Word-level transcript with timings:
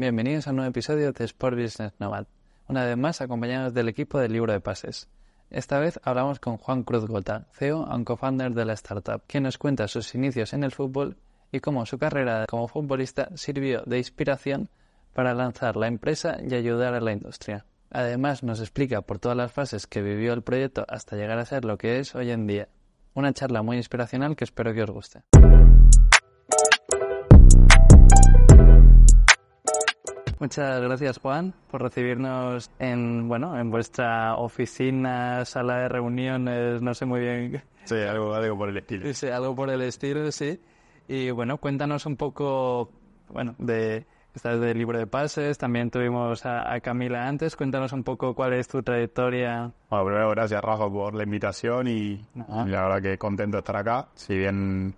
Bienvenidos 0.00 0.46
a 0.46 0.50
un 0.50 0.56
nuevo 0.58 0.70
episodio 0.70 1.10
de 1.10 1.24
Sport 1.24 1.56
Business 1.56 1.92
Nomad, 1.98 2.26
una 2.68 2.84
vez 2.84 2.96
más 2.96 3.20
acompañados 3.20 3.74
del 3.74 3.88
equipo 3.88 4.20
del 4.20 4.32
libro 4.32 4.52
de 4.52 4.60
pases. 4.60 5.08
Esta 5.50 5.80
vez 5.80 5.98
hablamos 6.04 6.38
con 6.38 6.56
Juan 6.56 6.84
Cruz 6.84 7.04
Gota, 7.08 7.48
CEO 7.50 7.84
and 7.84 8.06
co-founder 8.06 8.54
de 8.54 8.64
la 8.64 8.74
startup, 8.74 9.24
quien 9.26 9.42
nos 9.42 9.58
cuenta 9.58 9.88
sus 9.88 10.14
inicios 10.14 10.52
en 10.52 10.62
el 10.62 10.70
fútbol 10.70 11.16
y 11.50 11.58
cómo 11.58 11.84
su 11.84 11.98
carrera 11.98 12.46
como 12.48 12.68
futbolista 12.68 13.30
sirvió 13.34 13.82
de 13.86 13.98
inspiración 13.98 14.70
para 15.14 15.34
lanzar 15.34 15.74
la 15.74 15.88
empresa 15.88 16.36
y 16.48 16.54
ayudar 16.54 16.94
a 16.94 17.00
la 17.00 17.10
industria. 17.10 17.66
Además 17.90 18.44
nos 18.44 18.60
explica 18.60 19.02
por 19.02 19.18
todas 19.18 19.36
las 19.36 19.50
fases 19.50 19.88
que 19.88 20.00
vivió 20.00 20.32
el 20.32 20.42
proyecto 20.42 20.84
hasta 20.86 21.16
llegar 21.16 21.40
a 21.40 21.44
ser 21.44 21.64
lo 21.64 21.76
que 21.76 21.98
es 21.98 22.14
hoy 22.14 22.30
en 22.30 22.46
día. 22.46 22.68
Una 23.14 23.32
charla 23.32 23.62
muy 23.62 23.78
inspiracional 23.78 24.36
que 24.36 24.44
espero 24.44 24.72
que 24.72 24.84
os 24.84 24.90
guste. 24.92 25.22
Muchas 30.40 30.80
gracias 30.80 31.18
Juan 31.18 31.52
por 31.70 31.82
recibirnos 31.82 32.70
en 32.78 33.26
bueno 33.28 33.58
en 33.58 33.70
vuestra 33.70 34.36
oficina, 34.36 35.44
sala 35.44 35.78
de 35.80 35.88
reuniones, 35.88 36.80
no 36.80 36.94
sé 36.94 37.06
muy 37.06 37.20
bien, 37.20 37.62
Sí, 37.84 37.96
algo, 37.96 38.34
algo 38.34 38.56
por 38.56 38.68
el 38.68 38.76
estilo. 38.76 39.12
sí, 39.14 39.28
algo 39.28 39.54
por 39.56 39.70
el 39.70 39.80
estilo, 39.82 40.30
sí. 40.30 40.60
Y 41.08 41.30
bueno, 41.30 41.56
cuéntanos 41.56 42.04
un 42.06 42.16
poco, 42.16 42.90
bueno, 43.32 43.54
de 43.58 44.06
estás 44.34 44.60
del 44.60 44.78
libro 44.78 44.96
de 44.98 45.06
pases, 45.08 45.58
también 45.58 45.90
tuvimos 45.90 46.44
a, 46.46 46.72
a 46.72 46.78
Camila 46.80 47.26
antes, 47.26 47.56
cuéntanos 47.56 47.92
un 47.92 48.04
poco 48.04 48.34
cuál 48.34 48.52
es 48.52 48.68
tu 48.68 48.82
trayectoria. 48.82 49.72
Bueno, 49.90 50.04
primero 50.04 50.30
gracias 50.30 50.62
Rafa 50.62 50.88
por 50.88 51.14
la 51.14 51.24
invitación 51.24 51.88
y, 51.88 52.10
y 52.12 52.24
la 52.68 52.82
verdad 52.82 53.02
que 53.02 53.18
contento 53.18 53.56
de 53.56 53.60
estar 53.60 53.76
acá. 53.76 54.08
Si 54.14 54.36
bien 54.36 54.94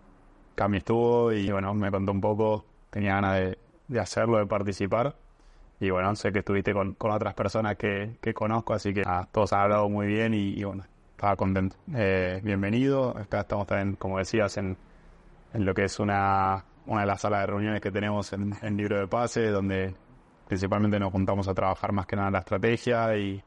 Cami 0.54 0.78
estuvo 0.78 1.32
y 1.32 1.50
bueno, 1.50 1.72
me 1.72 1.90
contó 1.90 2.12
un 2.12 2.20
poco, 2.20 2.66
tenía 2.90 3.14
ganas 3.14 3.36
de, 3.38 3.58
de 3.88 4.00
hacerlo, 4.00 4.36
de 4.38 4.46
participar. 4.46 5.14
Y 5.80 5.90
bueno, 5.90 6.14
sé 6.14 6.30
que 6.32 6.40
estuviste 6.40 6.72
con, 6.74 6.94
con 6.94 7.10
otras 7.10 7.34
personas 7.34 7.76
que, 7.76 8.16
que 8.20 8.34
conozco, 8.34 8.74
así 8.74 8.92
que 8.92 9.02
ah, 9.06 9.26
todos 9.32 9.52
han 9.52 9.60
hablado 9.60 9.88
muy 9.88 10.06
bien 10.08 10.34
y, 10.34 10.50
y 10.58 10.64
bueno, 10.64 10.84
estaba 11.12 11.36
contento. 11.36 11.76
Eh, 11.94 12.40
bienvenido, 12.44 13.16
acá 13.16 13.40
estamos 13.40 13.66
también, 13.66 13.96
como 13.96 14.18
decías, 14.18 14.56
en, 14.58 14.76
en 15.54 15.64
lo 15.64 15.72
que 15.72 15.84
es 15.84 15.98
una, 15.98 16.64
una 16.86 17.00
de 17.00 17.06
las 17.06 17.22
salas 17.22 17.40
de 17.40 17.46
reuniones 17.46 17.80
que 17.80 17.90
tenemos 17.90 18.30
en, 18.34 18.54
en 18.60 18.76
Libro 18.76 18.98
de 18.98 19.06
Pases, 19.08 19.50
donde 19.52 19.94
principalmente 20.46 20.98
nos 20.98 21.12
juntamos 21.12 21.48
a 21.48 21.54
trabajar 21.54 21.92
más 21.92 22.06
que 22.06 22.16
nada 22.16 22.28
en 22.28 22.32
la 22.34 22.38
estrategia 22.40 23.16
y, 23.16 23.42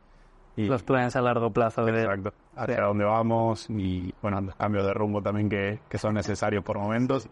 y 0.55 0.65
Los 0.65 0.81
planes 0.81 1.15
a 1.15 1.21
largo 1.21 1.51
plazo. 1.51 1.85
de- 1.85 2.01
exacto, 2.01 2.33
hacia 2.55 2.75
Sí. 2.77 2.81
dónde 2.81 3.05
vamos 3.05 3.69
y 3.69 4.11
bueno, 4.23 4.41
los 4.41 4.55
cambios 4.55 4.87
de 4.87 4.93
rumbo 4.95 5.21
también 5.21 5.49
que, 5.49 5.79
que 5.87 5.97
son 5.99 6.15
necesarios 6.15 6.63
por 6.63 6.79
momentos. 6.79 7.29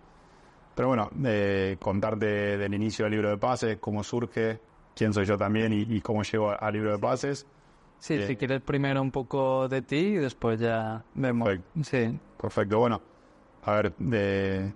Pero 0.75 0.89
bueno, 0.89 1.09
eh, 1.25 1.77
contarte 1.81 2.25
del 2.57 2.73
inicio 2.75 3.05
del 3.05 3.13
libro 3.13 3.29
de 3.31 3.37
pases, 3.37 3.77
cómo 3.79 4.03
surge, 4.03 4.59
quién 4.95 5.13
soy 5.13 5.25
yo 5.25 5.37
también 5.37 5.73
y, 5.73 5.81
y 5.81 6.01
cómo 6.01 6.23
llego 6.23 6.51
al 6.59 6.73
libro 6.73 6.91
de 6.91 6.99
pases. 6.99 7.45
Sí, 7.99 8.15
Bien. 8.15 8.27
si 8.27 8.35
quieres 8.35 8.61
primero 8.61 9.01
un 9.01 9.11
poco 9.11 9.67
de 9.67 9.81
ti 9.83 9.95
y 9.97 10.15
después 10.15 10.59
ya 10.59 11.03
vemos. 11.13 11.47
Perfecto. 11.47 11.83
Sí, 11.83 12.19
Perfecto, 12.37 12.79
bueno, 12.79 12.99
a 13.63 13.73
ver, 13.75 13.93
de, 13.99 14.73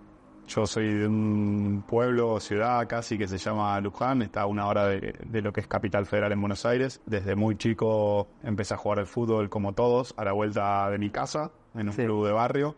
yo 0.48 0.68
soy 0.68 0.94
de 0.94 1.08
un 1.08 1.84
pueblo 1.88 2.40
ciudad 2.40 2.88
casi 2.88 3.18
que 3.18 3.28
se 3.28 3.40
llama 3.40 3.80
Luján, 3.82 4.22
está 4.22 4.42
a 4.42 4.46
una 4.46 4.68
hora 4.68 4.86
de, 4.86 5.16
de 5.26 5.42
lo 5.42 5.52
que 5.52 5.62
es 5.62 5.68
Capital 5.68 6.06
Federal 6.06 6.32
en 6.32 6.40
Buenos 6.42 6.64
Aires. 6.68 7.02
Desde 7.08 7.36
muy 7.36 7.58
chico 7.58 8.28
empecé 8.44 8.76
a 8.76 8.78
jugar 8.78 9.00
al 9.00 9.08
fútbol 9.08 9.50
como 9.50 9.74
todos, 9.74 10.14
a 10.18 10.24
la 10.24 10.34
vuelta 10.34 10.88
de 10.92 11.00
mi 11.00 11.10
casa, 11.10 11.50
en 11.74 11.88
un 11.88 11.94
Sí. 11.94 12.04
club 12.04 12.28
de 12.28 12.34
barrio. 12.34 12.76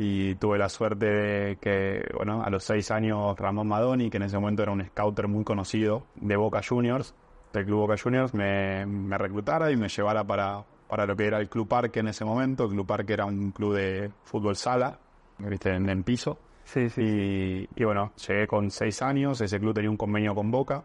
Y 0.00 0.36
tuve 0.36 0.58
la 0.58 0.68
suerte 0.68 1.06
de 1.06 1.56
que, 1.56 2.08
bueno, 2.16 2.42
a 2.44 2.50
los 2.50 2.62
seis 2.62 2.90
años 2.92 3.36
Ramón 3.36 3.66
Madoni, 3.66 4.10
que 4.10 4.18
en 4.18 4.22
ese 4.22 4.38
momento 4.38 4.62
era 4.62 4.70
un 4.70 4.84
scouter 4.86 5.26
muy 5.26 5.42
conocido 5.42 6.04
de 6.14 6.36
Boca 6.36 6.60
Juniors, 6.66 7.14
del 7.52 7.64
club 7.64 7.80
Boca 7.80 7.96
Juniors, 8.00 8.32
me, 8.32 8.86
me 8.86 9.18
reclutara 9.18 9.72
y 9.72 9.76
me 9.76 9.88
llevara 9.88 10.22
para, 10.22 10.64
para 10.88 11.04
lo 11.04 11.16
que 11.16 11.26
era 11.26 11.38
el 11.40 11.48
Club 11.48 11.66
Parque 11.66 11.98
en 12.00 12.08
ese 12.08 12.24
momento. 12.24 12.64
El 12.64 12.70
Club 12.70 12.86
Parque 12.86 13.12
era 13.12 13.24
un 13.24 13.50
club 13.50 13.74
de 13.74 14.12
fútbol 14.22 14.54
sala, 14.54 14.98
viste, 15.38 15.74
en, 15.74 15.88
en 15.88 16.04
piso. 16.04 16.38
sí, 16.64 16.88
sí. 16.90 17.02
Y, 17.02 17.68
y 17.74 17.84
bueno, 17.84 18.12
llegué 18.28 18.46
con 18.46 18.70
seis 18.70 19.02
años, 19.02 19.40
ese 19.40 19.58
club 19.58 19.74
tenía 19.74 19.90
un 19.90 19.96
convenio 19.96 20.34
con 20.34 20.50
Boca, 20.52 20.84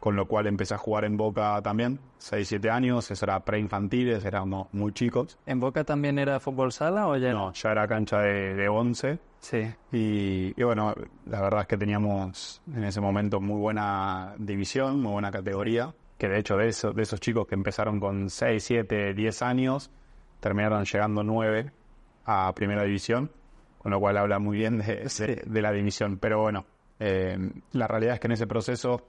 con 0.00 0.14
lo 0.16 0.26
cual 0.26 0.46
empecé 0.46 0.74
a 0.74 0.78
jugar 0.78 1.04
en 1.04 1.16
Boca 1.16 1.60
también, 1.62 1.98
seis, 2.18 2.48
siete 2.48 2.70
años, 2.70 3.10
eso 3.10 3.24
era 3.24 3.40
preinfantiles, 3.44 4.24
éramos 4.24 4.68
muy 4.72 4.92
chicos. 4.92 5.38
¿En 5.46 5.58
Boca 5.60 5.84
también 5.84 6.18
era 6.18 6.38
fútbol 6.40 6.70
sala 6.72 7.08
o 7.08 7.16
ya 7.16 7.32
No, 7.32 7.52
ya 7.52 7.72
era 7.72 7.88
cancha 7.88 8.20
de, 8.20 8.54
de 8.54 8.68
11 8.68 9.18
Sí, 9.40 9.58
y, 9.92 10.52
y 10.56 10.62
bueno, 10.64 10.94
la 11.26 11.40
verdad 11.40 11.60
es 11.62 11.66
que 11.68 11.76
teníamos 11.76 12.60
en 12.74 12.82
ese 12.84 13.00
momento 13.00 13.40
muy 13.40 13.58
buena 13.60 14.34
división, 14.38 15.00
muy 15.00 15.12
buena 15.12 15.30
categoría, 15.30 15.94
que 16.18 16.28
de 16.28 16.38
hecho 16.40 16.56
de, 16.56 16.68
eso, 16.68 16.92
de 16.92 17.02
esos 17.04 17.20
chicos 17.20 17.46
que 17.46 17.54
empezaron 17.54 18.00
con 18.00 18.30
6, 18.30 18.62
7, 18.64 19.14
10 19.14 19.42
años, 19.42 19.90
terminaron 20.40 20.84
llegando 20.84 21.22
9 21.22 21.70
a 22.24 22.52
primera 22.54 22.82
división, 22.82 23.30
con 23.78 23.92
lo 23.92 24.00
cual 24.00 24.16
habla 24.16 24.38
muy 24.40 24.58
bien 24.58 24.78
de, 24.78 25.04
de- 25.18 25.42
de 25.46 25.62
la 25.62 25.70
división. 25.72 26.18
Pero 26.18 26.40
bueno, 26.40 26.66
eh, 26.98 27.38
la 27.72 27.86
realidad 27.86 28.14
es 28.14 28.20
que 28.20 28.26
en 28.26 28.32
ese 28.32 28.46
proceso 28.48 29.06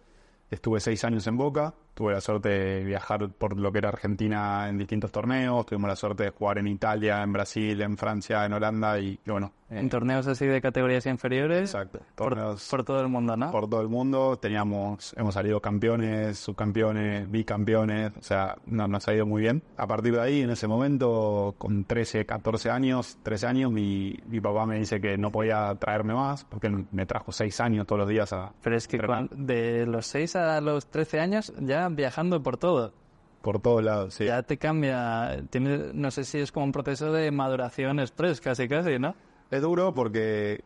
estuve 0.50 0.80
6 0.80 1.04
años 1.04 1.28
en 1.28 1.38
Boca, 1.38 1.74
tuve 1.94 2.14
la 2.14 2.22
suerte 2.22 2.50
de 2.50 2.84
viajar 2.84 3.30
por 3.30 3.58
lo 3.58 3.72
que 3.72 3.78
era 3.80 3.90
Argentina 3.90 4.68
en 4.68 4.78
distintos 4.78 5.12
torneos, 5.12 5.66
tuvimos 5.66 5.90
la 5.90 5.96
suerte 5.96 6.24
de 6.24 6.30
jugar 6.32 6.58
en 6.58 6.68
Italia, 6.68 7.22
en 7.22 7.34
Brasil, 7.34 7.82
en 7.82 7.98
Francia, 7.98 8.46
en 8.46 8.54
Holanda 8.54 9.00
y, 9.00 9.20
bueno, 9.26 9.54
en 9.70 9.90
torneos 9.90 10.26
así 10.28 10.46
de 10.46 10.62
categorías 10.62 11.06
inferiores 11.06 11.74
Exacto. 11.74 12.00
por, 12.16 12.30
Torneos 12.30 12.68
por 12.70 12.84
todo 12.84 13.02
el 13.02 13.08
mundo, 13.08 13.38
¿no? 13.38 13.52
por 13.52 13.70
todo 13.70 13.82
el 13.82 13.88
mundo. 13.88 14.38
Teníamos, 14.38 15.14
hemos 15.18 15.34
salido 15.34 15.62
campeones, 15.62 16.38
subcampeones, 16.40 17.30
bicampeones. 17.30 18.12
O 18.18 18.24
sea, 18.24 18.56
no, 18.66 18.88
nos 18.88 19.08
ha 19.08 19.14
ido 19.14 19.26
muy 19.26 19.42
bien. 19.44 19.62
A 19.78 19.88
partir 19.88 20.14
de 20.14 20.22
ahí, 20.22 20.42
en 20.42 20.50
ese 20.50 20.68
momento, 20.68 21.56
con 21.58 21.86
13, 21.86 22.26
14 22.26 22.70
años, 22.70 23.18
13 23.24 23.48
años, 23.48 23.72
mi, 23.72 24.18
mi 24.28 24.42
papá 24.42 24.66
me 24.66 24.80
dice 24.80 25.00
que 25.00 25.18
no 25.18 25.32
podía 25.32 25.76
traerme 25.76 26.14
más, 26.14 26.46
porque 26.46 26.70
me 26.92 27.06
trajo 27.06 27.32
6 27.32 27.60
años 27.60 27.88
todos 27.88 28.00
los 28.00 28.10
días 28.10 28.34
a, 28.34 28.52
Pero 28.62 28.76
es 28.76 28.88
que 28.88 29.00
de 29.32 29.86
los 29.86 30.06
6 30.08 30.36
a 30.36 30.62
los 30.62 30.88
13 30.88 31.20
años 31.20 31.54
ya 31.60 31.88
viajando 31.90 32.42
por 32.42 32.58
todo. 32.58 32.94
por 33.42 33.62
todos 33.62 33.84
lados. 33.84 34.16
Sí. 34.16 34.26
Ya 34.26 34.44
te 34.44 34.58
cambia, 34.58 35.44
tiene, 35.50 35.92
no 35.94 36.12
sé 36.12 36.24
si 36.24 36.40
es 36.40 36.52
como 36.52 36.66
un 36.66 36.72
proceso 36.72 37.12
de 37.14 37.32
maduración 37.32 38.00
express, 38.00 38.42
casi 38.42 38.68
casi, 38.68 39.00
¿no? 39.00 39.16
Es 39.52 39.62
duro 39.62 39.94
porque, 39.94 40.64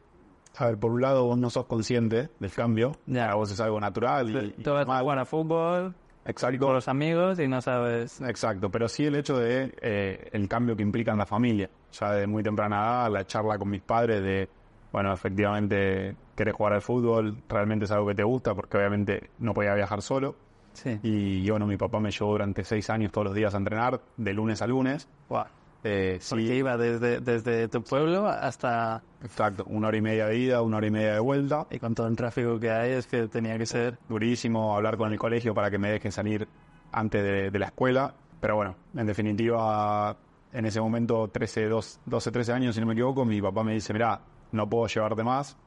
a 0.57 0.67
ver, 0.67 0.77
por 0.77 0.91
un 0.91 1.01
lado 1.01 1.25
vos 1.25 1.37
no 1.37 1.49
sos 1.49 1.65
consciente 1.65 2.29
del 2.39 2.51
cambio. 2.51 2.93
Ya. 3.05 3.23
Para 3.23 3.35
vos 3.35 3.51
es 3.51 3.59
algo 3.59 3.79
natural. 3.79 4.29
Y, 4.29 4.59
y 4.59 4.63
Tú 4.63 4.71
vas 4.71 4.87
a 4.87 4.99
jugar 4.99 5.19
a 5.19 5.25
fútbol 5.25 5.95
Exacto. 6.25 6.65
con 6.65 6.75
los 6.75 6.87
amigos 6.87 7.39
y 7.39 7.47
no 7.47 7.61
sabes... 7.61 8.21
Exacto, 8.21 8.69
pero 8.69 8.87
sí 8.87 9.05
el 9.05 9.15
hecho 9.15 9.37
de 9.37 9.73
eh, 9.81 10.29
el 10.31 10.47
cambio 10.47 10.75
que 10.75 10.83
implica 10.83 11.11
en 11.11 11.17
la 11.17 11.25
familia. 11.25 11.69
Ya 11.91 12.11
de 12.11 12.27
muy 12.27 12.43
temprana 12.43 12.77
edad, 12.77 13.11
la 13.11 13.27
charla 13.27 13.57
con 13.57 13.69
mis 13.69 13.81
padres 13.81 14.21
de, 14.23 14.49
bueno, 14.91 15.13
efectivamente 15.13 16.15
querés 16.35 16.53
jugar 16.55 16.73
al 16.73 16.81
fútbol, 16.81 17.37
realmente 17.47 17.85
es 17.85 17.91
algo 17.91 18.07
que 18.07 18.15
te 18.15 18.23
gusta, 18.23 18.55
porque 18.55 18.77
obviamente 18.77 19.29
no 19.39 19.53
podía 19.53 19.75
viajar 19.75 20.01
solo. 20.01 20.35
Sí. 20.73 20.99
Y, 21.03 21.45
y, 21.45 21.49
bueno, 21.51 21.67
mi 21.67 21.77
papá 21.77 21.99
me 21.99 22.09
llevó 22.09 22.31
durante 22.31 22.63
seis 22.63 22.89
años 22.89 23.11
todos 23.11 23.25
los 23.25 23.35
días 23.35 23.53
a 23.53 23.57
entrenar, 23.57 24.01
de 24.17 24.33
lunes 24.33 24.61
a 24.61 24.67
lunes. 24.67 25.07
Guau. 25.29 25.45
Eh, 25.85 26.19
Porque 26.29 26.43
sí, 26.47 26.53
iba 26.53 26.77
desde, 26.77 27.19
desde 27.19 27.67
tu 27.67 27.83
pueblo 27.83 28.25
hasta... 28.27 29.03
exacto, 29.21 29.65
una 29.67 29.89
hora 29.89 29.97
y 29.97 30.01
media 30.01 30.27
de 30.27 30.37
ida, 30.37 30.61
una 30.61 30.77
hora 30.77 30.87
y 30.87 30.91
media 30.91 31.13
de 31.13 31.19
vuelta. 31.19 31.67
Y 31.71 31.79
con 31.79 31.93
todo 31.93 32.07
el 32.07 32.15
tráfico 32.15 32.59
que 32.59 32.71
hay 32.71 32.91
es 32.91 33.05
que 33.07 33.27
tenía 33.27 33.57
que 33.57 33.65
ser... 33.65 33.97
durísimo 34.07 34.75
hablar 34.75 34.95
con 34.97 35.11
el 35.11 35.19
colegio 35.19 35.53
para 35.53 35.69
que 35.69 35.77
me 35.77 35.89
dejen 35.91 36.11
salir 36.11 36.47
antes 36.91 37.21
de, 37.23 37.51
de 37.51 37.59
la 37.59 37.65
escuela. 37.65 38.13
Pero 38.39 38.55
bueno, 38.55 38.75
en 38.95 39.05
definitiva, 39.07 40.15
en 40.53 40.65
ese 40.65 40.79
momento, 40.79 41.27
13, 41.29 41.67
12, 41.67 41.99
12, 42.05 42.31
13 42.31 42.53
años, 42.53 42.75
si 42.75 42.81
no 42.81 42.87
me 42.87 42.93
equivoco, 42.93 43.25
mi 43.25 43.41
papá 43.41 43.63
me 43.63 43.73
dice, 43.73 43.91
mira, 43.93 44.21
no 44.51 44.69
puedo 44.69 44.87
llevarte 44.87 45.23
más, 45.23 45.57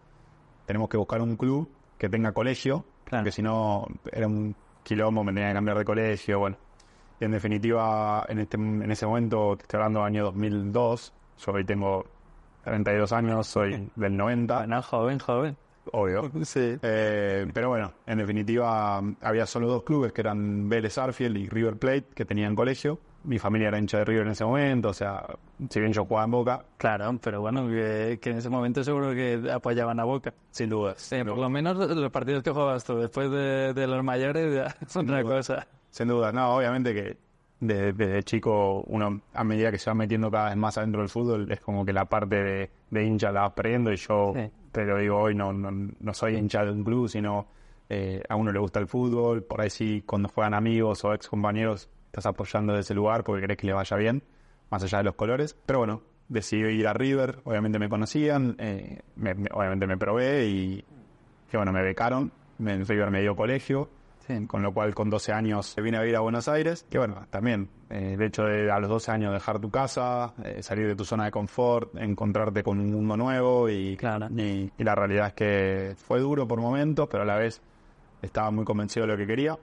tenemos 0.66 0.88
que 0.88 0.96
buscar 0.96 1.20
un 1.22 1.36
club 1.36 1.68
que 1.98 2.08
tenga 2.08 2.32
colegio, 2.32 2.84
Claro. 3.04 3.22
porque 3.22 3.32
si 3.32 3.42
no, 3.42 3.86
era 4.12 4.26
un 4.26 4.54
quilombo, 4.82 5.24
me 5.24 5.32
tenía 5.32 5.48
que 5.48 5.54
cambiar 5.54 5.78
de 5.78 5.84
colegio, 5.84 6.38
bueno. 6.38 6.56
En 7.20 7.30
definitiva, 7.30 8.24
en, 8.28 8.38
este, 8.40 8.56
en 8.56 8.90
ese 8.90 9.06
momento, 9.06 9.56
te 9.56 9.62
estoy 9.62 9.78
hablando 9.78 10.00
del 10.00 10.06
año 10.08 10.24
2002, 10.24 11.12
yo 11.44 11.52
hoy 11.52 11.64
tengo 11.64 12.04
32 12.64 13.12
años, 13.12 13.46
soy 13.46 13.88
del 13.96 14.16
90, 14.16 14.58
Bueno, 14.58 14.82
joven, 14.82 15.18
joven. 15.18 15.56
obvio. 15.92 16.30
Sí. 16.44 16.76
Eh, 16.82 17.46
pero 17.54 17.68
bueno, 17.70 17.92
en 18.06 18.18
definitiva 18.18 19.00
había 19.22 19.46
solo 19.46 19.68
dos 19.68 19.82
clubes 19.84 20.12
que 20.12 20.20
eran 20.20 20.68
Vélez 20.68 20.98
Arfield 20.98 21.36
y 21.38 21.48
River 21.48 21.76
Plate 21.78 22.06
que 22.14 22.24
tenían 22.24 22.54
colegio. 22.54 22.98
Mi 23.24 23.38
familia 23.38 23.68
era 23.68 23.78
hincha 23.78 23.98
de 23.98 24.04
River 24.04 24.26
en 24.26 24.32
ese 24.32 24.44
momento, 24.44 24.90
o 24.90 24.92
sea, 24.94 25.24
si 25.70 25.80
bien 25.80 25.92
yo 25.92 26.04
jugaba 26.04 26.26
en 26.26 26.30
Boca, 26.30 26.64
Claro, 26.76 27.18
pero 27.20 27.40
bueno, 27.40 27.66
que, 27.66 28.18
que 28.22 28.30
en 28.30 28.36
ese 28.38 28.48
momento 28.48 28.84
seguro 28.84 29.12
que 29.14 29.50
apoyaban 29.52 29.98
a 29.98 30.04
Boca. 30.04 30.32
sin 30.50 30.68
dudas. 30.68 31.00
Sí, 31.00 31.16
por 31.24 31.38
lo 31.38 31.48
menos 31.48 31.76
los 31.76 32.10
partidos 32.12 32.42
que 32.44 32.50
jugabas 32.50 32.84
tú 32.84 32.96
después 32.98 33.28
de, 33.30 33.72
de 33.74 33.86
los 33.88 34.04
mayores 34.04 34.54
ya 34.54 34.76
son 34.88 35.06
otra 35.08 35.22
cosa. 35.24 35.66
Sin 35.96 36.08
duda, 36.08 36.30
no, 36.30 36.56
obviamente 36.56 36.92
que 36.92 37.16
desde, 37.58 37.94
desde 37.94 38.22
chico 38.22 38.82
uno, 38.86 39.22
a 39.32 39.44
medida 39.44 39.70
que 39.70 39.78
se 39.78 39.88
va 39.88 39.94
metiendo 39.94 40.30
cada 40.30 40.50
vez 40.50 40.56
más 40.58 40.76
adentro 40.76 41.00
del 41.00 41.08
fútbol, 41.08 41.50
es 41.50 41.58
como 41.60 41.86
que 41.86 41.94
la 41.94 42.04
parte 42.04 42.36
de, 42.36 42.70
de 42.90 43.04
hincha 43.04 43.32
la 43.32 43.40
vas 43.42 43.52
perdiendo 43.52 43.90
y 43.90 43.96
yo 43.96 44.34
Sí. 44.34 44.50
te 44.72 44.84
lo 44.84 44.98
digo 44.98 45.16
hoy, 45.18 45.34
no, 45.34 45.54
no, 45.54 45.70
no 45.98 46.12
soy 46.12 46.36
hincha 46.36 46.66
de 46.66 46.70
un 46.72 46.84
club, 46.84 47.08
sino 47.08 47.46
eh, 47.88 48.22
a 48.28 48.36
uno 48.36 48.52
le 48.52 48.58
gusta 48.58 48.78
el 48.78 48.86
fútbol, 48.88 49.42
por 49.42 49.62
ahí 49.62 49.70
sí, 49.70 50.02
cuando 50.04 50.28
juegan 50.28 50.52
amigos 50.52 51.02
o 51.06 51.14
ex 51.14 51.28
compañeros, 51.28 51.88
estás 52.08 52.26
apoyando 52.26 52.74
de 52.74 52.80
ese 52.80 52.92
lugar 52.92 53.24
porque 53.24 53.44
crees 53.44 53.58
que 53.58 53.66
le 53.68 53.72
vaya 53.72 53.96
bien, 53.96 54.22
más 54.70 54.82
allá 54.82 54.98
de 54.98 55.04
los 55.04 55.14
colores. 55.14 55.56
Pero 55.64 55.78
bueno, 55.78 56.02
decidí 56.28 56.68
ir 56.78 56.88
a 56.88 56.92
River, 56.92 57.38
obviamente 57.44 57.78
me 57.78 57.88
conocían, 57.88 58.54
eh, 58.58 59.00
me- 59.16 59.34
me- 59.34 59.48
obviamente 59.50 59.86
me 59.86 59.96
probé 59.96 60.44
y, 60.46 60.84
y 61.50 61.56
bueno, 61.56 61.72
me 61.72 61.80
becaron, 61.82 62.32
me, 62.58 62.84
River 62.84 63.10
me 63.10 63.22
dio 63.22 63.34
colegio, 63.34 63.88
Sí. 64.26 64.46
con 64.46 64.62
lo 64.62 64.72
cual 64.74 64.94
con 64.94 65.08
12 65.10 65.32
años 65.32 65.74
vine 65.82 65.96
a 65.98 66.00
vivir 66.00 66.16
a 66.16 66.20
Buenos 66.20 66.48
Aires, 66.48 66.84
que 66.90 66.98
bueno, 66.98 67.26
también 67.30 67.68
eh, 67.90 68.14
el 68.14 68.22
hecho 68.22 68.44
de 68.44 68.70
a 68.70 68.78
los 68.80 68.88
12 68.90 69.10
años 69.12 69.32
dejar 69.32 69.60
tu 69.60 69.70
casa, 69.70 70.34
eh, 70.44 70.62
salir 70.62 70.86
de 70.86 70.96
tu 70.96 71.04
zona 71.04 71.26
de 71.26 71.30
confort, 71.30 71.94
encontrarte 71.96 72.62
con 72.62 72.80
un 72.80 72.90
mundo 72.92 73.16
nuevo 73.16 73.68
y, 73.68 73.96
Claro. 73.96 74.28
y, 74.30 74.70
y 74.76 74.84
la 74.84 74.94
realidad 74.94 75.28
es 75.28 75.32
que 75.34 75.94
fue 75.96 76.20
duro 76.20 76.46
por 76.48 76.60
momentos, 76.60 77.08
pero 77.10 77.22
a 77.22 77.26
la 77.26 77.36
vez 77.36 77.60
estaba 78.22 78.50
muy 78.50 78.64
convencido 78.64 79.06
de 79.06 79.12
lo 79.12 79.18
que 79.18 79.26
quería. 79.26 79.56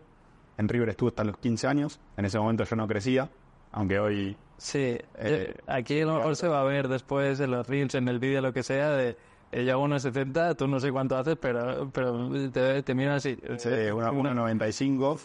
En 0.58 0.70
River 0.70 0.90
estuve 0.90 1.10
hasta 1.10 1.24
los 1.24 1.38
15 1.38 1.68
años, 1.68 2.00
en 2.16 2.26
ese 2.26 2.38
momento 2.40 2.64
yo 2.64 2.76
no 2.76 2.88
crecía, 2.88 3.30
aunque 3.72 4.00
hoy 4.00 4.38
Sí, 4.58 4.98
Eh, 5.18 5.56
aquí 5.68 6.00
a 6.02 6.06
lo 6.06 6.16
mejor 6.18 6.36
se 6.38 6.48
va 6.48 6.62
a 6.62 6.64
ver 6.64 6.88
después 6.88 7.40
en 7.42 7.52
los 7.52 7.68
reels, 7.68 7.96
en 7.96 8.08
el 8.08 8.20
vídeo, 8.20 8.40
lo 8.40 8.54
que 8.54 8.64
sea, 8.64 8.92
de 8.92 9.18
eh, 9.54 9.66
yo 9.66 9.74
hago 9.74 9.84
unos 9.84 10.02
70, 10.02 10.56
tú 10.56 10.68
no 10.68 10.80
sé 10.80 10.92
cuánto 10.92 11.18
haces, 11.18 11.38
pero, 11.40 11.90
pero 11.92 12.30
te, 12.52 12.84
te 12.84 12.96
miro 12.96 13.14
así. 13.14 13.38
sí, 13.58 13.70
una, 13.94 14.12
una 14.12 14.34
95, 14.34 15.20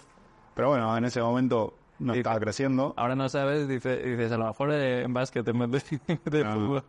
pero 0.54 0.68
bueno, 0.68 0.96
en 0.96 1.04
ese 1.04 1.20
momento 1.20 1.74
no 1.98 2.14
estaba 2.14 2.38
creciendo. 2.38 2.94
Ahora 2.96 3.14
no 3.16 3.28
sabes, 3.28 3.66
dice, 3.68 3.96
dices, 3.98 4.30
a 4.32 4.36
lo 4.38 4.46
mejor 4.46 4.70
eh, 4.72 5.02
en 5.02 5.12
básquet, 5.12 5.46
en 5.48 5.70
vez 5.70 5.90
de, 5.90 6.18
de 6.30 6.44
No. 6.44 6.52
fútbol. 6.52 6.84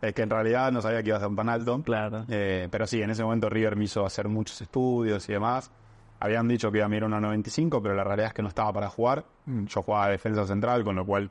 Es 0.00 0.14
que 0.14 0.22
en 0.22 0.30
realidad 0.30 0.70
no 0.70 0.80
sabía 0.80 1.02
que 1.02 1.08
iba 1.08 1.16
a 1.16 1.20
ser 1.20 1.34
tan 1.34 1.48
alto. 1.48 1.82
claro. 1.82 2.24
Eh, 2.28 2.68
pero 2.70 2.86
sí, 2.86 3.02
en 3.02 3.10
ese 3.10 3.24
momento 3.24 3.48
River 3.50 3.74
me 3.74 3.84
hizo 3.84 4.06
hacer 4.06 4.28
muchos 4.28 4.60
estudios 4.60 5.28
y 5.28 5.32
demás. 5.32 5.72
Habían 6.20 6.46
dicho 6.48 6.70
que 6.70 6.78
iba 6.78 6.86
a 6.86 6.88
mirar 6.88 7.04
una 7.08 7.20
95, 7.20 7.82
pero 7.82 7.94
la 7.94 8.04
realidad 8.04 8.28
es 8.28 8.34
que 8.34 8.42
no 8.42 8.48
estaba 8.48 8.72
para 8.72 8.88
jugar. 8.88 9.24
Yo 9.46 9.82
jugaba 9.82 10.06
de 10.06 10.12
defensa 10.12 10.46
central, 10.46 10.84
con 10.84 10.94
lo 10.96 11.04
cual 11.04 11.30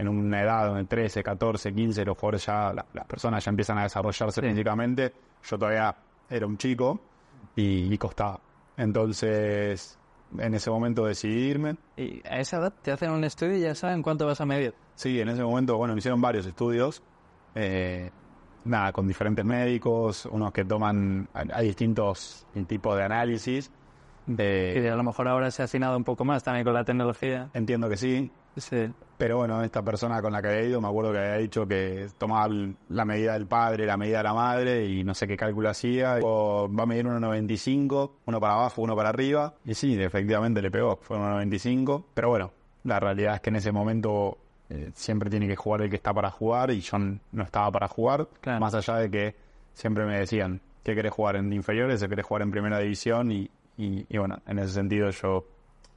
en 0.00 0.08
una 0.08 0.42
edad 0.42 0.66
donde 0.68 0.84
13, 0.84 1.22
14, 1.22 1.72
15, 1.72 2.04
los 2.04 2.16
jugadores 2.16 2.46
ya, 2.46 2.72
la- 2.72 2.86
las 2.92 3.06
personas 3.06 3.44
ya 3.44 3.50
empiezan 3.50 3.78
a 3.78 3.82
desarrollarse 3.84 4.40
Sí. 4.40 4.48
físicamente. 4.48 5.12
Yo 5.42 5.58
todavía 5.58 5.94
era 6.28 6.46
un 6.46 6.56
chico 6.58 7.00
y, 7.56 7.92
y 7.92 7.98
costaba. 7.98 8.40
Entonces, 8.76 9.98
en 10.38 10.54
ese 10.54 10.70
momento 10.70 11.04
decidí 11.04 11.48
irme. 11.50 11.76
Y 11.96 12.20
a 12.28 12.38
esa 12.40 12.58
edad 12.58 12.72
te 12.82 12.92
hacen 12.92 13.10
un 13.10 13.24
estudio 13.24 13.56
y 13.56 13.60
ya 13.60 13.74
saben 13.74 14.02
cuánto 14.02 14.26
vas 14.26 14.40
a 14.40 14.46
medir. 14.46 14.74
Sí, 14.94 15.20
en 15.20 15.28
ese 15.28 15.42
momento, 15.42 15.76
bueno, 15.76 15.94
me 15.94 15.98
hicieron 15.98 16.20
varios 16.20 16.46
estudios. 16.46 17.02
eh, 17.54 18.10
nada, 18.64 18.92
con 18.92 19.08
diferentes 19.08 19.44
médicos, 19.44 20.26
unos 20.26 20.52
que 20.52 20.64
toman, 20.64 21.28
hay 21.32 21.66
distintos 21.66 22.46
tipos 22.68 22.96
de 22.96 23.02
análisis. 23.04 23.72
eh, 24.38 24.82
Y 24.84 24.86
a 24.86 24.94
lo 24.94 25.02
mejor 25.02 25.26
ahora 25.28 25.50
se 25.50 25.62
ha 25.62 25.64
afinado 25.64 25.96
un 25.96 26.04
poco 26.04 26.24
más 26.24 26.44
también 26.44 26.64
con 26.64 26.74
la 26.74 26.84
tecnología. 26.84 27.48
entiendo 27.54 27.88
que 27.88 27.96
sí, 27.96 28.30
Sí. 28.56 28.92
Pero 29.20 29.36
bueno, 29.36 29.62
esta 29.62 29.82
persona 29.82 30.20
con 30.20 30.32
la 30.32 30.42
que 30.42 30.48
había 30.48 30.62
ido, 30.62 30.80
me 30.80 30.88
acuerdo 30.88 31.12
que 31.12 31.18
había 31.18 31.36
dicho 31.36 31.66
que 31.68 32.08
tomaba 32.18 32.52
la 32.88 33.04
medida 33.04 33.34
del 33.34 33.46
padre, 33.46 33.86
la 33.86 33.96
medida 33.96 34.18
de 34.18 34.24
la 34.24 34.34
madre 34.34 34.86
y 34.86 35.04
no 35.04 35.14
sé 35.14 35.28
qué 35.28 35.36
cálculo 35.36 35.68
hacía. 35.68 36.18
O 36.22 36.68
va 36.72 36.82
a 36.82 36.86
medir 36.86 37.04
1,95, 37.06 38.10
uno 38.26 38.40
para 38.40 38.54
abajo, 38.54 38.82
uno 38.82 38.96
para 38.96 39.10
arriba. 39.10 39.54
Y 39.64 39.74
sí, 39.74 40.00
efectivamente 40.02 40.62
le 40.62 40.70
pegó, 40.70 40.96
fue 41.02 41.16
1,95. 41.18 42.04
Pero 42.14 42.30
bueno, 42.30 42.50
la 42.84 42.98
realidad 42.98 43.34
es 43.36 43.40
que 43.42 43.50
en 43.50 43.56
ese 43.56 43.72
momento 43.72 44.38
eh, 44.70 44.90
siempre 44.94 45.30
tiene 45.30 45.46
que 45.46 45.56
jugar 45.56 45.82
el 45.82 45.90
que 45.90 45.96
está 45.96 46.12
para 46.14 46.30
jugar 46.30 46.70
y 46.70 46.80
yo 46.80 46.98
no 46.98 47.42
estaba 47.42 47.70
para 47.70 47.88
jugar. 47.88 48.26
Claro. 48.40 48.60
Más 48.60 48.74
allá 48.74 48.96
de 48.96 49.10
que 49.10 49.34
siempre 49.74 50.04
me 50.06 50.18
decían, 50.18 50.60
¿qué 50.82 50.94
querés 50.94 51.12
jugar 51.12 51.36
en 51.36 51.52
inferiores 51.52 52.02
o 52.02 52.08
querés 52.08 52.24
jugar 52.24 52.42
en 52.42 52.50
primera 52.50 52.78
división? 52.78 53.30
Y, 53.32 53.50
y- 53.76 54.06
y 54.08 54.18
bueno, 54.18 54.38
en 54.46 54.58
ese 54.58 54.72
sentido 54.72 55.10
yo 55.10 55.44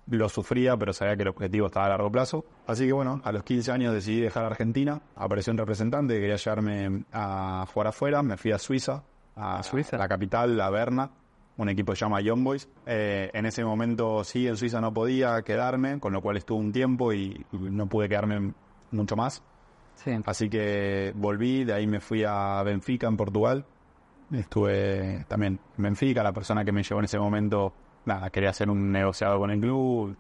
lo 0.08 0.30
sufría, 0.30 0.76
pero 0.78 0.94
sabía 0.94 1.16
que 1.16 1.24
el 1.24 1.30
objetivo 1.30 1.68
estaba 1.68 1.86
a 1.88 1.90
largo 1.90 2.12
plazo. 2.12 2.46
Así 2.68 2.86
que 2.86 2.94
bueno, 2.94 3.22
a 3.24 3.32
los 3.32 3.44
15 3.44 3.72
años 3.72 3.94
decidí 3.94 4.22
dejar 4.22 4.44
Argentina. 4.46 5.02
Apareció 5.16 5.52
un 5.52 5.58
representante 5.58 6.16
que 6.16 6.20
quería 6.22 6.36
llevarme 6.36 7.06
a 7.12 7.66
jugar 7.74 7.88
afuera. 7.88 8.22
Me 8.24 8.38
fui 8.38 8.52
a 8.52 8.60
Suiza, 8.60 9.04
a, 9.36 9.60
¿A 9.60 9.64
Suiza? 9.64 9.98
la 9.98 10.08
capital, 10.08 10.60
a 10.60 10.70
Berna. 10.70 11.12
Un 11.56 11.70
equipo 11.70 11.92
que 11.92 11.98
se 11.98 12.06
llama 12.06 12.20
Young 12.22 12.44
Boys. 12.44 12.68
Eh, 12.86 13.30
en 13.34 13.46
ese 13.46 13.64
momento 13.64 14.24
sí, 14.24 14.48
en 14.48 14.58
Suiza 14.58 14.82
no 14.82 14.94
podía 14.94 15.42
quedarme, 15.44 16.00
con 16.00 16.12
lo 16.12 16.22
cual 16.22 16.38
estuve 16.38 16.60
un 16.60 16.72
tiempo 16.72 17.14
y, 17.14 17.46
y 17.52 17.58
no 17.58 17.86
pude 17.88 18.10
quedarme 18.10 18.54
mucho 18.92 19.16
más. 19.16 19.44
Sí. 19.96 20.12
Así 20.26 20.50
que 20.50 21.14
volví, 21.16 21.64
de 21.64 21.74
ahí 21.74 21.86
me 21.86 22.00
fui 22.00 22.24
a 22.24 22.62
Benfica, 22.64 23.08
en 23.08 23.16
Portugal. 23.18 23.66
Estuve 24.32 25.26
también 25.28 25.60
en 25.78 25.84
Benfica, 25.84 26.24
la 26.24 26.34
persona 26.34 26.66
que 26.66 26.72
me 26.72 26.82
llevó 26.82 27.00
en 27.00 27.06
ese 27.06 27.20
momento, 27.20 27.74
nada, 28.06 28.30
quería 28.30 28.50
hacer 28.50 28.70
un 28.70 28.92
negociado 28.92 29.38
con 29.40 29.52
el 29.52 29.60
club. 29.60 30.16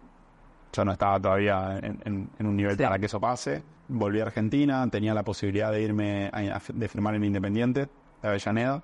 Yo 0.71 0.85
no 0.85 0.91
estaba 0.91 1.19
todavía 1.19 1.77
en, 1.81 2.01
en- 2.05 2.29
en 2.39 2.45
un 2.47 2.55
nivel 2.55 2.75
Sí. 2.77 2.83
para 2.83 2.97
que 2.99 3.05
eso 3.05 3.19
pase. 3.19 3.63
Volví 3.87 4.19
a 4.19 4.23
Argentina, 4.23 4.87
tenía 4.89 5.13
la 5.13 5.23
posibilidad 5.23 5.71
de 5.71 5.81
irme, 5.81 6.29
a- 6.33 6.59
de 6.73 6.87
firmar 6.87 7.15
en 7.15 7.23
Independiente, 7.25 7.89
de 8.21 8.27
Avellaneda. 8.27 8.81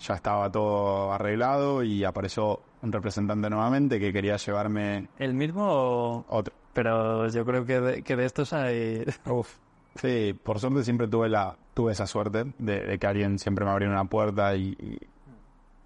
Ya 0.00 0.14
estaba 0.14 0.50
todo 0.50 1.12
arreglado 1.12 1.82
y 1.84 2.02
apareció 2.04 2.60
un 2.82 2.90
representante 2.92 3.48
nuevamente 3.48 4.00
que 4.00 4.12
quería 4.12 4.36
llevarme 4.36 5.08
¿El 5.18 5.32
mismo 5.34 5.64
o...? 5.64 6.24
otro. 6.28 6.52
Pero 6.72 7.28
yo 7.28 7.44
creo 7.44 7.64
que 7.64 7.80
de, 7.80 8.02
que 8.02 8.16
de 8.16 8.24
estos 8.24 8.52
hay... 8.52 9.04
Uf. 9.26 9.56
Sí, 9.94 10.34
por 10.42 10.58
suerte 10.58 10.82
siempre 10.84 11.06
tuve 11.06 11.28
la 11.28 11.54
tuve 11.74 11.92
esa 11.92 12.06
suerte 12.06 12.46
de, 12.58 12.80
de 12.80 12.98
que 12.98 13.06
alguien 13.06 13.38
siempre 13.38 13.64
me 13.64 13.70
abriera 13.70 13.92
una 13.92 14.06
puerta 14.06 14.56
y, 14.56 14.74
y, 14.80 14.98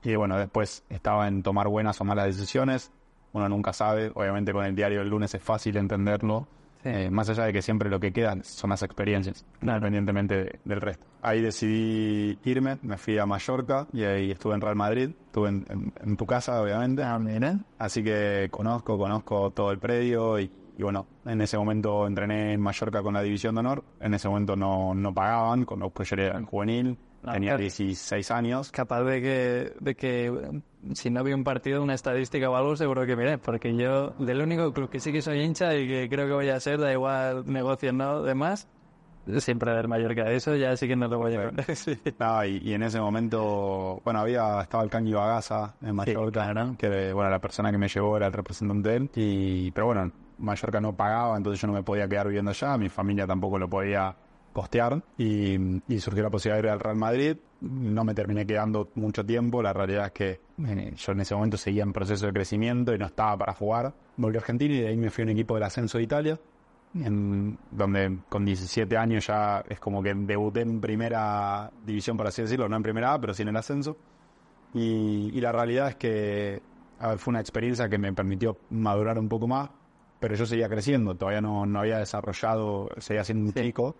y, 0.03 0.15
bueno, 0.17 0.38
después 0.38 0.85
estaba 0.88 1.29
en 1.29 1.43
tomar 1.43 1.69
buenas 1.69 2.00
o 2.00 2.05
malas 2.05 2.26
decisiones. 2.26 2.93
Uno 3.33 3.49
nunca 3.49 3.73
sabe, 3.73 4.11
obviamente 4.15 4.53
con 4.53 4.65
el 4.65 4.75
diario 4.75 5.00
del 5.00 5.09
lunes 5.09 5.35
es 5.35 5.43
fácil 5.43 5.76
entenderlo, 5.76 6.47
Sí. 6.83 6.88
eh, 6.91 7.11
más 7.11 7.29
allá 7.29 7.45
de 7.45 7.53
que 7.53 7.62
siempre 7.62 7.91
lo 7.91 7.99
que 7.99 8.12
quedan 8.12 8.45
son 8.45 8.71
las 8.71 8.83
experiencias, 8.83 9.45
independientemente 9.61 10.35
de- 10.37 10.59
del 10.65 10.81
resto. 10.81 11.07
Ahí 11.21 11.41
decidí 11.43 12.38
irme, 12.45 12.79
me 12.83 12.97
fui 12.97 13.19
a 13.19 13.26
Mallorca 13.26 13.87
y 13.93 14.05
ahí 14.05 14.31
estuve 14.31 14.55
en 14.55 14.61
Real 14.61 14.76
Madrid, 14.76 15.11
estuve 15.26 15.49
en, 15.49 15.67
en- 15.69 15.93
en 16.03 16.17
tu 16.17 16.26
casa 16.26 16.62
obviamente. 16.62 17.03
Ah, 17.03 17.19
mira. 17.19 17.59
Así 17.79 18.03
que 18.05 18.49
conozco, 18.50 18.97
conozco 18.99 19.50
todo 19.50 19.73
el 19.73 19.79
predio 19.79 20.38
y, 20.38 20.50
y 20.79 20.83
bueno, 20.83 21.07
en 21.25 21.41
ese 21.41 21.59
momento 21.59 22.07
entrené 22.07 22.53
en 22.53 22.61
Mallorca 22.61 23.03
con 23.03 23.15
la 23.15 23.23
División 23.23 23.55
de 23.57 23.61
Honor. 23.61 23.83
En 24.00 24.15
ese 24.15 24.29
momento 24.29 24.55
no, 24.57 24.95
no 24.95 25.12
pagaban, 25.12 25.65
con 25.65 25.81
los 25.81 25.93
yo 25.93 26.15
era 26.17 26.41
juvenil, 26.43 26.97
Ah, 27.25 27.33
tenía 27.33 27.51
claro. 27.51 27.63
16 27.63 28.31
años. 28.31 28.71
Capaz 28.71 29.03
de 29.03 29.21
que, 29.21 29.73
de 29.81 29.95
que 29.95 30.27
eh, 30.27 30.61
si 30.95 31.11
no 31.11 31.25
vi 31.25 31.33
un 31.33 31.45
partido, 31.45 31.83
una 31.83 31.95
estadística 31.95 32.49
o 32.49 32.57
algo, 32.57 32.77
seguro 32.77 33.07
que 33.07 33.17
miré. 33.17 33.39
Porque 33.39 33.75
yo, 33.77 34.11
del 34.19 34.41
único 34.41 34.73
club 34.73 34.91
que 34.91 35.01
sí 35.01 35.13
que 35.13 35.23
soy 35.23 35.41
hincha 35.41 35.75
y 35.75 35.89
que 35.89 36.09
creo 36.09 36.27
que 36.27 36.35
voy 36.35 36.49
a 36.49 36.61
ser, 36.61 36.79
da 36.79 36.93
igual 36.93 37.45
negocios, 37.47 37.95
no, 37.95 38.23
demás, 38.23 38.69
siempre 39.39 39.73
del 39.73 39.89
Mallorca. 39.89 40.31
Eso 40.31 40.55
ya 40.55 40.77
sí 40.77 40.87
que 40.87 40.97
no 40.97 41.09
lo 41.09 41.19
voy 41.19 41.35
a 41.35 41.51
sí. 41.75 41.99
No, 42.19 42.45
y, 42.45 42.59
y 42.59 42.75
en 42.75 42.83
ese 42.83 43.01
momento, 43.01 44.01
bueno, 44.05 44.21
había 44.21 44.61
estaba 44.61 44.85
el 44.85 44.91
Kangi 44.91 45.13
Bagasa 45.13 45.75
en 45.83 45.95
Mallorca, 45.95 46.53
que 46.79 47.13
bueno, 47.13 47.31
la 47.31 47.41
persona 47.41 47.71
que 47.71 47.79
me 47.79 47.89
llevó 47.89 48.17
era 48.17 48.27
el 48.27 48.33
representante 48.33 48.89
de 48.89 48.97
él. 48.97 49.11
Y, 49.15 49.71
pero 49.73 49.87
bueno, 49.87 50.13
Mallorca 50.39 50.81
no 50.81 50.95
pagaba, 50.95 51.37
entonces 51.37 51.61
yo 51.61 51.67
no 51.67 51.75
me 51.75 51.83
podía 51.83 52.09
quedar 52.09 52.29
viviendo 52.29 52.51
allá, 52.51 52.77
mi 52.77 52.89
familia 52.89 53.27
tampoco 53.27 53.59
lo 53.59 53.69
podía 53.69 54.15
costear 54.57 55.03
y, 55.19 55.55
y 55.87 56.01
surgió 56.01 56.23
la 56.23 56.31
posibilidad 56.31 56.63
de 56.63 56.69
ir 56.69 56.73
al 56.73 56.81
Real 56.81 56.97
Madrid. 56.97 57.37
No 57.61 58.05
me 58.05 58.15
terminé 58.15 58.47
quedando 58.47 58.91
mucho 58.95 59.25
tiempo, 59.25 59.63
la 59.63 59.75
realidad 59.75 60.07
es 60.07 60.13
que 60.13 60.41
eh, 60.67 60.95
yo 60.97 61.13
en 61.13 61.21
ese 61.21 61.35
momento 61.35 61.59
seguía 61.59 61.83
en 61.83 61.93
proceso 61.93 62.25
de 62.27 62.33
crecimiento 62.33 62.95
y 62.95 62.99
no 62.99 63.05
estaba 63.07 63.37
para 63.37 63.53
jugar. 63.53 63.93
Volví 64.17 64.37
a 64.37 64.41
Argentina 64.41 64.75
y 64.75 64.81
de 64.81 64.89
ahí 64.89 64.97
me 64.97 65.11
fui 65.11 65.23
a 65.23 65.25
un 65.27 65.31
equipo 65.33 65.55
del 65.55 65.65
ascenso 65.65 65.99
de 65.99 66.05
Italia, 66.05 66.41
en, 66.95 67.59
donde 67.71 68.19
con 68.31 68.47
17 68.47 68.97
años 68.97 69.27
ya 69.27 69.63
es 69.69 69.79
como 69.79 70.03
que 70.03 70.15
debuté 70.15 70.63
en 70.63 70.81
primera 70.81 71.71
división, 71.85 72.17
por 72.17 72.27
así 72.27 72.41
decirlo, 72.41 72.67
no 72.69 72.77
en 72.77 72.83
primera 72.83 73.13
A, 73.13 73.21
pero 73.21 73.35
sí 73.35 73.43
en 73.43 73.49
el 73.49 73.57
ascenso. 73.57 73.97
Y, 74.73 75.31
y 75.35 75.41
la 75.41 75.53
realidad 75.53 75.89
es 75.89 75.97
que 75.97 76.63
ver, 77.01 77.19
fue 77.19 77.33
una 77.33 77.41
experiencia 77.41 77.89
que 77.91 77.99
me 77.99 78.13
permitió 78.15 78.57
madurar 78.71 79.19
un 79.19 79.29
poco 79.29 79.47
más, 79.47 79.69
pero 80.19 80.35
yo 80.35 80.47
seguía 80.47 80.69
creciendo, 80.69 81.15
todavía 81.15 81.43
no, 81.43 81.67
no 81.67 81.81
había 81.81 81.99
desarrollado, 81.99 82.89
seguía 82.99 83.23
siendo 83.25 83.47
un 83.47 83.53
Sí. 83.53 83.63
chico. 83.63 83.97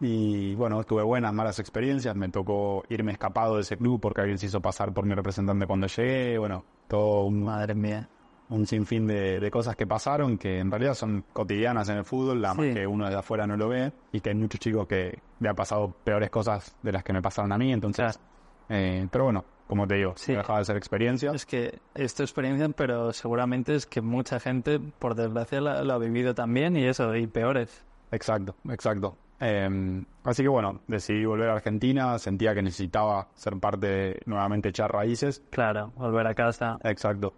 Y 0.00 0.54
bueno, 0.54 0.84
tuve 0.84 1.02
buenas, 1.02 1.32
malas 1.32 1.58
experiencias. 1.58 2.14
Me 2.14 2.28
tocó 2.28 2.84
irme 2.88 3.12
escapado 3.12 3.56
de 3.56 3.62
ese 3.62 3.76
club 3.76 4.00
porque 4.00 4.20
alguien 4.20 4.38
se 4.38 4.46
hizo 4.46 4.60
pasar 4.60 4.92
por 4.92 5.04
mi 5.04 5.14
representante 5.14 5.66
cuando 5.66 5.86
llegué. 5.88 6.38
Bueno, 6.38 6.64
todo 6.86 7.24
un, 7.24 7.42
Madre 7.44 7.74
mía. 7.74 8.08
un 8.50 8.66
sinfín 8.66 9.06
de, 9.08 9.40
de 9.40 9.50
cosas 9.50 9.74
que 9.76 9.86
pasaron 9.86 10.38
que 10.38 10.60
en 10.60 10.70
realidad 10.70 10.94
son 10.94 11.24
cotidianas 11.32 11.88
en 11.88 11.98
el 11.98 12.04
fútbol, 12.04 12.40
la 12.40 12.54
más 12.54 12.66
que 12.74 12.86
uno 12.86 13.06
desde 13.06 13.18
afuera 13.18 13.46
no 13.46 13.56
lo 13.56 13.68
ve. 13.68 13.92
Y 14.12 14.20
que 14.20 14.30
hay 14.30 14.36
muchos 14.36 14.60
chicos 14.60 14.86
que 14.86 15.18
le 15.40 15.48
ha 15.48 15.54
pasado 15.54 15.90
peores 16.04 16.30
cosas 16.30 16.76
de 16.82 16.92
las 16.92 17.02
que 17.02 17.12
me 17.12 17.20
pasaron 17.20 17.50
a 17.52 17.58
mí. 17.58 17.72
Entonces, 17.72 18.20
eh, 18.68 19.08
pero 19.10 19.24
bueno, 19.24 19.44
como 19.66 19.86
te 19.88 19.96
digo, 19.96 20.12
Sí. 20.16 20.32
dejaba 20.32 20.60
de 20.60 20.64
ser 20.64 20.76
experiencia. 20.76 21.32
Es 21.32 21.44
que 21.44 21.80
es 21.94 22.14
tu 22.14 22.22
experiencia, 22.22 22.68
pero 22.68 23.12
seguramente 23.12 23.74
es 23.74 23.84
que 23.84 24.00
mucha 24.00 24.38
gente, 24.38 24.78
por 24.78 25.16
desgracia, 25.16 25.60
lo 25.60 25.92
ha 25.92 25.98
vivido 25.98 26.34
también 26.36 26.76
y 26.76 26.84
eso, 26.84 27.16
y 27.16 27.26
peores. 27.26 27.84
Exacto, 28.12 28.54
exacto. 28.70 29.16
Eh, 29.40 30.04
así 30.24 30.42
que 30.42 30.48
bueno, 30.48 30.80
decidí 30.88 31.24
volver 31.24 31.48
a 31.50 31.54
Argentina, 31.54 32.18
sentía 32.18 32.54
que 32.54 32.62
necesitaba 32.62 33.28
ser 33.34 33.56
parte 33.58 33.86
de 33.86 34.20
nuevamente 34.26 34.70
echar 34.70 34.92
raíces. 34.92 35.42
Claro, 35.50 35.92
volver 35.96 36.26
a 36.26 36.34
casa. 36.34 36.78
Exacto. 36.84 37.32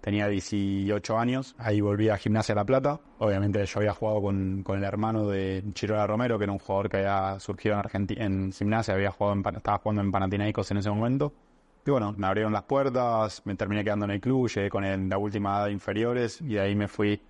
Tenía 0.00 0.28
18 0.28 1.18
años, 1.18 1.54
ahí 1.58 1.82
volví 1.82 2.08
a 2.08 2.16
Gimnasia 2.16 2.54
La 2.54 2.64
Plata. 2.64 3.00
Obviamente 3.18 3.62
yo 3.66 3.80
había 3.80 3.92
jugado 3.92 4.22
con, 4.22 4.62
con 4.62 4.78
el 4.78 4.84
hermano 4.84 5.26
de 5.28 5.62
Chirola 5.74 6.06
Romero, 6.06 6.38
que 6.38 6.44
era 6.44 6.52
un 6.54 6.58
jugador 6.58 6.88
que 6.88 6.96
había 6.98 7.38
surgido 7.38 7.74
en 7.74 7.78
Argentina, 7.80 8.24
en 8.24 8.50
Gimnasia, 8.52 8.94
había 8.94 9.10
jugado 9.10 9.36
en, 9.36 9.56
estaba 9.56 9.76
jugando 9.78 10.00
en 10.00 10.10
Panathinaikos 10.10 10.70
en 10.70 10.78
ese 10.78 10.88
momento. 10.88 11.34
Y 11.86 11.90
bueno, 11.90 12.14
me 12.16 12.26
abrieron 12.26 12.52
las 12.54 12.62
puertas, 12.62 13.42
me 13.44 13.54
terminé 13.56 13.84
quedando 13.84 14.06
en 14.06 14.12
el 14.12 14.20
club, 14.22 14.48
llegué 14.48 14.70
con 14.70 14.84
el- 14.84 15.08
la 15.08 15.18
última 15.18 15.58
edad 15.58 15.66
de 15.66 15.72
inferiores 15.72 16.40
y 16.40 16.54
de 16.54 16.60
ahí 16.60 16.74
me 16.74 16.88
fui 16.88 17.20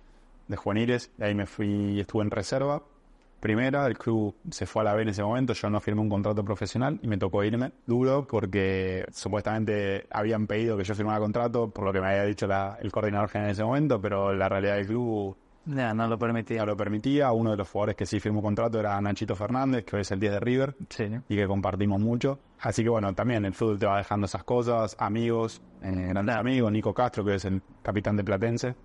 de 0.47 0.55
juveniles, 0.55 1.11
de 1.17 1.25
ahí 1.25 1.35
me 1.35 1.45
fui, 1.47 1.99
estuve 1.99 2.23
en 2.23 2.31
reserva. 2.31 2.81
Primera, 3.41 3.85
el 3.87 3.97
club 3.97 4.35
se 4.51 4.65
fue 4.67 4.83
a 4.83 4.85
la 4.85 4.93
B 4.93 5.01
en 5.01 5.09
ese 5.09 5.23
momento, 5.23 5.53
yo 5.53 5.69
no 5.69 5.79
firmé 5.81 5.99
un 6.01 6.09
contrato 6.09 6.45
profesional 6.45 6.99
y 7.01 7.07
me 7.07 7.17
tocó 7.17 7.43
irme 7.43 7.71
duro 7.87 8.25
porque 8.29 9.03
supuestamente 9.11 10.05
habían 10.11 10.45
pedido 10.47 10.77
que 10.77 10.83
yo 10.83 10.93
firmara 10.95 11.19
contrato, 11.19 11.69
por 11.71 11.83
lo 11.85 11.91
que 11.91 11.99
me 12.01 12.07
había 12.07 12.23
dicho 12.25 12.45
la- 12.47 12.77
el 12.81 12.91
coordinador 12.91 13.29
general 13.29 13.49
en 13.49 13.53
ese 13.53 13.63
momento, 13.63 13.99
pero 13.99 14.31
la 14.33 14.47
realidad 14.47 14.75
del 14.75 14.85
club 14.87 15.35
no 15.65 16.07
lo 16.07 16.17
permitía. 16.19 16.57
ya 16.57 16.65
lo 16.65 16.75
permitía. 16.77 17.31
Uno 17.31 17.51
de 17.51 17.57
los 17.57 17.69
jugadores 17.69 17.95
que 17.95 18.05
sí 18.05 18.19
firmó 18.19 18.41
contrato 18.41 18.79
era 18.79 18.99
Nachito 19.01 19.35
Fernández, 19.35 19.85
que 19.85 19.95
hoy 19.95 20.01
es 20.03 20.11
el 20.11 20.19
10 20.19 20.33
de 20.33 20.39
River 20.39 20.75
Sí. 20.89 21.05
y 21.29 21.35
que 21.35 21.47
compartimos 21.47 21.99
mucho. 21.99 22.39
Así 22.59 22.83
que 22.83 22.89
bueno, 22.89 23.13
también 23.15 23.43
el 23.45 23.53
fútbol 23.53 23.79
te 23.79 23.85
va 23.87 23.97
dejando 23.97 24.25
esas 24.25 24.43
cosas, 24.43 24.95
amigos, 24.99 25.61
eh, 25.81 26.07
grandes 26.09 26.35
amigos, 26.35 26.71
Nico 26.71 26.93
Castro, 26.93 27.25
que 27.25 27.35
es 27.35 27.45
el 27.45 27.61
capitán 27.81 28.17
de 28.17 28.23
Platense. 28.23 28.75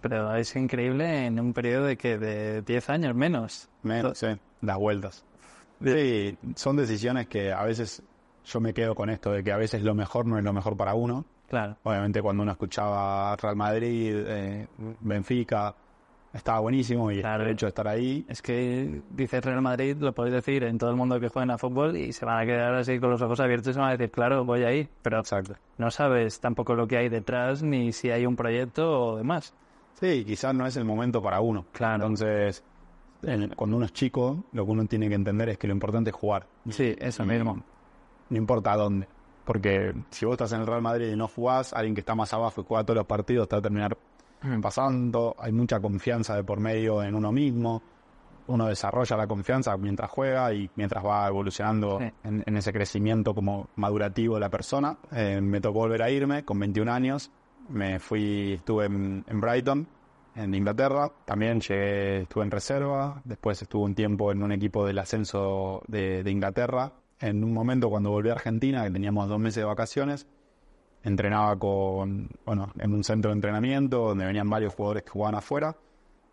Pero 0.00 0.34
es 0.36 0.54
increíble 0.56 1.26
en 1.26 1.40
un 1.40 1.52
periodo 1.52 1.86
de 1.86 1.96
que 1.96 2.18
de 2.18 2.62
10 2.62 2.90
años 2.90 3.14
menos. 3.14 3.68
Menos, 3.82 4.18
sí, 4.18 4.28
las 4.60 4.76
vueltas. 4.78 5.24
Sí, 5.82 6.36
son 6.54 6.76
decisiones 6.76 7.26
que 7.26 7.52
a 7.52 7.64
veces 7.64 8.02
yo 8.44 8.60
me 8.60 8.72
quedo 8.72 8.94
con 8.94 9.10
esto 9.10 9.32
de 9.32 9.42
que 9.42 9.52
a 9.52 9.56
veces 9.56 9.82
lo 9.82 9.94
mejor 9.94 10.26
no 10.26 10.38
es 10.38 10.44
lo 10.44 10.52
mejor 10.52 10.76
para 10.76 10.94
uno. 10.94 11.24
Claro. 11.48 11.76
Obviamente 11.82 12.22
cuando 12.22 12.42
uno 12.42 12.52
escuchaba 12.52 13.36
Real 13.36 13.56
Madrid, 13.56 14.14
eh, 14.26 14.66
Benfica, 15.00 15.74
estaba 16.32 16.60
buenísimo 16.60 17.10
y 17.10 17.20
Claro. 17.20 17.44
el 17.44 17.50
hecho 17.50 17.66
de 17.66 17.68
estar 17.68 17.88
ahí. 17.88 18.24
Es 18.28 18.42
que 18.42 19.00
dices 19.10 19.44
Real 19.44 19.62
Madrid, 19.62 19.96
lo 19.98 20.12
podéis 20.12 20.34
decir 20.34 20.64
en 20.64 20.76
todo 20.78 20.90
el 20.90 20.96
mundo 20.96 21.18
que 21.20 21.28
juega 21.28 21.54
a 21.54 21.58
fútbol 21.58 21.96
y 21.96 22.12
se 22.12 22.24
van 22.24 22.42
a 22.42 22.46
quedar 22.46 22.74
así 22.74 22.98
con 22.98 23.10
los 23.10 23.22
ojos 23.22 23.40
abiertos 23.40 23.70
y 23.70 23.74
se 23.74 23.80
van 23.80 23.88
a 23.90 23.92
decir, 23.96 24.10
claro, 24.10 24.44
voy 24.44 24.64
ahí. 24.64 24.88
Pero 25.02 25.18
Exacto. 25.20 25.54
no 25.78 25.90
sabes 25.90 26.40
tampoco 26.40 26.74
lo 26.74 26.86
que 26.88 26.96
hay 26.98 27.08
detrás 27.08 27.62
ni 27.62 27.92
si 27.92 28.10
hay 28.10 28.26
un 28.26 28.36
proyecto 28.36 29.00
o 29.12 29.16
demás. 29.16 29.54
Sí, 30.00 30.24
quizás 30.24 30.54
no 30.54 30.66
es 30.66 30.76
el 30.76 30.84
momento 30.84 31.22
para 31.22 31.40
uno. 31.40 31.64
Claro. 31.72 31.94
Entonces, 32.04 32.62
en- 33.22 33.48
cuando 33.56 33.76
uno 33.76 33.86
es 33.86 33.92
chico, 33.92 34.44
lo 34.52 34.64
que 34.64 34.70
uno 34.70 34.84
tiene 34.86 35.08
que 35.08 35.14
entender 35.14 35.48
es 35.48 35.58
que 35.58 35.66
lo 35.66 35.72
importante 35.72 36.10
es 36.10 36.16
jugar. 36.16 36.46
Sí, 36.70 36.94
eso 36.98 37.22
Y 37.24 37.26
mismo. 37.26 37.62
No 38.28 38.36
importa 38.36 38.76
dónde. 38.76 39.08
Porque 39.44 39.94
si 40.10 40.26
vos 40.26 40.32
estás 40.34 40.52
en 40.52 40.60
el 40.62 40.66
Real 40.66 40.82
Madrid 40.82 41.12
y 41.12 41.16
no 41.16 41.28
jugás, 41.28 41.72
alguien 41.72 41.94
que 41.94 42.00
está 42.00 42.14
más 42.14 42.32
abajo 42.34 42.60
y 42.60 42.64
juega 42.66 42.84
todos 42.84 42.96
los 42.96 43.06
partidos 43.06 43.48
te 43.48 43.54
va 43.56 43.60
a 43.60 43.62
terminar 43.62 43.96
pasando. 44.60 45.34
Hay 45.38 45.52
mucha 45.52 45.80
confianza 45.80 46.34
de 46.36 46.44
por 46.44 46.60
medio 46.60 47.02
en 47.02 47.14
uno 47.14 47.32
mismo. 47.32 47.82
Uno 48.48 48.66
desarrolla 48.66 49.16
la 49.16 49.26
confianza 49.26 49.76
mientras 49.76 50.08
juega 50.10 50.52
y 50.52 50.70
mientras 50.76 51.04
va 51.04 51.26
evolucionando 51.26 51.98
Sí. 52.00 52.10
en, 52.24 52.44
en 52.46 52.56
ese 52.56 52.72
crecimiento 52.72 53.34
como 53.34 53.68
madurativo 53.76 54.34
de 54.34 54.40
la 54.40 54.50
persona. 54.50 54.96
Eh, 55.10 55.40
me 55.40 55.60
tocó 55.60 55.80
volver 55.80 56.02
a 56.02 56.10
irme 56.10 56.44
con 56.44 56.58
21 56.60 56.88
años. 56.92 57.30
Me 57.68 57.98
fui, 57.98 58.54
estuve 58.54 58.86
en, 58.86 59.24
Brighton, 59.40 59.86
en 60.34 60.54
Inglaterra. 60.54 61.10
También 61.24 61.60
llegué, 61.60 62.22
estuve 62.22 62.44
en 62.44 62.50
reserva. 62.50 63.20
Después 63.24 63.60
estuve 63.60 63.84
un 63.84 63.94
tiempo 63.94 64.32
en 64.32 64.42
un 64.42 64.52
equipo 64.52 64.86
del 64.86 64.98
ascenso 64.98 65.82
de, 65.88 66.22
Inglaterra. 66.26 66.92
En 67.18 67.42
un 67.42 67.52
momento 67.52 67.88
cuando 67.88 68.10
volví 68.10 68.28
a 68.28 68.32
Argentina, 68.32 68.84
que 68.84 68.90
teníamos 68.90 69.28
dos 69.28 69.38
meses 69.38 69.62
de 69.62 69.64
vacaciones, 69.64 70.26
entrenaba 71.02 71.58
con, 71.58 72.28
bueno, 72.44 72.72
en 72.78 72.92
un 72.92 73.02
centro 73.02 73.30
de 73.30 73.36
entrenamiento 73.36 74.08
donde 74.08 74.26
venían 74.26 74.50
varios 74.50 74.74
jugadores 74.74 75.02
que 75.04 75.10
jugaban 75.10 75.34
afuera. 75.34 75.76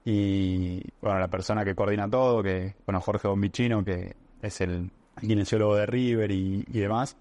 Y 0.05 0.83
bueno, 1.01 1.19
la 1.19 1.29
persona 1.29 1.63
que 1.63 1.73
coordina 1.73 2.09
todo, 2.09 2.43
que, 2.43 2.75
bueno, 2.85 2.99
Jorge 2.99 3.27
Bombicino, 3.27 3.83
que 3.83 4.15
es 4.41 4.61
el 4.61 4.91
kinesiólogo 5.21 5.75
de 5.75 5.85
River 5.85 6.31
y, 6.31 6.65
y 6.67 6.79
demás, 6.79 7.15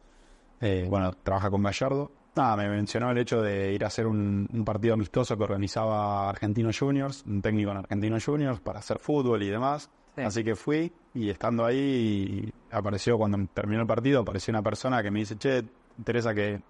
eh, 0.61 0.87
bueno, 0.89 1.13
trabaja 1.23 1.51
con 1.51 1.63
Gallardo. 1.63 2.11
Nada, 2.35 2.57
me 2.57 2.69
mencionó 2.69 3.11
el 3.11 3.19
hecho 3.19 3.43
de 3.43 3.75
ir 3.75 3.85
a 3.85 3.89
hacer 3.89 4.07
un, 4.07 4.49
un 4.51 4.65
partido 4.65 4.95
amistoso 4.95 5.37
que 5.37 5.43
organizaba 5.45 6.31
Argentinos 6.31 6.79
Juniors, 6.79 7.25
un 7.27 7.43
técnico 7.43 7.71
en 7.73 7.77
Argentinos 7.79 8.25
Juniors 8.25 8.59
para 8.61 8.79
hacer 8.79 8.99
fútbol 8.99 9.43
y 9.43 9.51
demás. 9.51 9.91
Sí. 10.17 10.23
Así 10.23 10.43
que 10.45 10.55
fui 10.57 10.91
y 11.15 11.29
estando 11.29 11.65
ahí 11.65 12.51
apareció, 12.71 13.19
cuando 13.19 13.39
terminó 13.53 13.83
el 13.83 13.87
partido, 13.87 14.21
apareció 14.21 14.51
una 14.53 14.63
persona 14.63 15.03
que 15.03 15.11
me 15.11 15.19
dice, 15.21 15.37
che, 15.37 15.63
interesa 15.99 16.35
que, 16.35 16.61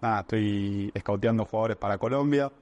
nada, 0.00 0.20
estoy 0.20 0.90
escauteando 0.94 1.44
jugadores 1.44 1.76
para 1.76 1.98
Colombia, 1.98 2.52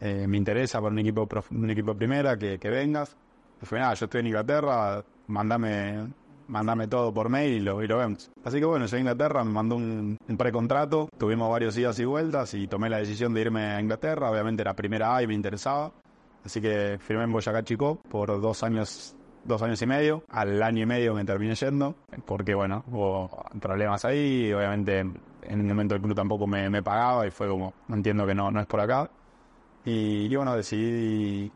eh, 0.00 0.26
me 0.26 0.38
interesa 0.38 0.80
para 0.80 0.92
un 0.92 0.98
equipo, 1.00 1.26
prof- 1.26 1.50
un 1.52 1.68
equipo 1.68 1.94
primera 1.94 2.38
que, 2.38 2.58
que 2.58 2.70
vengas. 2.70 3.14
Y 3.62 3.66
fue, 3.66 3.78
nada, 3.78 3.92
yo 3.92 4.06
estoy 4.06 4.20
en 4.20 4.26
Inglaterra, 4.28 5.04
mandame, 5.26 6.08
mandame 6.50 6.88
todo 6.88 7.14
por 7.14 7.28
mail 7.28 7.52
y 7.52 7.60
lo, 7.60 7.82
y 7.82 7.86
lo 7.86 7.98
vemos. 7.98 8.30
Así 8.44 8.58
que 8.58 8.64
bueno, 8.64 8.86
llegué 8.86 8.96
a 8.96 9.00
Inglaterra, 9.00 9.44
me 9.44 9.52
mandó 9.52 9.76
un, 9.76 10.18
un 10.28 10.36
precontrato, 10.36 11.08
tuvimos 11.16 11.50
varios 11.50 11.76
idas 11.78 11.98
y 12.00 12.04
vueltas 12.04 12.52
y 12.54 12.66
tomé 12.66 12.90
la 12.90 12.98
decisión 12.98 13.32
de 13.32 13.40
irme 13.40 13.62
a 13.62 13.80
Inglaterra, 13.80 14.30
obviamente 14.30 14.62
era 14.62 14.74
primera 14.74 15.16
A 15.16 15.22
y 15.22 15.26
me 15.26 15.34
interesaba. 15.34 15.92
Así 16.44 16.60
que 16.60 16.98
firmé 17.00 17.24
en 17.24 17.32
Boyacá 17.32 17.62
Chico 17.62 18.00
por 18.08 18.40
dos 18.40 18.62
años, 18.62 19.14
dos 19.44 19.62
años 19.62 19.80
y 19.82 19.86
medio. 19.86 20.24
Al 20.30 20.62
año 20.62 20.82
y 20.82 20.86
medio 20.86 21.14
me 21.14 21.24
terminé 21.24 21.54
yendo, 21.54 21.94
porque 22.26 22.54
bueno, 22.54 22.84
hubo 22.90 23.44
problemas 23.60 24.04
ahí. 24.04 24.46
y 24.46 24.52
obviamente 24.52 25.00
en 25.00 25.60
el 25.60 25.64
momento 25.64 25.94
el 25.94 26.00
club 26.00 26.14
tampoco 26.14 26.46
me, 26.46 26.68
me 26.70 26.82
pagaba 26.82 27.26
y 27.26 27.30
fue 27.30 27.48
como, 27.48 27.74
entiendo 27.88 28.26
que 28.26 28.34
no, 28.34 28.50
no 28.50 28.60
es 28.60 28.66
por 28.66 28.80
acá. 28.80 29.10
Y, 29.84 30.26
y 30.26 30.36
bueno, 30.36 30.56
decidí 30.56 31.50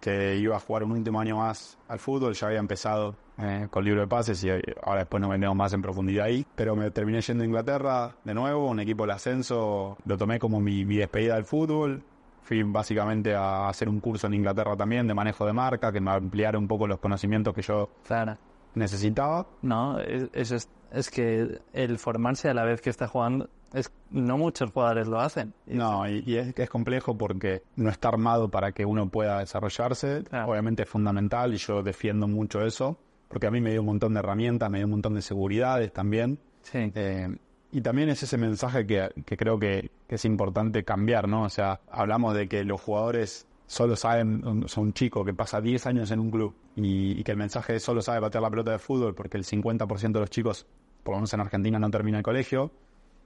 que 0.00 0.36
iba 0.36 0.56
a 0.56 0.60
jugar 0.60 0.84
un 0.84 0.92
último 0.92 1.20
año 1.20 1.36
más 1.38 1.78
al 1.88 1.98
fútbol. 1.98 2.34
Ya 2.34 2.46
había 2.46 2.58
empezado 2.58 3.14
eh, 3.42 3.68
con 3.70 3.84
libro 3.84 4.00
de 4.02 4.06
pases 4.06 4.42
y 4.44 4.50
eh, 4.50 4.60
ahora 4.82 5.00
después 5.00 5.20
nos 5.20 5.30
vendemos 5.30 5.56
más 5.56 5.72
en 5.72 5.82
profundidad 5.82 6.26
ahí. 6.26 6.46
Pero 6.54 6.76
me 6.76 6.90
terminé 6.90 7.20
yendo 7.20 7.42
a 7.42 7.46
Inglaterra 7.46 8.14
de 8.24 8.34
nuevo, 8.34 8.68
un 8.68 8.80
equipo 8.80 9.04
del 9.04 9.12
ascenso. 9.12 9.96
Lo 10.04 10.16
tomé 10.16 10.38
como 10.38 10.60
mi, 10.60 10.84
mi 10.84 10.96
despedida 10.96 11.34
del 11.34 11.44
fútbol. 11.44 12.02
Fui 12.42 12.62
básicamente 12.64 13.34
a 13.34 13.68
hacer 13.68 13.88
un 13.88 14.00
curso 14.00 14.26
en 14.26 14.34
Inglaterra 14.34 14.76
también 14.76 15.06
de 15.06 15.14
manejo 15.14 15.46
de 15.46 15.52
marca, 15.52 15.92
que 15.92 16.00
me 16.00 16.10
ampliara 16.10 16.58
un 16.58 16.66
poco 16.66 16.86
los 16.88 16.98
conocimientos 16.98 17.54
que 17.54 17.62
yo 17.62 17.90
Claro. 18.06 18.36
necesitaba. 18.74 19.46
No, 19.62 20.00
es, 20.00 20.28
es, 20.32 20.68
es- 20.92 21.10
que 21.10 21.60
el 21.72 21.98
formarse 21.98 22.48
a 22.48 22.54
la 22.54 22.64
vez 22.64 22.80
que 22.80 22.90
está 22.90 23.06
jugando, 23.06 23.48
es 23.72 23.92
no 24.10 24.36
muchos 24.36 24.72
jugadores 24.72 25.06
lo 25.06 25.20
hacen. 25.20 25.54
No, 25.66 26.08
y, 26.08 26.24
y 26.26 26.36
es 26.38 26.52
que 26.54 26.64
es 26.64 26.70
complejo 26.70 27.16
porque 27.16 27.62
no 27.76 27.88
está 27.90 28.08
armado 28.08 28.48
para 28.48 28.72
que 28.72 28.84
uno 28.84 29.08
pueda 29.08 29.38
desarrollarse. 29.38 30.24
Obviamente 30.46 30.82
es 30.82 30.88
fundamental 30.88 31.54
y 31.54 31.58
yo 31.58 31.84
defiendo 31.84 32.26
mucho 32.26 32.62
eso, 32.64 32.98
porque 33.30 33.46
a 33.46 33.50
mí 33.50 33.62
me 33.62 33.70
dio 33.70 33.80
un 33.80 33.86
montón 33.86 34.12
de 34.12 34.18
herramientas, 34.20 34.68
me 34.70 34.78
dio 34.78 34.86
un 34.86 34.90
montón 34.90 35.14
de 35.14 35.22
seguridades 35.22 35.92
también. 35.94 36.38
Sí. 36.62 36.92
Eh, 36.94 37.34
y 37.72 37.80
también 37.80 38.08
es 38.10 38.22
ese 38.22 38.36
mensaje 38.36 38.84
que, 38.86 39.08
que 39.24 39.36
creo 39.36 39.58
que, 39.58 39.90
que 40.08 40.16
es 40.16 40.24
importante 40.26 40.84
cambiar, 40.84 41.28
¿no? 41.28 41.44
O 41.44 41.48
sea, 41.48 41.80
hablamos 41.90 42.34
de 42.34 42.48
que 42.48 42.64
los 42.64 42.80
jugadores 42.80 43.46
solo 43.66 43.94
saben, 43.94 44.42
sea, 44.66 44.82
un 44.82 44.92
chico 44.92 45.24
que 45.24 45.32
pasa 45.32 45.60
10 45.60 45.86
años 45.86 46.10
en 46.10 46.18
un 46.18 46.30
club 46.32 46.52
y, 46.74 47.12
y 47.18 47.22
que 47.22 47.30
el 47.30 47.38
mensaje 47.38 47.76
es 47.76 47.82
solo 47.84 48.02
sabe 48.02 48.20
patear 48.20 48.42
la 48.42 48.50
pelota 48.50 48.72
de 48.72 48.80
fútbol 48.80 49.14
porque 49.14 49.38
el 49.38 49.44
50% 49.44 50.10
de 50.12 50.18
los 50.20 50.30
chicos, 50.30 50.66
por 51.04 51.12
lo 51.14 51.18
menos 51.18 51.32
en 51.32 51.40
Argentina, 51.40 51.78
no 51.78 51.88
termina 51.90 52.18
el 52.18 52.24
colegio, 52.24 52.72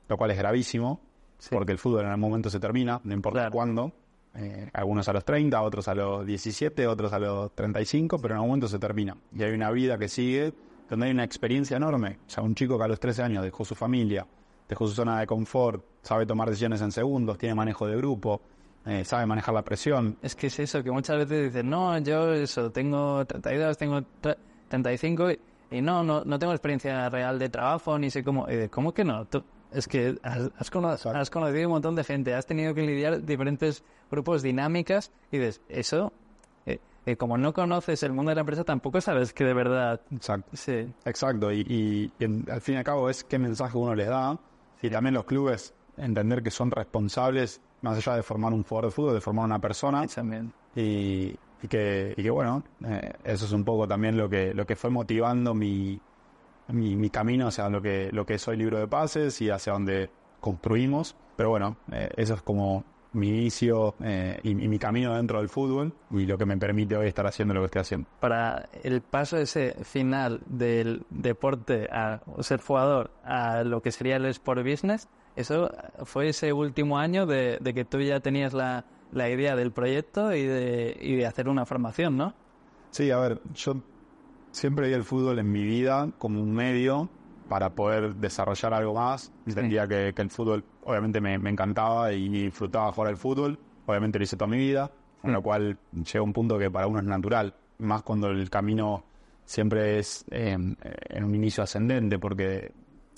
lo 0.08 0.16
cual 0.18 0.30
es 0.30 0.38
gravísimo, 0.38 1.00
Sí. 1.38 1.48
porque 1.52 1.72
el 1.72 1.78
fútbol 1.78 2.02
en 2.02 2.06
algún 2.08 2.20
momento 2.28 2.48
se 2.50 2.60
termina, 2.60 3.00
no 3.02 3.12
importa 3.14 3.40
Claro. 3.40 3.52
cuándo. 3.52 3.92
Eh, 4.36 4.68
algunos 4.72 5.08
a 5.08 5.12
los 5.12 5.24
30, 5.24 5.60
otros 5.62 5.86
a 5.88 5.94
los 5.94 6.26
17, 6.26 6.86
otros 6.88 7.12
a 7.12 7.18
los 7.20 7.52
35, 7.54 8.18
pero 8.20 8.34
en 8.34 8.36
algún 8.36 8.48
momento 8.50 8.68
se 8.68 8.78
termina. 8.78 9.16
Y 9.36 9.42
hay 9.44 9.52
una 9.52 9.70
vida 9.70 9.96
que 9.96 10.08
sigue 10.08 10.52
donde 10.90 11.06
hay 11.06 11.12
una 11.12 11.24
experiencia 11.24 11.76
enorme. 11.76 12.18
O 12.26 12.30
sea, 12.30 12.42
un 12.42 12.54
chico 12.54 12.76
que 12.76 12.84
a 12.84 12.88
los 12.88 12.98
13 13.00 13.22
años 13.22 13.44
dejó 13.44 13.64
su 13.64 13.74
familia, 13.74 14.26
dejó 14.68 14.86
su 14.88 14.94
zona 14.94 15.20
de 15.20 15.26
confort, 15.26 15.84
sabe 16.02 16.26
tomar 16.26 16.48
decisiones 16.48 16.80
en 16.82 16.90
segundos, 16.92 17.38
tiene 17.38 17.54
manejo 17.54 17.86
de 17.86 17.96
grupo, 17.96 18.40
eh, 18.86 19.04
sabe 19.04 19.24
manejar 19.24 19.54
la 19.54 19.62
presión. 19.62 20.16
Es 20.20 20.34
que 20.34 20.48
es 20.48 20.58
eso, 20.58 20.82
que 20.82 20.90
muchas 20.90 21.16
veces 21.16 21.52
dicen, 21.52 21.70
no, 21.70 21.96
yo 21.98 22.34
eso, 22.34 22.70
tengo 22.72 23.24
32, 23.24 23.78
tengo 23.78 24.00
tre- 24.22 24.36
35 24.68 25.30
y 25.32 25.38
y 25.70 25.80
no, 25.80 26.04
no, 26.04 26.22
no 26.24 26.38
tengo 26.38 26.52
experiencia 26.52 27.08
real 27.08 27.36
de 27.38 27.48
trabajo, 27.48 27.98
ni 27.98 28.08
sé 28.08 28.22
cómo. 28.22 28.48
Y 28.48 28.54
de, 28.54 28.68
¿Cómo 28.68 28.92
que 28.94 29.02
no? 29.02 29.24
Tú- 29.24 29.42
es 29.74 29.88
que 29.88 30.16
has, 30.22 30.50
has 30.58 30.70
cono- 30.70 30.88
has 30.88 31.30
conocido 31.30 31.66
un 31.68 31.72
montón 31.72 31.94
de 31.94 32.04
gente, 32.04 32.34
has 32.34 32.46
tenido 32.46 32.74
que 32.74 32.82
lidiar 32.82 33.22
diferentes 33.24 33.82
grupos, 34.10 34.42
dinámicas, 34.42 35.10
y 35.30 35.38
dices, 35.38 35.60
eso, 35.68 36.12
eh, 36.66 36.78
eh, 37.06 37.16
como 37.16 37.36
no 37.36 37.52
conoces 37.52 38.02
el 38.02 38.12
mundo 38.12 38.30
de 38.30 38.36
la 38.36 38.40
empresa, 38.42 38.64
tampoco 38.64 39.00
sabes 39.00 39.32
que 39.32 39.44
de 39.44 39.54
verdad. 39.54 40.00
Exacto. 40.10 40.50
Sí, 40.56 40.92
Exacto, 41.04 41.52
y, 41.52 41.60
y- 41.60 42.12
y 42.18 42.24
en- 42.24 42.46
al 42.50 42.60
fin 42.60 42.76
y 42.76 42.78
al 42.78 42.84
cabo 42.84 43.10
es 43.10 43.24
qué 43.24 43.38
mensaje 43.38 43.76
uno 43.76 43.94
les 43.94 44.08
da 44.08 44.38
y 44.82 44.90
también 44.90 45.14
los 45.14 45.24
clubes 45.24 45.74
entender 45.96 46.42
que 46.42 46.50
son 46.50 46.70
responsables, 46.70 47.60
más 47.82 47.96
allá 47.98 48.16
de 48.16 48.22
formar 48.22 48.52
un 48.52 48.62
jugador 48.64 48.90
de 48.90 48.94
fútbol, 48.94 49.14
de 49.14 49.20
formar 49.20 49.44
una 49.44 49.58
persona 49.60 50.06
también. 50.06 50.52
y, 50.74 51.34
y 51.62 51.68
que, 51.68 52.14
y 52.16 52.22
que 52.22 52.30
bueno, 52.30 52.62
eh, 52.84 53.12
eso 53.24 53.44
es 53.46 53.52
un 53.52 53.64
poco 53.64 53.86
también 53.88 54.16
lo 54.16 54.28
que, 54.28 54.52
lo 54.54 54.66
que 54.66 54.74
fue 54.76 54.90
motivando 54.90 55.54
mi, 55.54 55.98
mi, 56.68 56.96
mi 56.96 57.10
camino 57.10 57.48
hacia 57.48 57.68
lo 57.68 57.80
que, 57.82 58.10
lo 58.12 58.24
que 58.26 58.38
soy 58.38 58.56
libro 58.56 58.78
de 58.78 58.86
pases 58.86 59.40
y 59.40 59.50
hacia 59.50 59.72
donde 59.72 60.10
construimos, 60.40 61.16
pero 61.36 61.50
bueno, 61.50 61.76
eh, 61.92 62.10
eso 62.16 62.34
es 62.34 62.42
como 62.42 62.84
mi 63.12 63.28
inicio 63.28 63.94
eh, 64.02 64.40
y, 64.42 64.50
y 64.50 64.68
mi 64.68 64.78
camino 64.78 65.14
dentro 65.14 65.38
del 65.38 65.48
fútbol 65.48 65.92
y 66.10 66.26
lo 66.26 66.36
que 66.36 66.46
me 66.46 66.56
permite 66.56 66.96
hoy 66.96 67.06
estar 67.06 67.26
haciendo 67.26 67.54
lo 67.54 67.60
que 67.60 67.66
estoy 67.66 67.80
haciendo. 67.80 68.08
para 68.18 68.68
el 68.82 69.02
paso 69.02 69.36
ese 69.38 69.76
final 69.84 70.40
del 70.46 71.06
deporte 71.10 71.88
a 71.92 72.20
ser 72.40 72.60
jugador 72.60 73.12
a 73.22 73.62
lo 73.62 73.80
que 73.82 73.92
sería 73.92 74.16
el 74.16 74.24
sport 74.26 74.62
business, 74.68 75.08
eso 75.36 75.70
fue 76.04 76.28
ese 76.28 76.52
último 76.52 76.98
año 76.98 77.26
de, 77.26 77.58
de 77.60 77.74
que 77.74 77.84
tú 77.84 78.00
ya 78.00 78.20
tenías 78.20 78.52
la, 78.52 78.84
la 79.12 79.30
idea 79.30 79.54
del 79.56 79.70
proyecto 79.70 80.34
y 80.34 80.42
de, 80.44 80.96
y 81.00 81.14
de 81.16 81.26
hacer 81.26 81.48
una 81.48 81.66
formación, 81.66 82.16
¿no? 82.16 82.34
Sí, 82.90 83.10
a 83.10 83.18
ver, 83.18 83.40
yo 83.54 83.76
siempre 84.54 84.88
vi 84.88 84.94
el 84.94 85.04
fútbol 85.04 85.38
en 85.38 85.50
mi 85.50 85.64
vida 85.64 86.10
como 86.18 86.40
un 86.40 86.52
medio 86.54 87.08
para 87.48 87.74
poder 87.74 88.14
desarrollar 88.14 88.72
algo 88.72 88.94
más. 88.94 89.32
Entendía 89.46 89.86
que, 89.86 90.12
que 90.14 90.22
el 90.22 90.30
fútbol 90.30 90.64
obviamente 90.84 91.20
me, 91.20 91.38
me 91.38 91.50
encantaba 91.50 92.12
y 92.12 92.28
disfrutaba 92.28 92.92
jugar 92.92 93.10
al 93.10 93.16
fútbol. 93.16 93.58
Obviamente 93.86 94.18
lo 94.18 94.24
hice 94.24 94.36
toda 94.36 94.48
mi 94.48 94.56
vida, 94.56 94.90
con 95.20 95.32
lo 95.32 95.42
cual 95.42 95.76
llega 95.92 96.22
un 96.22 96.32
punto 96.32 96.58
que 96.58 96.70
para 96.70 96.86
uno 96.86 97.00
es 97.00 97.04
natural, 97.04 97.54
más 97.78 98.02
cuando 98.02 98.28
el 98.28 98.48
camino 98.48 99.04
siempre 99.44 99.98
es 99.98 100.24
eh, 100.30 100.52
en 100.52 101.24
un 101.24 101.34
inicio 101.34 101.62
ascendente, 101.64 102.18
porque 102.18 102.72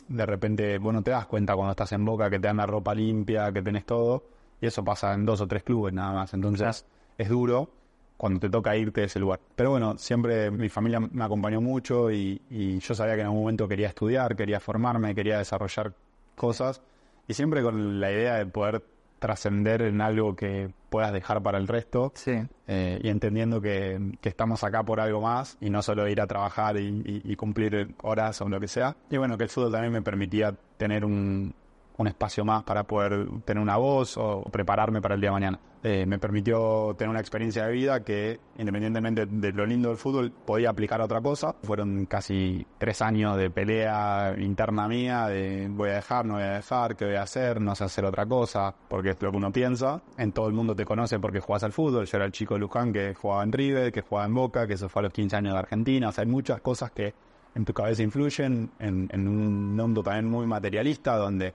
de 0.09 0.27
repente 0.27 0.79
vos 0.79 0.93
no 0.93 1.03
te 1.03 1.11
das 1.11 1.27
cuenta 1.27 1.55
cuando 1.55 1.73
estás 1.73 1.93
en 1.93 2.05
Boca 2.05 2.31
que 2.31 2.41
te 2.41 2.49
dan 2.49 2.57
la 2.57 2.67
ropa 2.67 2.95
limpia, 2.95 3.53
que 3.53 3.63
tenés 3.63 3.85
todo, 3.85 4.25
y 4.61 4.67
eso 4.67 4.83
pasa 4.83 5.13
en 5.15 5.25
dos 5.25 5.41
o 5.41 5.47
tres 5.47 5.63
clubes 5.63 5.93
nada 5.93 6.13
más. 6.13 6.35
Entonces 6.35 6.87
es 7.19 7.29
duro 7.29 7.71
cuando 8.17 8.41
te 8.41 8.49
toca 8.49 8.77
irte 8.77 9.01
de 9.03 9.07
ese 9.07 9.19
lugar. 9.21 9.41
Pero 9.55 9.71
bueno, 9.71 9.99
siempre 9.99 10.51
mi 10.51 10.69
familia 10.69 11.01
me 11.01 11.25
acompañó 11.25 11.61
mucho 11.61 12.11
y, 12.11 12.41
y 12.51 12.79
yo 12.79 12.95
sabía 12.95 13.15
que 13.15 13.21
en 13.21 13.27
algún 13.27 13.41
momento 13.43 13.69
quería 13.69 13.89
estudiar, 13.89 14.35
quería 14.37 14.59
formarme, 14.61 15.15
quería 15.15 15.39
desarrollar 15.39 15.93
cosas 16.35 16.81
y 17.29 17.35
siempre 17.35 17.63
con 17.63 18.01
la 18.01 18.11
idea 18.11 18.35
de 18.37 18.47
poder 18.47 18.83
trascender 19.19 19.81
en 19.83 20.01
algo 20.03 20.37
que 20.37 20.71
puedas 20.91 21.13
dejar 21.13 21.43
para 21.43 21.57
el 21.59 21.67
resto 21.67 22.13
Sí. 22.15 22.33
eh, 22.69 23.01
y 23.03 23.09
entendiendo 23.09 23.61
que, 23.63 24.13
que 24.21 24.29
estamos 24.29 24.63
acá 24.63 24.83
por 24.83 25.01
algo 25.01 25.23
más 25.23 25.57
y 25.61 25.71
no 25.71 25.81
solo 25.83 26.07
ir 26.07 26.21
a 26.21 26.27
trabajar 26.27 26.77
y, 26.77 26.87
y- 27.05 27.23
y 27.25 27.37
cumplir 27.37 27.95
horas 28.03 28.41
o 28.43 28.49
lo 28.49 28.61
que 28.61 28.69
sea. 28.69 28.95
Y 29.11 29.17
bueno, 29.17 29.39
que 29.39 29.45
el 29.45 29.51
fútbol 29.51 29.73
también 29.73 29.93
me 29.93 30.03
permitía 30.03 30.55
tener 30.77 31.05
un, 31.05 31.55
un 31.97 32.07
espacio 32.07 32.45
más 32.45 32.63
para 32.65 32.85
poder 32.85 33.27
tener 33.47 33.63
una 33.63 33.79
voz 33.79 34.19
o 34.19 34.43
prepararme 34.53 35.01
para 35.01 35.15
el 35.15 35.21
día 35.23 35.31
de 35.31 35.35
mañana. 35.35 35.59
Eh, 35.89 36.05
me 36.05 36.19
permitió 36.19 36.97
tener 36.99 37.11
una 37.11 37.21
experiencia 37.21 37.65
de 37.65 37.73
vida 37.73 38.03
que, 38.03 38.41
independientemente 38.59 39.25
de 39.25 39.53
lo 39.53 39.65
lindo 39.65 39.91
del 39.91 39.97
fútbol, 39.97 40.33
podía 40.33 40.71
aplicar 40.71 41.01
a 41.01 41.05
otra 41.05 41.21
cosa. 41.21 41.55
Fueron 41.63 42.07
casi 42.07 42.67
tres 42.77 43.01
años 43.03 43.37
de 43.37 43.51
pelea 43.51 44.35
interna 44.37 44.89
mía, 44.89 45.29
de 45.29 45.69
voy 45.71 45.91
a 45.91 45.95
dejar, 45.95 46.27
no 46.27 46.35
voy 46.35 46.43
a 46.43 46.55
dejar, 46.55 46.97
qué 46.97 47.05
voy 47.05 47.15
a 47.15 47.23
hacer, 47.23 47.61
no 47.61 47.77
sé 47.77 47.85
hacer 47.85 48.05
otra 48.05 48.27
cosa, 48.27 48.75
porque 48.89 49.11
es 49.11 49.23
lo 49.23 49.31
que 49.31 49.37
uno 49.37 49.53
piensa. 49.53 50.03
En 50.19 50.33
todo 50.33 50.49
el 50.49 50.55
mundo 50.55 50.75
te 50.75 50.85
conoce 50.85 51.21
porque 51.21 51.39
juegas 51.39 51.63
al 51.63 51.73
fútbol. 51.73 52.05
Yo 52.05 52.17
era 52.17 52.27
el 52.27 52.33
chico 52.33 52.55
de 52.55 52.61
Luján 52.61 52.93
que 52.93 53.15
jugaba 53.15 53.45
en 53.45 53.53
River, 53.53 53.93
que 53.93 54.01
jugaba 54.01 54.27
en 54.27 54.35
Boca, 54.35 54.67
que 54.67 54.77
se 54.77 54.89
fue 54.89 55.03
a 55.03 55.05
los 55.05 55.13
15 55.13 55.37
años 55.37 55.53
de 55.53 55.61
Argentina. 55.61 56.09
O 56.09 56.13
sea, 56.13 56.25
hay 56.25 56.29
muchas 56.29 56.61
cosas 56.63 56.91
que 56.91 57.15
en 57.55 57.65
tu 57.65 57.73
cabeza 57.73 58.03
influyen 58.03 58.73
en, 58.81 59.09
en 59.13 59.29
un 59.29 59.77
mundo 59.77 60.03
también 60.03 60.29
muy 60.29 60.49
materialista 60.49 61.15
donde 61.15 61.55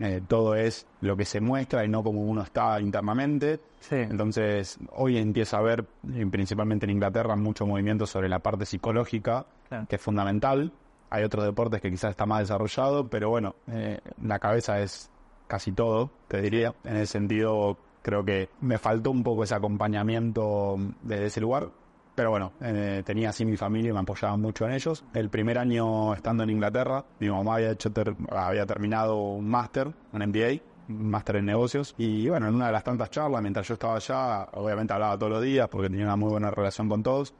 eh, 0.00 0.20
todo 0.26 0.54
es 0.54 0.86
lo 1.00 1.16
que 1.16 1.24
se 1.24 1.40
muestra 1.40 1.84
y 1.84 1.88
no 1.88 2.02
como 2.02 2.22
uno 2.22 2.42
está 2.42 2.80
internamente. 2.80 3.60
Sí. 3.80 3.96
Entonces, 3.96 4.78
hoy 4.92 5.16
empieza 5.18 5.56
a 5.56 5.60
haber, 5.60 5.84
principalmente 6.30 6.86
en 6.86 6.90
Inglaterra, 6.90 7.36
mucho 7.36 7.66
movimiento 7.66 8.06
sobre 8.06 8.28
la 8.28 8.40
parte 8.40 8.66
psicológica, 8.66 9.46
Claro. 9.68 9.86
que 9.88 9.96
es 9.96 10.02
fundamental. 10.02 10.72
Hay 11.10 11.24
otros 11.24 11.44
deportes 11.44 11.80
que 11.80 11.90
quizás 11.90 12.10
está 12.10 12.26
más 12.26 12.40
desarrollado, 12.40 13.08
pero 13.08 13.30
bueno, 13.30 13.54
eh, 13.68 14.00
la 14.22 14.38
cabeza 14.38 14.80
es 14.80 15.10
casi 15.46 15.72
todo, 15.72 16.10
te 16.28 16.40
diría. 16.42 16.74
En 16.84 16.96
ese 16.96 17.06
sentido, 17.12 17.76
creo 18.02 18.24
que 18.24 18.48
me 18.60 18.78
faltó 18.78 19.10
un 19.12 19.22
poco 19.22 19.44
ese 19.44 19.54
acompañamiento 19.54 20.76
desde 21.02 21.26
ese 21.26 21.40
lugar. 21.40 21.68
Pero 22.16 22.30
bueno, 22.30 22.52
eh, 22.62 23.02
tenía 23.06 23.28
así 23.28 23.44
mi 23.44 23.56
familia 23.56 23.90
y 23.90 23.92
me 23.92 24.00
apoyaba 24.00 24.36
mucho 24.36 24.66
en 24.66 24.72
ellos. 24.72 25.04
El 25.14 25.28
primer 25.30 25.58
año 25.58 26.14
estando 26.14 26.42
en 26.42 26.50
Inglaterra, 26.50 27.04
mi 27.20 27.28
mamá 27.28 27.56
había, 27.56 27.70
hecho 27.72 27.92
ter- 27.92 28.16
había 28.30 28.64
terminado 28.66 29.16
un 29.18 29.48
máster, 29.48 29.92
un 30.12 30.22
MBA, 30.22 30.60
un 30.88 31.10
máster 31.10 31.36
en 31.36 31.44
negocios. 31.44 31.94
Y 31.98 32.28
bueno, 32.28 32.48
en 32.48 32.54
una 32.54 32.66
de 32.68 32.72
las 32.72 32.82
tantas 32.84 33.10
charlas, 33.10 33.42
mientras 33.42 33.68
yo 33.68 33.74
estaba 33.74 33.96
allá, 33.96 34.48
obviamente 34.54 34.94
hablaba 34.94 35.18
todos 35.18 35.30
los 35.32 35.42
días 35.42 35.68
porque 35.68 35.90
tenía 35.90 36.06
una 36.06 36.16
muy 36.16 36.30
buena 36.30 36.50
relación 36.50 36.88
con 36.88 37.02
todos. 37.02 37.34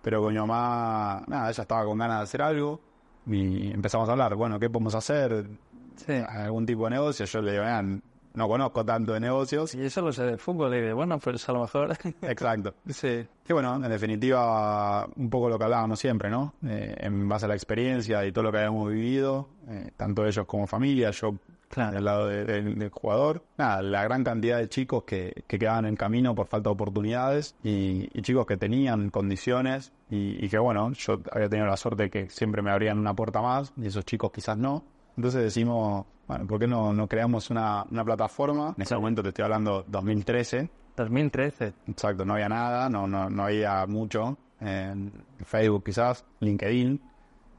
Pero 0.00 0.22
con 0.22 0.32
mi 0.32 0.38
mamá, 0.40 1.22
nada, 1.28 1.50
ella 1.50 1.62
estaba 1.62 1.84
con 1.84 1.98
ganas 1.98 2.18
de 2.20 2.22
hacer 2.24 2.42
algo. 2.42 2.80
Y 3.26 3.70
empezamos 3.70 4.08
a 4.08 4.12
hablar, 4.12 4.34
bueno, 4.34 4.58
¿qué 4.58 4.68
podemos 4.70 4.94
hacer? 4.94 5.46
Sí. 5.94 6.14
¿Algún 6.26 6.64
tipo 6.64 6.84
de 6.84 6.90
negocio? 6.92 7.26
Yo 7.26 7.42
le 7.42 7.52
digo, 7.52 7.64
"Vean, 7.64 8.02
no 8.34 8.48
conozco 8.48 8.84
tanto 8.84 9.12
de 9.12 9.20
negocios. 9.20 9.74
Y 9.74 9.82
eso 9.82 10.02
lo 10.02 10.12
sé 10.12 10.24
del 10.24 10.38
fútbol 10.38 10.74
y 10.74 10.80
de, 10.80 10.92
bueno, 10.92 11.18
pues 11.18 11.48
a 11.48 11.52
lo 11.52 11.60
mejor... 11.62 11.96
Exacto. 12.22 12.74
sí. 12.88 13.26
Que 13.44 13.52
bueno, 13.52 13.74
en 13.76 13.90
definitiva, 13.90 15.06
un 15.16 15.28
poco 15.30 15.48
lo 15.48 15.58
que 15.58 15.64
hablábamos 15.64 15.98
siempre, 15.98 16.30
¿no? 16.30 16.54
Eh, 16.66 16.94
en 16.98 17.28
base 17.28 17.44
a 17.46 17.48
la 17.48 17.54
experiencia 17.54 18.24
y 18.24 18.32
todo 18.32 18.44
lo 18.44 18.52
que 18.52 18.58
habíamos 18.58 18.88
vivido, 18.90 19.48
eh, 19.68 19.90
tanto 19.96 20.24
ellos 20.26 20.46
como 20.46 20.66
familia, 20.66 21.10
yo 21.10 21.34
Claro. 21.68 21.92
del 21.94 22.04
lado 22.04 22.26
de- 22.28 22.44
del- 22.44 22.78
del 22.78 22.90
jugador. 22.90 23.42
Nada, 23.56 23.80
la 23.80 24.04
gran 24.04 24.22
cantidad 24.22 24.58
de 24.58 24.68
chicos 24.68 25.04
que, 25.04 25.42
que 25.46 25.58
quedaban 25.58 25.86
en 25.86 25.96
camino 25.96 26.34
por 26.34 26.46
falta 26.46 26.68
de 26.68 26.74
oportunidades 26.74 27.54
y, 27.64 28.10
y 28.12 28.20
chicos 28.22 28.44
que 28.44 28.58
tenían 28.58 29.08
condiciones 29.08 29.90
y, 30.10 30.44
y 30.44 30.50
que 30.50 30.58
bueno, 30.58 30.92
yo 30.92 31.20
había 31.32 31.48
tenido 31.48 31.66
la 31.66 31.78
suerte 31.78 32.02
de 32.04 32.10
que 32.10 32.28
siempre 32.28 32.60
me 32.60 32.70
abrían 32.70 32.98
una 32.98 33.14
puerta 33.14 33.40
más 33.40 33.72
y 33.78 33.86
esos 33.86 34.04
chicos 34.04 34.30
quizás 34.32 34.58
no. 34.58 34.84
Entonces 35.16 35.42
decimos, 35.42 36.06
bueno, 36.26 36.46
¿por 36.46 36.58
qué 36.58 36.66
no, 36.66 36.92
no 36.92 37.06
creamos 37.06 37.50
una, 37.50 37.84
una 37.90 38.04
plataforma? 38.04 38.74
En 38.76 38.82
ese 38.82 38.94
momento 38.94 39.22
te 39.22 39.28
estoy 39.30 39.44
hablando 39.44 39.84
2013, 39.88 40.70
2013. 40.96 41.72
Exacto, 41.88 42.24
no 42.24 42.34
había 42.34 42.48
nada, 42.48 42.88
no, 42.88 43.06
no, 43.06 43.28
no 43.30 43.44
había 43.44 43.86
mucho. 43.86 44.36
En 44.60 45.12
Facebook 45.44 45.84
quizás, 45.84 46.24
LinkedIn, 46.40 47.00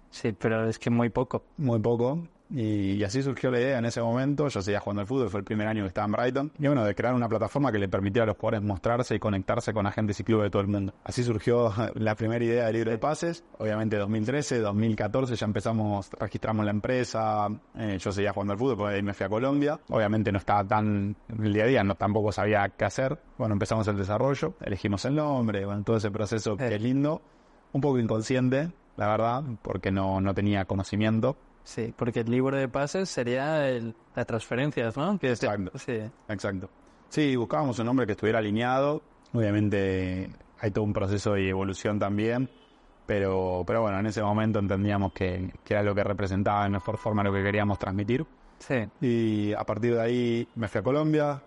Sí, 0.10 0.32
pero 0.32 0.70
es 0.70 0.78
que 0.78 0.90
muy 0.92 1.10
poco. 1.10 1.44
muy 1.58 1.80
poco. 1.80 2.20
Y, 2.56 2.92
y 2.94 3.04
así 3.04 3.24
surgió 3.24 3.50
la 3.50 3.60
idea 3.60 3.80
en 3.80 3.86
ese 3.86 4.00
momento. 4.02 4.48
Yo 4.48 4.62
seguía 4.62 4.80
jugando 4.80 5.02
al 5.02 5.08
fútbol, 5.08 5.30
fue 5.30 5.40
el 5.40 5.44
primer 5.44 5.68
año 5.68 5.82
que 5.84 5.88
estaba 5.88 6.06
en 6.06 6.12
Brighton. 6.12 6.52
Y 6.60 6.68
bueno, 6.68 6.86
de 6.86 6.94
crear 6.94 7.14
una 7.16 7.28
plataforma 7.28 7.72
que 7.72 7.80
le 7.80 7.90
permitiera 7.90 8.24
a 8.24 8.28
los 8.28 8.38
jugadores 8.38 8.62
mostrarse 8.62 9.16
y 9.16 9.20
conectarse 9.20 9.74
con 9.74 9.88
agentes 9.88 10.20
y 10.20 10.24
clubes 10.24 10.46
de 10.46 10.50
todo 10.52 10.62
el 10.62 10.68
mundo. 10.68 10.94
Así 11.04 11.24
surgió 11.24 11.74
la 11.96 12.16
primera 12.16 12.46
idea 12.46 12.68
de 12.68 12.74
libre 12.74 12.92
de 12.92 12.98
pases. 13.00 13.44
Obviamente 13.58 13.98
2013, 13.98 14.60
2014 14.60 15.36
ya 15.36 15.46
empezamos, 15.46 16.12
registramos 16.20 16.64
la 16.64 16.72
empresa. 16.72 17.48
Eh, 17.76 17.98
yo 18.00 18.12
seguía 18.12 18.32
jugando 18.34 18.54
al 18.54 18.60
fútbol, 18.60 18.78
porque 18.78 18.96
ahí 18.98 19.02
me 19.02 19.14
fui 19.14 19.26
a 19.26 19.30
Colombia. 19.30 19.80
Obviamente 19.90 20.32
no 20.32 20.38
estaba 20.38 20.64
tan 20.64 21.16
el 21.42 21.54
día 21.54 21.64
a 21.64 21.68
día, 21.68 21.84
no, 21.84 21.96
tampoco 21.96 22.32
sabía 22.32 22.70
qué 22.70 22.86
hacer. 22.86 23.18
Bueno, 23.38 23.54
empezamos 23.54 23.88
el 23.88 23.98
desarrollo, 23.98 24.54
elegimos 24.62 25.04
el 25.06 25.16
nombre, 25.16 25.66
bueno, 25.66 25.84
todo 25.84 25.98
ese 25.98 26.12
proceso 26.12 26.56
que 26.56 26.68
Eh. 26.68 26.76
es 26.76 26.82
lindo. 26.82 27.22
Un 27.72 27.82
poco 27.82 27.98
inconsciente, 27.98 28.70
la 28.98 29.08
verdad, 29.08 29.44
porque 29.64 29.90
no, 29.92 30.22
no 30.22 30.36
tenía 30.36 30.66
conocimiento. 30.66 31.36
Sí, 31.64 31.94
porque 31.96 32.22
el 32.22 32.30
libro 32.32 32.58
de 32.58 32.68
pases 32.68 33.10
sería 33.10 33.70
el, 33.70 33.96
las 34.16 34.26
transferencias, 34.26 34.98
¿no? 34.98 35.18
Que 35.18 35.32
es- 35.32 35.44
Exacto. 35.44 35.78
Sí. 35.78 36.00
Exacto. 36.28 36.70
Sí, 37.10 37.36
buscábamos 37.36 37.80
un 37.80 37.86
nombre 37.86 38.06
que 38.06 38.12
estuviera 38.14 38.40
alineado. 38.40 39.02
Obviamente 39.34 40.30
hay 40.60 40.72
todo 40.72 40.84
un 40.84 40.94
proceso 40.94 41.34
de 41.34 41.48
evolución 41.50 42.00
también. 42.00 42.50
Pero, 43.06 43.64
pero 43.68 43.82
bueno, 43.82 44.00
en 44.00 44.06
ese 44.06 44.22
momento 44.24 44.60
entendíamos 44.60 45.12
que, 45.14 45.52
que 45.64 45.74
era 45.74 45.84
lo 45.84 45.94
que 45.94 46.04
representaba 46.04 46.64
de 46.64 46.70
mejor 46.70 46.98
forma 46.98 47.22
lo 47.24 47.34
que 47.34 47.44
queríamos 47.44 47.78
transmitir. 47.78 48.26
Sí. 48.60 48.88
Y 49.02 49.54
a 49.54 49.64
partir 49.66 49.96
de 49.96 50.02
ahí 50.02 50.48
me 50.56 50.68
fui 50.70 50.80
a 50.80 50.84
Colombia. 50.84 51.42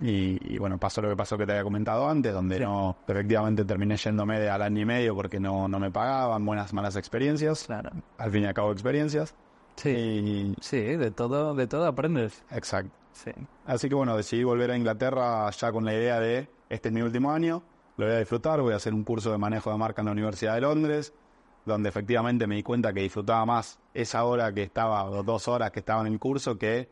Y, 0.00 0.54
y 0.54 0.58
bueno, 0.58 0.78
pasó 0.78 1.02
lo 1.02 1.08
que 1.10 1.16
pasó 1.16 1.36
que 1.36 1.44
te 1.46 1.52
había 1.52 1.64
comentado 1.64 2.08
antes, 2.08 2.32
donde 2.32 2.56
Sí. 2.58 2.62
no, 2.62 2.96
efectivamente 3.06 3.64
terminé 3.64 3.96
yéndome 3.96 4.38
de 4.40 4.48
al 4.50 4.62
año 4.62 4.80
y 4.80 4.84
medio 4.86 5.14
porque 5.14 5.38
no, 5.38 5.68
no 5.68 5.78
me 5.78 5.90
pagaban, 5.90 6.44
buenas, 6.46 6.72
malas 6.72 6.96
experiencias. 6.96 7.64
Claro. 7.64 7.90
Al 8.18 8.30
fin 8.30 8.42
y 8.42 8.46
al 8.46 8.54
cabo 8.54 8.72
experiencias. 8.72 9.34
Sí. 9.76 9.90
Y, 9.90 10.54
Sí, 10.60 10.80
de 10.80 11.10
todo, 11.10 11.54
de 11.54 11.66
todo 11.66 11.86
aprendes. 11.86 12.44
exacto. 12.50 12.90
Sí. 13.12 13.30
Así 13.66 13.88
que 13.88 13.94
bueno, 13.94 14.16
decidí 14.16 14.42
volver 14.42 14.70
a 14.70 14.76
Inglaterra 14.76 15.50
ya 15.50 15.70
con 15.70 15.84
la 15.84 15.92
idea 15.92 16.18
de, 16.18 16.48
este 16.70 16.88
es 16.88 16.94
mi 16.94 17.02
último 17.02 17.30
año, 17.30 17.62
lo 17.98 18.06
voy 18.06 18.14
a 18.14 18.18
disfrutar, 18.18 18.60
voy 18.62 18.72
a 18.72 18.76
hacer 18.76 18.94
un 18.94 19.04
curso 19.04 19.30
de 19.30 19.36
manejo 19.38 19.70
de 19.70 19.76
marca 19.76 20.00
en 20.00 20.06
la 20.06 20.12
Universidad 20.12 20.54
de 20.54 20.62
Londres, 20.62 21.12
donde 21.66 21.90
efectivamente 21.90 22.46
me 22.46 22.54
di 22.56 22.62
cuenta 22.62 22.92
que 22.92 23.00
disfrutaba 23.02 23.44
más 23.44 23.78
esa 23.92 24.24
hora 24.24 24.52
que 24.54 24.62
estaba, 24.62 25.04
o 25.04 25.22
dos 25.22 25.46
horas 25.46 25.70
que 25.70 25.80
estaba 25.80 26.00
en 26.06 26.12
el 26.14 26.18
curso, 26.18 26.56
que 26.56 26.88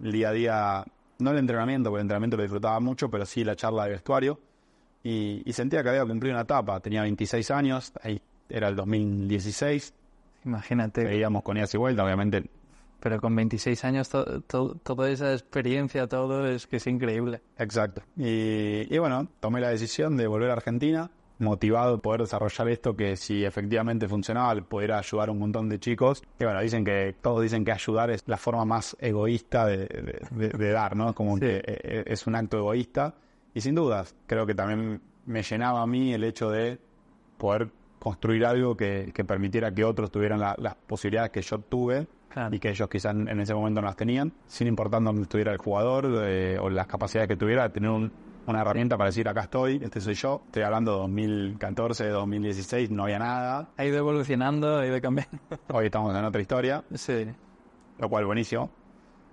el 0.00 0.12
día 0.12 0.28
a 0.28 0.32
día, 0.32 0.84
no 1.18 1.30
el 1.30 1.38
entrenamiento, 1.38 1.88
porque 1.88 2.00
el 2.00 2.04
entrenamiento 2.04 2.36
lo 2.36 2.42
disfrutaba 2.42 2.78
mucho, 2.78 3.10
pero 3.10 3.24
sí 3.24 3.42
la 3.42 3.56
charla 3.56 3.84
de 3.84 3.90
vestuario. 3.92 4.38
Y, 5.02 5.42
y 5.44 5.52
sentía 5.54 5.82
que 5.82 5.88
había 5.88 6.04
cumplido 6.04 6.34
una 6.36 6.42
etapa. 6.42 6.78
Tenía 6.80 7.02
26 7.02 7.50
años, 7.50 7.92
ahí 8.02 8.20
era 8.48 8.68
el 8.68 8.76
2016. 8.76 9.94
Imagínate. 10.44 11.04
Veíamos 11.04 11.42
con 11.42 11.56
idas 11.56 11.72
y 11.74 11.78
vueltas, 11.78 12.04
obviamente. 12.04 12.44
Pero 13.00 13.20
con 13.20 13.34
26 13.34 13.84
años, 13.84 14.08
to- 14.08 14.42
to- 14.42 14.76
toda 14.82 15.10
esa 15.10 15.32
experiencia, 15.32 16.06
todo 16.06 16.46
es 16.48 16.66
que 16.66 16.76
es 16.76 16.86
increíble. 16.86 17.40
Exacto. 17.58 18.02
Y, 18.16 18.86
y 18.94 18.98
bueno, 18.98 19.28
tomé 19.40 19.60
la 19.60 19.70
decisión 19.70 20.16
de 20.16 20.26
volver 20.28 20.50
a 20.50 20.52
Argentina, 20.54 21.10
motivado 21.40 21.94
por 21.96 22.02
poder 22.02 22.20
desarrollar 22.20 22.68
esto 22.68 22.94
que 22.96 23.16
si 23.16 23.44
efectivamente 23.44 24.06
funcionaba, 24.08 24.54
pudiera 24.62 24.98
ayudar 24.98 25.30
a 25.30 25.32
un 25.32 25.40
montón 25.40 25.68
de 25.68 25.80
chicos. 25.80 26.22
Y 26.38 26.44
bueno, 26.44 26.60
dicen 26.60 26.84
que, 26.84 27.16
todos 27.20 27.42
dicen 27.42 27.64
que 27.64 27.72
ayudar 27.72 28.10
es 28.10 28.22
la 28.26 28.36
forma 28.36 28.64
más 28.64 28.96
egoísta 29.00 29.66
de, 29.66 29.78
de- 29.78 30.20
de- 30.30 30.48
de 30.50 30.70
dar, 30.70 30.94
¿no? 30.94 31.12
Como 31.12 31.34
Sí. 31.34 31.40
que 31.40 31.62
eh, 31.66 32.04
es 32.06 32.24
un 32.28 32.36
acto 32.36 32.56
egoísta. 32.58 33.14
Y 33.54 33.60
sin 33.62 33.74
dudas, 33.74 34.14
creo 34.28 34.46
que 34.46 34.54
también 34.54 35.00
me 35.26 35.42
llenaba 35.42 35.82
a 35.82 35.86
mí 35.88 36.14
el 36.14 36.22
hecho 36.22 36.50
de 36.50 36.78
poder 37.36 37.68
construir 38.02 38.44
algo 38.44 38.76
que, 38.76 39.12
que 39.14 39.24
permitiera 39.24 39.72
que 39.72 39.84
otros 39.84 40.10
tuvieran 40.10 40.40
la- 40.40 40.56
las 40.58 40.74
posibilidades 40.74 41.30
que 41.30 41.40
yo 41.42 41.58
tuve 41.60 42.08
Claro. 42.30 42.54
y 42.54 42.58
que 42.58 42.70
ellos 42.70 42.88
quizás 42.88 43.14
en 43.14 43.40
ese 43.40 43.54
momento 43.54 43.80
no 43.80 43.86
las 43.86 43.96
tenían, 43.96 44.32
sin 44.46 44.66
importar 44.66 45.02
dónde 45.02 45.22
estuviera 45.22 45.52
el 45.52 45.58
jugador 45.58 46.08
eh, 46.24 46.58
o 46.60 46.68
las 46.70 46.86
capacidades 46.86 47.28
que 47.28 47.36
tuviera, 47.36 47.68
tener 47.70 47.90
un- 47.90 48.10
una 48.46 48.62
herramienta 48.62 48.96
para 48.96 49.10
decir 49.10 49.28
acá 49.28 49.42
estoy, 49.42 49.80
este 49.80 50.00
soy 50.00 50.14
yo. 50.14 50.42
Estoy 50.46 50.62
hablando 50.64 50.92
de 50.92 50.98
2014, 50.98 52.08
2016, 52.08 52.90
no 52.90 53.04
había 53.04 53.20
nada. 53.20 53.68
Ha 53.76 53.84
ido 53.84 53.98
evolucionando, 53.98 54.78
ha 54.78 54.86
ido 54.86 55.00
cambiando. 55.00 55.38
Hoy 55.72 55.84
estamos 55.86 56.12
en 56.16 56.24
otra 56.24 56.40
historia, 56.40 56.82
Sí. 56.94 57.26
lo 57.98 58.08
cual 58.08 58.24
buenísimo. 58.24 58.68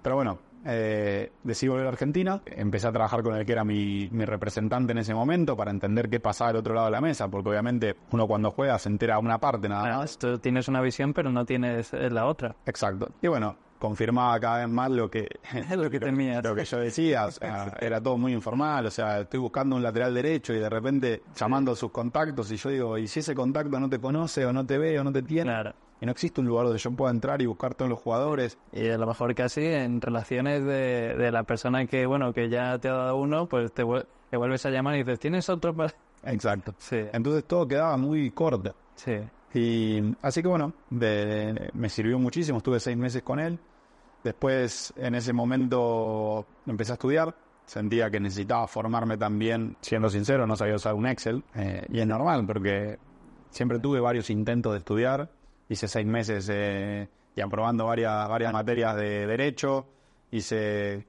Pero 0.03 0.15
bueno, 0.17 0.37
eh, 0.65 1.31
decidí 1.43 1.69
volver 1.69 1.85
a 1.85 1.89
Argentina, 1.89 2.41
empecé 2.45 2.87
a 2.87 2.91
trabajar 2.91 3.23
con 3.23 3.35
el 3.35 3.45
que 3.45 3.51
era 3.51 3.63
mi, 3.63 4.09
mi 4.11 4.25
representante 4.25 4.91
en 4.91 4.99
ese 4.99 5.13
momento 5.13 5.55
para 5.55 5.71
entender 5.71 6.09
qué 6.09 6.19
pasaba 6.19 6.51
al 6.51 6.57
otro 6.57 6.73
lado 6.73 6.87
de 6.87 6.91
la 6.91 7.01
mesa, 7.01 7.27
porque 7.27 7.49
obviamente 7.49 7.95
uno 8.11 8.27
cuando 8.27 8.51
juega 8.51 8.77
se 8.79 8.89
entera 8.89 9.19
una 9.19 9.39
parte 9.39 9.69
nada 9.69 9.97
más. 9.97 10.17
Tú 10.17 10.37
tienes 10.39 10.67
una 10.67 10.81
visión, 10.81 11.13
pero 11.13 11.31
no 11.31 11.45
tienes 11.45 11.93
eh, 11.93 12.09
la 12.09 12.25
otra. 12.25 12.55
Exacto. 12.65 13.09
Y 13.21 13.27
bueno, 13.27 13.55
confirmaba 13.79 14.39
cada 14.39 14.57
vez 14.59 14.69
más 14.69 14.91
lo 14.91 15.09
que, 15.09 15.27
Lo 15.75 15.89
que 15.89 15.99
temías. 15.99 16.43
lo 16.43 16.53
que 16.53 16.65
yo 16.65 16.77
decía. 16.77 17.25
O 17.25 17.31
sea, 17.31 17.73
era 17.79 18.01
todo 18.01 18.17
muy 18.17 18.33
informal. 18.33 18.85
O 18.85 18.91
sea, 18.91 19.21
estoy 19.21 19.39
buscando 19.39 19.75
un 19.75 19.83
lateral 19.83 20.13
derecho 20.13 20.53
y 20.53 20.59
de 20.59 20.69
repente 20.69 21.23
llamando 21.35 21.71
a 21.71 21.75
sus 21.75 21.91
contactos 21.91 22.51
y 22.51 22.57
yo 22.57 22.69
digo, 22.69 22.97
¿y 22.97 23.07
si 23.07 23.21
ese 23.21 23.33
contacto 23.33 23.79
no 23.79 23.89
te 23.89 23.99
conoce 23.99 24.45
o 24.45 24.53
no 24.53 24.65
te 24.65 24.77
ve 24.77 24.99
o 24.99 25.03
no 25.03 25.11
te 25.11 25.21
tiene? 25.23 25.49
Claro. 25.49 25.73
Y 26.01 26.05
no 26.05 26.11
existe 26.13 26.39
un 26.41 26.47
lugar 26.47 26.65
donde 26.65 26.79
yo 26.79 26.91
pueda 26.91 27.11
entrar 27.11 27.41
y 27.41 27.45
buscar 27.45 27.75
todos 27.75 27.89
los 27.89 27.99
jugadores. 27.99 28.57
Y 28.71 28.87
a 28.89 28.97
lo 28.97 29.05
mejor 29.07 29.35
casi 29.35 29.65
en 29.65 29.99
relaciones 30.01 30.63
de, 30.63 31.15
de 31.17 31.31
la 31.31 31.43
persona 31.43 31.85
que, 31.87 32.05
bueno, 32.05 32.31
que 32.33 32.49
ya 32.49 32.77
te 32.79 32.87
ha 32.89 32.93
dado 32.93 33.17
uno, 33.17 33.47
pues 33.47 33.71
te, 33.73 33.83
vuel- 33.83 34.05
te 34.29 34.37
vuelves 34.37 34.65
a 34.65 34.69
llamar 34.69 34.95
y 34.95 34.99
dices, 34.99 35.19
¿tienes 35.19 35.49
otro 35.49 35.75
para...? 35.75 35.93
Exacto. 36.23 36.73
Sí, 36.77 36.97
Entonces 37.13 37.43
todo 37.45 37.67
quedaba 37.67 37.97
muy 37.97 38.31
corto. 38.31 38.73
sí. 38.95 39.13
Y 39.51 40.15
así 40.21 40.43
que 40.43 40.47
bueno, 40.47 40.73
de- 40.91 41.71
me 41.73 41.89
sirvió 41.89 42.19
muchísimo, 42.19 42.59
estuve 42.59 42.79
seis 42.79 42.95
meses 42.95 43.23
con 43.23 43.39
él. 43.39 43.57
Después, 44.23 44.93
en 44.97 45.15
ese 45.15 45.33
momento, 45.33 46.45
empecé 46.67 46.91
a 46.91 46.93
estudiar. 46.93 47.35
Sentía 47.65 48.09
que 48.09 48.19
necesitaba 48.19 48.67
formarme 48.67 49.17
también, 49.17 49.75
siendo 49.81 50.09
sincero, 50.09 50.45
no 50.47 50.55
sabía 50.55 50.75
usar 50.75 50.93
un 50.95 51.07
Excel. 51.07 51.43
eh, 51.55 51.85
y 51.89 51.99
es 51.99 52.07
normal, 52.07 52.45
porque 52.45 52.97
siempre 53.49 53.79
tuve 53.79 53.99
varios 53.99 54.29
intentos 54.29 54.73
de 54.73 54.79
estudiar. 54.79 55.29
Hice 55.69 55.87
seis 55.87 56.05
meses 56.05 56.49
eh, 56.51 57.07
y 57.35 57.41
aprobando 57.41 57.85
varias, 57.85 58.27
varias 58.27 58.51
materias 58.51 58.95
de 58.95 59.27
Derecho. 59.27 59.85
Hice 60.31 61.05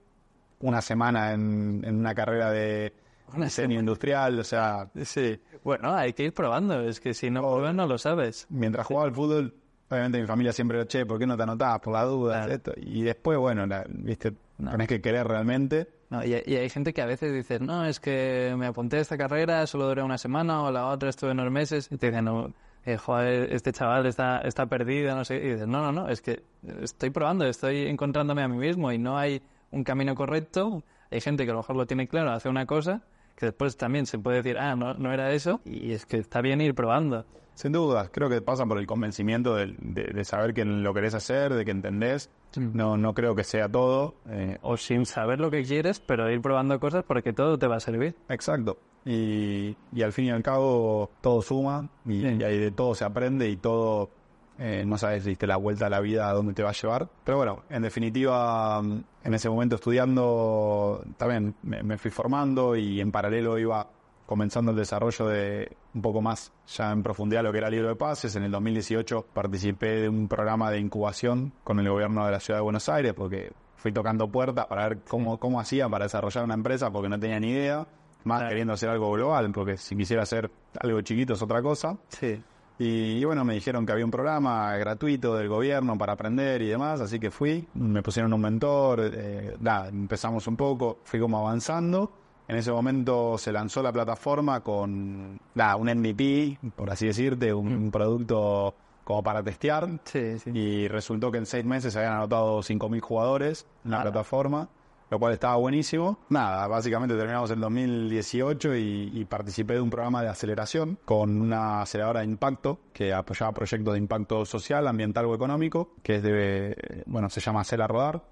una 0.60 0.80
semana 0.82 1.32
en, 1.32 1.82
en 1.84 1.96
una 1.98 2.14
carrera 2.14 2.50
de 2.50 2.92
Una 3.34 3.46
diseño 3.46 3.80
industrial. 3.80 4.38
O 4.38 4.44
sea, 4.44 4.88
Sí. 5.02 5.40
Bueno, 5.64 5.94
hay 5.94 6.12
que 6.12 6.24
ir 6.24 6.32
probando, 6.34 6.80
es 6.80 7.00
que 7.00 7.12
si 7.14 7.30
no 7.30 7.40
pruebas 7.42 7.74
no 7.74 7.86
lo 7.86 7.98
sabes. 7.98 8.46
mientras 8.50 8.86
jugaba 8.86 9.06
al 9.08 9.14
fútbol, 9.14 9.54
obviamente 9.90 10.20
mi 10.20 10.26
familia 10.26 10.52
siempre 10.52 10.86
che, 10.86 11.04
¿por 11.04 11.18
qué 11.18 11.26
no 11.26 11.36
te 11.36 11.42
anotás? 11.42 11.80
Por 11.80 11.92
la 11.92 12.04
duda, 12.04 12.36
Claro. 12.38 12.52
esto. 12.54 12.72
Y 12.76 13.02
después, 13.02 13.38
bueno, 13.38 13.66
la- 13.66 13.84
viste, 13.88 14.32
No. 14.58 14.70
tenés 14.72 14.88
que 14.88 15.00
querer 15.00 15.26
realmente. 15.26 15.88
No, 16.10 16.24
y, 16.24 16.34
y 16.46 16.56
hay 16.56 16.68
gente 16.70 16.92
que 16.92 17.02
a 17.02 17.06
veces 17.06 17.32
dice, 17.32 17.60
no, 17.60 17.84
es 17.84 18.00
que 18.00 18.54
me 18.58 18.66
apunté 18.66 18.96
a 18.96 19.00
esta 19.00 19.16
carrera, 19.18 19.66
solo 19.66 19.86
duré 19.86 20.02
una 20.02 20.18
semana, 20.18 20.62
o 20.64 20.70
la 20.72 20.86
otra 20.88 21.08
estuve 21.10 21.30
unos 21.32 21.50
meses, 21.52 21.88
y 21.90 21.96
te 21.98 22.06
dicen, 22.08 22.24
no, 22.24 22.52
eh, 22.86 22.96
joder, 22.96 23.52
este 23.52 23.72
chaval 23.72 24.06
está, 24.06 24.40
está 24.40 24.66
perdido, 24.66 25.14
no 25.14 25.24
sé, 25.24 25.36
y 25.36 25.50
dices, 25.52 25.66
no, 25.66 25.80
no, 25.82 25.92
no, 25.92 26.08
es 26.08 26.20
que 26.22 26.42
estoy 26.82 27.10
probando, 27.10 27.44
estoy 27.46 27.86
encontrándome 27.86 28.42
a 28.42 28.48
mí 28.48 28.56
mismo 28.56 28.90
y 28.92 28.98
no 28.98 29.18
hay 29.18 29.42
un 29.70 29.84
camino 29.84 30.14
correcto. 30.14 30.82
Hay 31.10 31.20
gente 31.20 31.44
que 31.44 31.50
a 31.50 31.54
lo 31.54 31.60
mejor 31.60 31.76
lo 31.76 31.86
tiene 31.86 32.06
claro, 32.08 32.30
hace 32.30 32.48
una 32.48 32.66
cosa, 32.66 33.02
que 33.36 33.46
después 33.46 33.76
también 33.76 34.06
se 34.06 34.18
puede 34.18 34.38
decir, 34.42 34.58
ah, 34.58 34.76
no, 34.76 34.94
no 34.94 35.12
era 35.12 35.32
eso, 35.32 35.60
y 35.64 35.92
es 35.92 36.06
que 36.06 36.18
está 36.18 36.40
bien 36.40 36.60
ir 36.60 36.74
probando. 36.74 37.24
Sin 37.54 37.72
dudas, 37.72 38.08
creo 38.10 38.30
que 38.30 38.40
pasa 38.40 38.64
por 38.64 38.78
el 38.78 38.86
convencimiento 38.86 39.54
del- 39.56 39.76
de, 39.80 40.04
de 40.04 40.24
saber 40.24 40.54
que 40.54 40.64
lo 40.64 40.94
querés 40.94 41.14
hacer, 41.14 41.52
de 41.52 41.64
que 41.64 41.72
entendés. 41.72 42.30
No, 42.56 42.96
no 42.96 43.12
creo 43.12 43.34
que 43.34 43.44
sea 43.44 43.68
todo. 43.68 44.14
eh, 44.28 44.56
O 44.62 44.76
sin 44.78 45.04
saber 45.04 45.40
lo 45.40 45.50
que 45.50 45.62
quieres, 45.64 46.00
pero 46.00 46.30
ir 46.30 46.40
probando 46.40 46.80
cosas 46.80 47.04
porque 47.04 47.32
todo 47.34 47.58
te 47.58 47.66
va 47.66 47.76
a 47.76 47.80
servir. 47.80 48.14
Exacto. 48.30 48.78
Y, 49.04 49.76
y 49.92 50.02
al 50.02 50.12
fin 50.12 50.26
y 50.26 50.30
al 50.30 50.42
cabo 50.42 51.10
todo 51.20 51.40
suma 51.40 51.88
y, 52.04 52.26
y 52.26 52.42
ahí 52.42 52.58
de 52.58 52.70
todo 52.70 52.94
se 52.94 53.04
aprende 53.04 53.48
y 53.48 53.56
todo, 53.56 54.10
eh, 54.58 54.84
no 54.86 54.98
sabes, 54.98 55.24
diste 55.24 55.46
la 55.46 55.56
vuelta 55.56 55.86
a 55.86 55.90
la 55.90 56.00
vida 56.00 56.28
a 56.28 56.34
dónde 56.34 56.52
te 56.52 56.62
va 56.62 56.70
a 56.70 56.74
llevar. 56.74 57.08
Pero 57.24 57.38
bueno, 57.38 57.62
en 57.70 57.82
definitiva, 57.82 58.82
mm, 58.82 59.04
en 59.24 59.34
ese 59.34 59.48
momento 59.48 59.76
estudiando, 59.76 61.02
también 61.16 61.54
me, 61.62 61.82
me 61.82 61.96
fui 61.98 62.10
formando 62.10 62.76
y 62.76 63.00
en 63.00 63.10
paralelo 63.10 63.58
iba 63.58 63.88
comenzando 64.30 64.70
el 64.70 64.76
desarrollo 64.76 65.26
de 65.26 65.76
un 65.92 66.02
poco 66.02 66.22
más 66.22 66.52
ya 66.68 66.92
en 66.92 67.02
profundidad 67.02 67.42
lo 67.42 67.50
que 67.50 67.58
era 67.58 67.66
el 67.66 67.74
libro 67.74 67.88
de 67.88 67.96
pases. 67.96 68.36
En 68.36 68.44
el 68.44 68.52
2018 68.52 69.26
participé 69.32 70.02
de 70.02 70.08
un 70.08 70.28
programa 70.28 70.70
de 70.70 70.78
incubación 70.78 71.52
con 71.64 71.80
el 71.80 71.88
gobierno 71.88 72.24
de 72.24 72.30
la 72.30 72.38
ciudad 72.38 72.58
de 72.58 72.62
Buenos 72.62 72.88
Aires 72.88 73.12
porque 73.12 73.52
fui 73.74 73.90
tocando 73.90 74.28
puertas 74.28 74.66
para 74.66 74.88
ver 74.88 74.98
cómo, 75.08 75.40
cómo 75.40 75.58
hacía 75.58 75.88
para 75.88 76.04
desarrollar 76.04 76.44
una 76.44 76.54
empresa 76.54 76.92
porque 76.92 77.08
no 77.08 77.18
tenía 77.18 77.40
ni 77.40 77.48
idea, 77.48 77.88
más 78.24 78.38
Claro. 78.38 78.48
queriendo 78.50 78.72
hacer 78.74 78.88
algo 78.88 79.10
global, 79.12 79.50
porque 79.52 79.76
si 79.76 79.96
quisiera 79.96 80.22
hacer 80.22 80.50
algo 80.80 81.00
chiquito 81.02 81.34
es 81.34 81.42
otra 81.42 81.62
cosa. 81.62 81.96
Sí. 82.08 82.42
Y, 82.78 83.18
y 83.18 83.24
bueno, 83.24 83.44
me 83.44 83.52
dijeron 83.54 83.84
que 83.84 83.92
había 83.92 84.04
un 84.06 84.10
programa 84.10 84.74
gratuito 84.76 85.34
del 85.36 85.48
gobierno 85.48 85.98
para 85.98 86.14
aprender 86.14 86.62
y 86.62 86.68
demás, 86.68 87.00
así 87.00 87.20
que 87.20 87.30
fui, 87.30 87.68
me 87.74 88.02
pusieron 88.02 88.32
un 88.32 88.40
mentor, 88.40 89.10
eh, 89.12 89.56
nada, 89.60 89.88
empezamos 89.88 90.46
un 90.46 90.56
poco, 90.56 90.98
fui 91.04 91.20
como 91.20 91.38
avanzando. 91.38 92.10
En 92.48 92.56
ese 92.56 92.72
momento 92.72 93.36
se 93.38 93.52
lanzó 93.52 93.80
la 93.82 93.92
plataforma 93.92 94.60
con 94.60 95.38
nada, 95.54 95.76
un 95.76 95.88
MVP, 95.88 96.58
por 96.74 96.90
así 96.90 97.06
decirte, 97.06 97.52
un, 97.54 97.68
un 97.68 97.90
producto 97.92 98.74
como 99.04 99.22
para 99.22 99.42
testear. 99.42 99.88
Sí, 100.04 100.38
sí. 100.38 100.50
Y 100.52 100.88
resultó 100.88 101.30
que 101.30 101.38
en 101.38 101.46
seis 101.46 101.64
meses 101.64 101.92
se 101.92 101.98
habían 102.00 102.14
anotado 102.14 102.58
5.000 102.60 103.00
jugadores 103.00 103.66
en 103.84 103.90
la 103.92 104.02
plataforma, 104.02 104.68
lo 105.10 105.18
cual 105.18 105.32
estaba 105.32 105.56
buenísimo. 105.56 106.18
Nada, 106.28 106.66
básicamente 106.68 107.16
terminamos 107.16 107.50
el 107.50 107.60
2018 107.60 108.76
y, 108.76 109.10
y 109.12 109.24
participé 109.24 109.74
de 109.74 109.80
un 109.80 109.90
programa 109.90 110.22
de 110.22 110.28
aceleración 110.28 110.98
con 111.04 111.40
una 111.40 111.82
aceleradora 111.82 112.20
de 112.20 112.26
impacto 112.26 112.78
que 112.92 113.12
apoyaba 113.12 113.52
proyectos 113.52 113.92
de 113.94 113.98
impacto 113.98 114.44
social, 114.44 114.86
ambiental 114.86 115.24
o 115.26 115.34
económico, 115.34 115.94
que 116.02 116.16
es 116.16 116.22
de, 116.22 117.02
bueno, 117.06 117.28
se 117.28 117.40
llama 117.40 117.60
Acela 117.62 117.86
Rodar. 117.86 118.22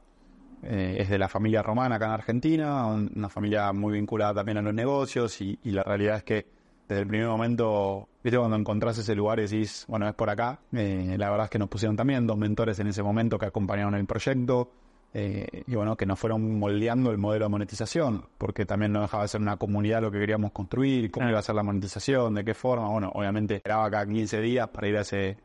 Eh, 0.62 0.96
es 1.00 1.08
de 1.08 1.18
la 1.18 1.28
familia 1.28 1.62
romana 1.62 1.96
acá 1.96 2.06
en 2.06 2.12
Argentina, 2.12 2.84
un- 2.86 3.12
una 3.14 3.28
familia 3.28 3.72
muy 3.72 3.92
vinculada 3.92 4.34
también 4.34 4.58
a 4.58 4.62
los 4.62 4.74
negocios 4.74 5.40
y, 5.40 5.56
y 5.62 5.70
la 5.70 5.84
realidad 5.84 6.16
es 6.16 6.24
que 6.24 6.46
desde 6.88 7.02
el 7.02 7.06
primer 7.06 7.28
momento, 7.28 8.08
viste, 8.24 8.38
cuando 8.38 8.56
encontrás 8.56 8.98
ese 8.98 9.14
lugar 9.14 9.38
y 9.38 9.42
decís, 9.42 9.84
bueno, 9.88 10.08
es 10.08 10.14
por 10.14 10.30
acá, 10.30 10.58
eh, 10.72 11.14
la 11.16 11.30
verdad 11.30 11.44
es 11.44 11.50
que 11.50 11.58
nos 11.60 11.68
pusieron 11.68 11.96
también 11.96 12.26
dos 12.26 12.36
mentores 12.38 12.78
en 12.80 12.88
ese 12.88 13.02
momento 13.04 13.38
que 13.38 13.46
acompañaron 13.46 13.94
el 13.94 14.04
proyecto 14.06 14.72
eh, 15.18 15.62
y 15.66 15.74
bueno, 15.74 15.96
que 15.96 16.06
nos 16.06 16.18
fueron 16.18 16.58
moldeando 16.58 17.10
el 17.10 17.18
modelo 17.18 17.46
de 17.46 17.48
monetización, 17.50 18.24
porque 18.38 18.64
también 18.66 18.92
no 18.92 19.02
dejaba 19.02 19.24
de 19.24 19.28
ser 19.28 19.40
una 19.40 19.56
comunidad 19.56 20.02
lo 20.02 20.10
que 20.10 20.18
queríamos 20.18 20.52
construir, 20.52 21.10
cómo 21.10 21.28
iba 21.28 21.38
a 21.38 21.42
ser 21.42 21.54
la 21.54 21.62
monetización, 21.62 22.34
de 22.34 22.44
qué 22.44 22.54
forma, 22.54 22.88
bueno, 22.88 23.10
obviamente 23.14 23.56
esperaba 23.56 23.90
cada 23.90 24.06
15 24.06 24.40
días 24.40 24.68
para 24.68 24.88
ir 24.88 24.96
a 24.96 25.00
ese 25.02 25.36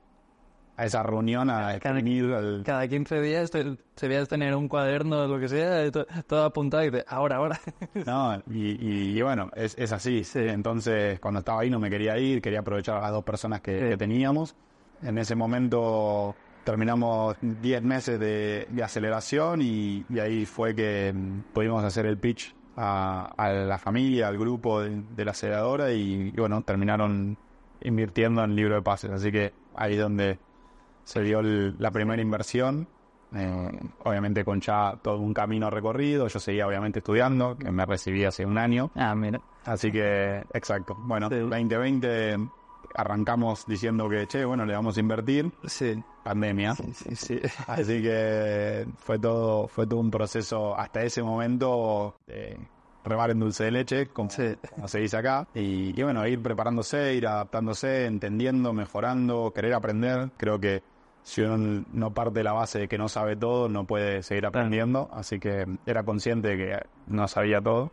a 0.76 0.86
esa 0.86 1.04
reunión 1.04 1.52
a 1.52 1.78
Cada- 1.80 2.00
el, 2.00 2.64
Cada 2.66 2.88
15 2.88 3.22
días 3.22 3.52
te, 3.52 3.78
debías 4.02 4.28
tener 4.28 4.56
un 4.56 4.68
cuaderno 4.68 5.20
o 5.22 5.28
lo 5.28 5.40
que 5.40 5.48
sea, 5.48 5.92
to- 5.92 6.08
todo 6.26 6.46
apuntado 6.46 6.84
y 6.84 6.90
de 6.90 7.06
ahora, 7.08 7.36
ahora. 7.36 7.60
No, 8.08 8.42
y, 8.50 8.72
y- 8.84 9.18
y 9.18 9.22
bueno, 9.22 9.52
es, 9.56 9.78
es 9.78 9.92
así. 9.92 10.24
Sí. 10.24 10.40
Entonces, 10.40 11.20
cuando 11.20 11.42
estaba 11.42 11.62
ahí 11.62 11.70
no 11.70 11.78
me 11.80 11.92
quería 11.92 12.18
ir, 12.18 12.42
quería 12.42 12.62
aprovechar 12.62 12.98
a 12.98 13.02
las 13.02 13.12
dos 13.12 13.24
personas 13.24 13.62
que, 13.62 13.80
Sí. 13.82 13.90
que 13.90 13.98
teníamos. 13.98 14.56
En 15.04 15.20
ese 15.20 15.36
momento 15.36 16.36
terminamos 16.64 17.36
10 17.42 17.82
meses 17.84 18.20
de, 18.20 18.68
de 18.70 18.84
aceleración 18.84 19.62
y, 19.62 20.06
y 20.10 20.20
ahí 20.20 20.46
fue 20.46 20.74
que 20.76 21.12
mm, 21.14 21.54
pudimos 21.54 21.84
hacer 21.84 22.06
el 22.06 22.18
pitch 22.18 22.56
a, 22.78 23.32
a 23.38 23.50
la 23.52 23.78
familia, 23.78 24.28
al 24.30 24.38
grupo 24.38 24.82
de, 24.82 25.02
de 25.16 25.26
la 25.26 25.32
aceleradora 25.32 25.92
y, 25.92 26.32
y 26.36 26.40
bueno, 26.40 26.62
terminaron 26.62 27.38
invirtiendo 27.82 28.44
en 28.44 28.56
libro 28.56 28.76
de 28.76 28.82
pases. 28.82 29.12
Así 29.12 29.32
que 29.32 29.54
ahí 29.76 29.94
es 29.94 30.00
donde 30.00 30.40
se 31.04 31.22
dio 31.22 31.40
el- 31.42 31.76
la 31.80 31.92
primera 31.92 32.22
inversión. 32.22 32.88
Eh, 33.36 33.80
obviamente 34.04 34.46
con 34.46 34.62
ya 34.62 34.96
todo 35.02 35.18
un 35.18 35.34
camino 35.34 35.70
recorrido, 35.72 36.28
yo 36.28 36.40
seguía 36.40 36.68
obviamente 36.68 37.00
estudiando, 37.00 37.58
que 37.58 37.72
me 37.72 37.84
recibí 37.84 38.24
hace 38.26 38.46
un 38.46 38.60
año, 38.60 38.92
Ah, 38.96 39.16
mira. 39.16 39.42
así 39.66 39.92
que 39.92 40.44
exacto. 40.54 40.96
Bueno, 41.00 41.30
Sí. 41.30 41.38
2020 41.40 42.38
arrancamos 42.96 43.66
diciendo 43.68 44.08
que, 44.10 44.28
che, 44.28 44.46
bueno, 44.46 44.66
le 44.66 44.74
vamos 44.74 44.98
a 44.98 45.00
invertir, 45.00 45.52
Sí, 45.66 46.02
pandemia. 46.24 46.76
sí, 46.76 47.16
sí. 47.16 47.40
Así 47.68 48.02
que 48.02 48.86
fue 48.98 49.20
todo, 49.20 49.68
fue 49.68 49.88
todo 49.88 50.00
un 50.00 50.12
proceso 50.12 50.78
hasta 50.78 51.02
ese 51.04 51.24
momento 51.24 52.16
de 52.28 52.58
rebar 53.04 53.32
en 53.32 53.40
dulce 53.40 53.66
de 53.66 53.72
leche, 53.72 54.08
como, 54.08 54.30
Sí. 54.30 54.56
como 54.76 54.88
se 54.88 55.00
dice 55.00 55.18
acá. 55.18 55.48
Y, 55.54 56.00
y 56.00 56.04
bueno, 56.04 56.26
ir 56.28 56.42
preparándose, 56.42 57.14
ir 57.16 57.28
adaptándose, 57.28 58.06
entendiendo, 58.06 58.72
mejorando, 58.74 59.52
querer 59.54 59.74
aprender. 59.74 60.32
Creo 60.38 60.60
que 60.60 60.84
si 61.24 61.42
uno 61.42 61.84
no 61.92 62.14
parte 62.14 62.40
de 62.40 62.44
la 62.44 62.54
base 62.54 62.80
de 62.80 62.88
que 62.88 62.98
no 62.98 63.08
sabe 63.10 63.36
todo, 63.36 63.68
no 63.70 63.86
puede 63.86 64.24
seguir 64.24 64.46
aprendiendo. 64.46 65.10
Así 65.14 65.40
que 65.40 65.66
era 65.86 66.04
consciente 66.04 66.50
de 66.50 66.58
que 66.58 66.80
no 67.08 67.28
sabía 67.28 67.60
todo 67.62 67.92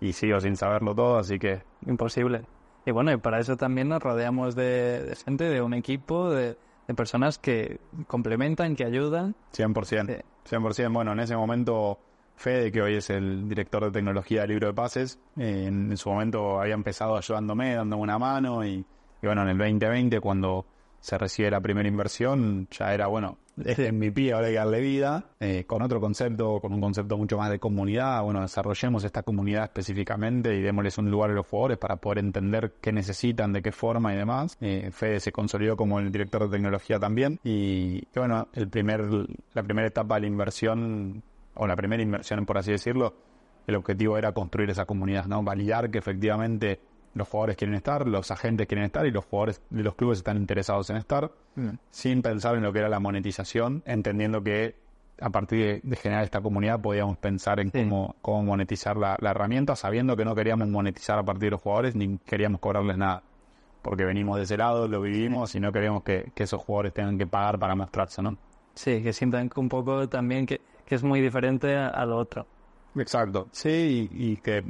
y 0.00 0.12
sigo 0.12 0.40
sin 0.40 0.56
saberlo 0.56 0.94
todo, 0.94 1.18
así 1.18 1.38
que 1.38 1.62
Imposible. 1.86 2.42
Y 2.86 2.92
bueno, 2.92 3.12
y 3.12 3.16
para 3.16 3.40
eso 3.40 3.56
también 3.56 3.88
nos 3.88 4.00
rodeamos 4.00 4.54
de, 4.54 5.02
de 5.02 5.16
gente, 5.16 5.44
de 5.44 5.60
un 5.60 5.74
equipo, 5.74 6.30
de, 6.30 6.56
de 6.86 6.94
personas 6.94 7.36
que 7.36 7.80
complementan, 8.06 8.76
que 8.76 8.84
ayudan. 8.84 9.34
100%. 9.52 10.22
100%. 10.48 10.92
Bueno, 10.92 11.12
en 11.12 11.20
ese 11.20 11.36
momento, 11.36 11.98
Fede, 12.36 12.70
que 12.70 12.80
hoy 12.80 12.94
es 12.94 13.10
el 13.10 13.48
director 13.48 13.84
de 13.84 13.90
tecnología 13.90 14.42
del 14.42 14.50
libro 14.50 14.68
de 14.68 14.74
pases, 14.74 15.18
eh, 15.36 15.64
en, 15.66 15.90
en 15.90 15.96
su 15.96 16.08
momento 16.10 16.60
había 16.60 16.74
empezado 16.74 17.16
ayudándome, 17.16 17.74
dándome 17.74 18.02
una 18.02 18.18
mano 18.20 18.64
y, 18.64 18.74
y 19.20 19.26
bueno, 19.26 19.42
en 19.42 19.48
el 19.48 19.58
2020, 19.58 20.20
cuando 20.20 20.64
se 21.06 21.16
recibe 21.16 21.52
la 21.52 21.60
primera 21.60 21.88
inversión, 21.88 22.66
ya 22.68 22.92
era, 22.92 23.06
bueno, 23.06 23.38
este 23.64 23.86
es 23.86 23.92
mi 23.92 24.10
pie, 24.10 24.32
ahora 24.32 24.48
hay 24.48 24.54
que 24.54 24.58
darle 24.58 24.80
vida, 24.80 25.26
eh, 25.38 25.62
con 25.64 25.80
otro 25.80 26.00
concepto, 26.00 26.58
con 26.60 26.72
un 26.72 26.80
concepto 26.80 27.16
mucho 27.16 27.38
más 27.38 27.48
de 27.48 27.60
comunidad, 27.60 28.24
bueno, 28.24 28.40
desarrollemos 28.40 29.04
esta 29.04 29.22
comunidad 29.22 29.62
específicamente 29.62 30.56
y 30.56 30.62
démosles 30.62 30.98
un 30.98 31.08
lugar 31.08 31.30
a 31.30 31.34
los 31.34 31.46
jugadores 31.46 31.78
para 31.78 31.94
poder 31.94 32.18
entender 32.18 32.72
qué 32.80 32.90
necesitan, 32.90 33.52
de 33.52 33.62
qué 33.62 33.70
forma 33.70 34.14
y 34.14 34.16
demás. 34.16 34.58
Eh, 34.60 34.90
Fede 34.90 35.20
se 35.20 35.30
consolidó 35.30 35.76
como 35.76 36.00
el 36.00 36.10
director 36.10 36.42
de 36.42 36.56
tecnología 36.56 36.98
también 36.98 37.38
y, 37.44 37.98
y 37.98 38.18
bueno, 38.18 38.48
el 38.52 38.68
primer, 38.68 39.04
la 39.54 39.62
primera 39.62 39.86
etapa 39.86 40.16
de 40.16 40.22
la 40.22 40.26
inversión, 40.26 41.22
o 41.54 41.68
la 41.68 41.76
primera 41.76 42.02
inversión 42.02 42.44
por 42.46 42.58
así 42.58 42.72
decirlo, 42.72 43.14
el 43.68 43.76
objetivo 43.76 44.18
era 44.18 44.32
construir 44.32 44.70
esa 44.70 44.86
comunidad, 44.86 45.26
¿no? 45.26 45.44
Validar 45.44 45.88
que 45.88 45.98
efectivamente 45.98 46.80
los 47.16 47.28
jugadores 47.28 47.56
quieren 47.56 47.74
estar, 47.74 48.06
los 48.06 48.30
agentes 48.30 48.66
quieren 48.66 48.84
estar 48.84 49.06
y 49.06 49.10
los 49.10 49.24
jugadores 49.24 49.60
de 49.70 49.82
los 49.82 49.94
clubes 49.94 50.18
están 50.18 50.36
interesados 50.36 50.90
en 50.90 50.96
estar, 50.96 51.30
sin 51.90 52.22
pensar 52.22 52.54
en 52.56 52.62
lo 52.62 52.72
que 52.72 52.80
era 52.80 52.88
la 52.88 53.00
monetización, 53.00 53.82
entendiendo 53.86 54.42
que 54.42 54.76
a 55.20 55.30
partir 55.30 55.58
de, 55.58 55.80
de 55.82 55.96
generar 55.96 56.24
esta 56.24 56.42
comunidad 56.42 56.78
podíamos 56.80 57.16
pensar 57.16 57.58
en 57.60 57.70
Sí. 57.72 57.78
cómo, 57.84 58.16
cómo 58.20 58.42
monetizar 58.42 58.96
la, 58.98 59.16
la 59.20 59.30
herramienta, 59.30 59.74
sabiendo 59.74 60.14
que 60.16 60.24
no 60.26 60.34
queríamos 60.34 60.68
monetizar 60.68 61.18
a 61.18 61.22
partir 61.24 61.46
de 61.46 61.50
los 61.52 61.60
jugadores 61.62 61.94
ni 61.96 62.18
queríamos 62.18 62.60
cobrarles 62.60 62.98
nada. 62.98 63.22
Porque 63.80 64.04
venimos 64.04 64.36
de 64.36 64.42
ese 64.42 64.56
lado, 64.58 64.88
lo 64.88 65.00
vivimos 65.00 65.54
y 65.54 65.60
no 65.60 65.72
queríamos 65.72 66.02
que, 66.02 66.30
que 66.34 66.42
esos 66.42 66.60
jugadores 66.60 66.92
tengan 66.92 67.16
que 67.16 67.26
pagar 67.26 67.58
para 67.58 67.74
mostrarse, 67.74 68.20
¿no? 68.20 68.36
Sí, 68.74 69.02
que 69.02 69.12
sientan 69.14 69.48
un 69.56 69.68
poco 69.70 70.06
también 70.08 70.44
que, 70.44 70.60
que 70.84 70.96
es 70.96 71.02
muy 71.02 71.20
diferente 71.22 71.74
a, 71.76 71.88
a 71.88 72.04
lo 72.04 72.16
otro. 72.18 72.46
Exacto, 72.96 73.48
sí, 73.52 74.10
y, 74.12 74.32
y 74.32 74.36
que 74.38 74.64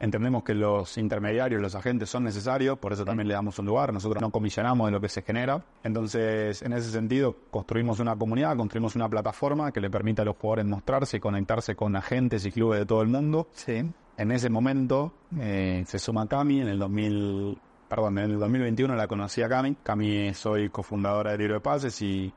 entendemos 0.00 0.42
que 0.42 0.54
los 0.54 0.96
intermediarios, 0.98 1.60
los 1.60 1.74
agentes 1.74 2.08
son 2.08 2.24
necesarios, 2.24 2.78
por 2.78 2.92
eso 2.92 3.04
también 3.04 3.28
le 3.28 3.34
damos 3.34 3.58
un 3.58 3.66
lugar, 3.66 3.92
nosotros 3.92 4.20
no 4.20 4.30
comisionamos 4.30 4.86
de 4.86 4.92
lo 4.92 5.00
que 5.00 5.08
se 5.08 5.22
genera, 5.22 5.62
entonces 5.84 6.62
en 6.62 6.72
ese 6.72 6.90
sentido 6.90 7.36
construimos 7.50 8.00
una 8.00 8.16
comunidad, 8.16 8.56
construimos 8.56 8.96
una 8.96 9.08
plataforma 9.08 9.70
que 9.70 9.80
le 9.80 9.90
permita 9.90 10.22
a 10.22 10.24
los 10.24 10.36
jugadores 10.36 10.64
mostrarse 10.64 11.18
y 11.18 11.20
conectarse 11.20 11.76
con 11.76 11.94
agentes 11.94 12.44
y 12.46 12.50
clubes 12.50 12.80
de 12.80 12.86
todo 12.86 13.02
el 13.02 13.08
mundo. 13.08 13.48
Sí. 13.52 13.84
En 14.16 14.32
ese 14.32 14.50
momento 14.50 15.12
eh, 15.38 15.84
se 15.86 15.98
suma 15.98 16.26
Cami, 16.26 16.62
en 16.62 16.68
el 16.68 16.78
2000, 16.78 17.58
perdón, 17.88 18.18
en 18.18 18.30
el 18.32 18.38
2021 18.38 18.96
la 18.96 19.06
conocí 19.06 19.42
a 19.42 19.48
Cami, 19.48 19.76
Cami 19.82 20.32
soy 20.34 20.70
cofundadora 20.70 21.32
del 21.32 21.40
libro 21.40 21.54
de 21.54 21.60
pases 21.60 22.00
y, 22.00 22.32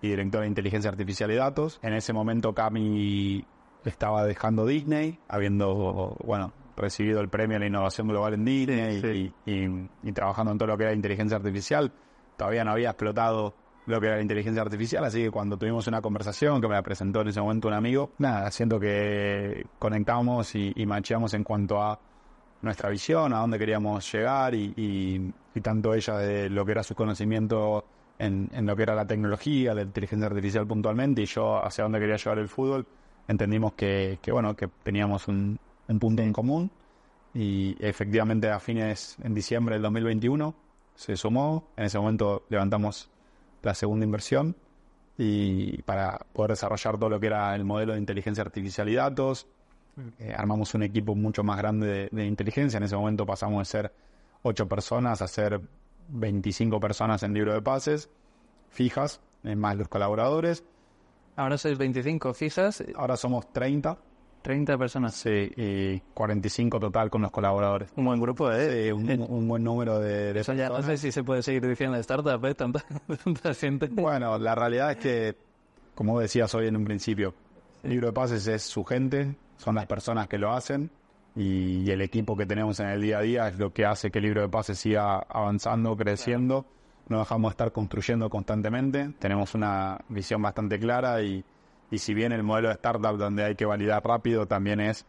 y 0.00 0.08
directora 0.08 0.42
de 0.42 0.48
inteligencia 0.48 0.90
artificial 0.90 1.30
y 1.32 1.34
datos. 1.34 1.80
En 1.82 1.94
ese 1.94 2.12
momento 2.12 2.54
Cami 2.54 3.44
estaba 3.84 4.24
dejando 4.24 4.66
Disney, 4.66 5.18
habiendo, 5.28 6.16
bueno, 6.24 6.52
recibido 6.78 7.20
el 7.20 7.28
premio 7.28 7.56
a 7.56 7.60
la 7.60 7.66
innovación 7.66 8.08
global 8.08 8.34
en 8.34 8.44
Disney 8.44 9.00
Sí, 9.00 9.34
Y, 9.46 9.52
y- 9.52 9.88
y 10.04 10.12
trabajando 10.12 10.52
en 10.52 10.58
todo 10.58 10.68
lo 10.68 10.78
que 10.78 10.84
era 10.84 10.92
inteligencia 10.94 11.36
artificial. 11.36 11.92
Todavía 12.36 12.64
no 12.64 12.72
había 12.72 12.90
explotado 12.90 13.54
lo 13.86 14.00
que 14.00 14.06
era 14.06 14.16
la 14.16 14.22
inteligencia 14.22 14.60
artificial, 14.62 15.02
así 15.04 15.22
que 15.22 15.30
cuando 15.30 15.56
tuvimos 15.56 15.86
una 15.86 16.02
conversación 16.02 16.60
que 16.60 16.68
me 16.68 16.74
la 16.74 16.82
presentó 16.82 17.22
en 17.22 17.28
ese 17.28 17.40
momento 17.40 17.68
un 17.68 17.74
amigo, 17.74 18.12
nada, 18.18 18.50
siento 18.50 18.78
que 18.78 19.64
conectamos 19.78 20.54
y, 20.54 20.72
y 20.76 20.84
macheamos 20.86 21.32
en 21.34 21.42
cuanto 21.42 21.82
a 21.82 21.98
nuestra 22.60 22.90
visión, 22.90 23.32
a 23.32 23.38
dónde 23.38 23.58
queríamos 23.58 24.10
llegar 24.12 24.54
y, 24.54 24.74
y- 24.76 25.32
y 25.54 25.60
tanto 25.62 25.94
ella 25.94 26.18
de 26.18 26.50
lo 26.50 26.64
que 26.66 26.72
era 26.72 26.82
su 26.82 26.94
conocimiento 26.94 27.84
en, 28.18 28.48
en 28.52 28.66
lo 28.66 28.76
que 28.76 28.82
era 28.82 28.94
la 28.94 29.06
tecnología, 29.06 29.74
la 29.74 29.82
inteligencia 29.82 30.26
artificial 30.26 30.66
puntualmente 30.66 31.22
y 31.22 31.26
yo 31.26 31.64
hacia 31.64 31.84
dónde 31.84 31.98
quería 31.98 32.16
llevar 32.16 32.38
el 32.38 32.48
fútbol, 32.48 32.86
entendimos 33.26 33.72
que, 33.72 34.18
que 34.20 34.32
bueno, 34.32 34.54
que 34.54 34.68
teníamos 34.82 35.28
un, 35.28 35.58
un 35.88 35.98
punto 35.98 36.22
en 36.22 36.32
común. 36.32 36.70
Y 37.34 37.76
efectivamente 37.80 38.48
a 38.50 38.58
fines 38.60 39.16
en 39.22 39.34
diciembre 39.34 39.74
del 39.74 39.82
2021 39.82 40.54
se 40.94 41.16
sumó, 41.16 41.68
en 41.76 41.84
ese 41.84 41.98
momento 41.98 42.44
levantamos 42.48 43.10
la 43.62 43.74
segunda 43.74 44.04
inversión. 44.04 44.56
Y 45.16 45.82
para 45.82 46.18
poder 46.32 46.52
desarrollar 46.52 46.96
todo 46.96 47.10
lo 47.10 47.20
que 47.20 47.26
era 47.26 47.54
el 47.54 47.64
modelo 47.64 47.92
de 47.92 47.98
inteligencia 47.98 48.42
artificial 48.42 48.88
y 48.88 48.94
datos, 48.94 49.46
eh, 50.18 50.32
armamos 50.36 50.74
un 50.74 50.84
equipo 50.84 51.14
mucho 51.14 51.42
más 51.42 51.58
grande 51.58 51.86
de, 51.86 52.08
de 52.12 52.26
inteligencia. 52.26 52.76
En 52.76 52.84
ese 52.84 52.96
momento 52.96 53.26
pasamos 53.26 53.58
de 53.60 53.64
ser 53.64 53.92
8 54.42 54.68
personas 54.68 55.20
a 55.22 55.28
ser 55.28 55.60
25 56.08 56.80
personas 56.80 57.22
en 57.22 57.34
libro 57.34 57.52
de 57.52 57.62
pases, 57.62 58.08
fijas, 58.70 59.20
más 59.42 59.76
los 59.76 59.88
colaboradores. 59.88 60.64
Ahora 61.36 61.58
sois 61.58 61.78
25 61.78 62.34
fijas, 62.34 62.82
Ahora 62.96 63.16
somos 63.16 63.52
30, 63.52 63.98
30 64.48 64.78
personas. 64.78 65.14
sí, 65.14 65.52
y 65.58 66.00
45 66.14 66.80
total 66.80 67.10
con 67.10 67.20
los 67.20 67.30
colaboradores. 67.30 67.90
Un 67.96 68.06
buen 68.06 68.18
grupo, 68.18 68.50
¿eh? 68.50 68.86
Sí, 68.86 68.90
un, 68.90 69.26
un 69.28 69.46
buen 69.46 69.62
número 69.62 70.00
de, 70.00 70.32
de 70.32 70.40
Eso 70.40 70.54
ya 70.54 70.70
no 70.70 70.82
sé 70.82 70.96
si 70.96 71.12
se 71.12 71.22
puede 71.22 71.42
seguir 71.42 71.68
diciendo 71.68 71.98
startup, 71.98 72.42
¿eh? 72.46 72.54
Tanta, 72.54 72.82
tanta 73.24 73.52
gente. 73.52 73.88
Bueno, 73.88 74.38
la 74.38 74.54
realidad 74.54 74.92
es 74.92 74.96
que, 74.96 75.36
como 75.94 76.18
decías 76.18 76.54
hoy 76.54 76.66
en 76.66 76.76
un 76.76 76.84
principio, 76.86 77.34
el 77.82 77.90
libro 77.90 78.06
de 78.06 78.14
pases 78.14 78.46
es 78.46 78.62
su 78.62 78.84
gente, 78.84 79.36
son 79.58 79.74
las 79.74 79.84
personas 79.84 80.28
que 80.28 80.38
lo 80.38 80.50
hacen 80.50 80.90
y, 81.36 81.80
y 81.82 81.90
el 81.90 82.00
equipo 82.00 82.34
que 82.34 82.46
tenemos 82.46 82.80
en 82.80 82.88
el 82.88 83.02
día 83.02 83.18
a 83.18 83.20
día 83.20 83.48
es 83.48 83.58
lo 83.58 83.74
que 83.74 83.84
hace 83.84 84.10
que 84.10 84.18
el 84.18 84.24
libro 84.24 84.40
de 84.40 84.48
pases 84.48 84.78
siga 84.78 85.18
avanzando, 85.28 85.94
creciendo. 85.94 86.64
No 87.08 87.18
dejamos 87.18 87.50
de 87.50 87.52
estar 87.52 87.72
construyendo 87.72 88.30
constantemente. 88.30 89.10
Tenemos 89.18 89.54
una 89.54 89.98
visión 90.08 90.40
bastante 90.40 90.78
clara 90.78 91.20
y, 91.22 91.44
y 91.90 91.98
si 91.98 92.14
bien 92.14 92.32
el 92.32 92.42
modelo 92.42 92.68
de 92.68 92.74
startup 92.74 93.16
donde 93.16 93.44
hay 93.44 93.54
que 93.54 93.64
validar 93.64 94.02
rápido 94.04 94.46
también 94.46 94.80
es, 94.80 95.06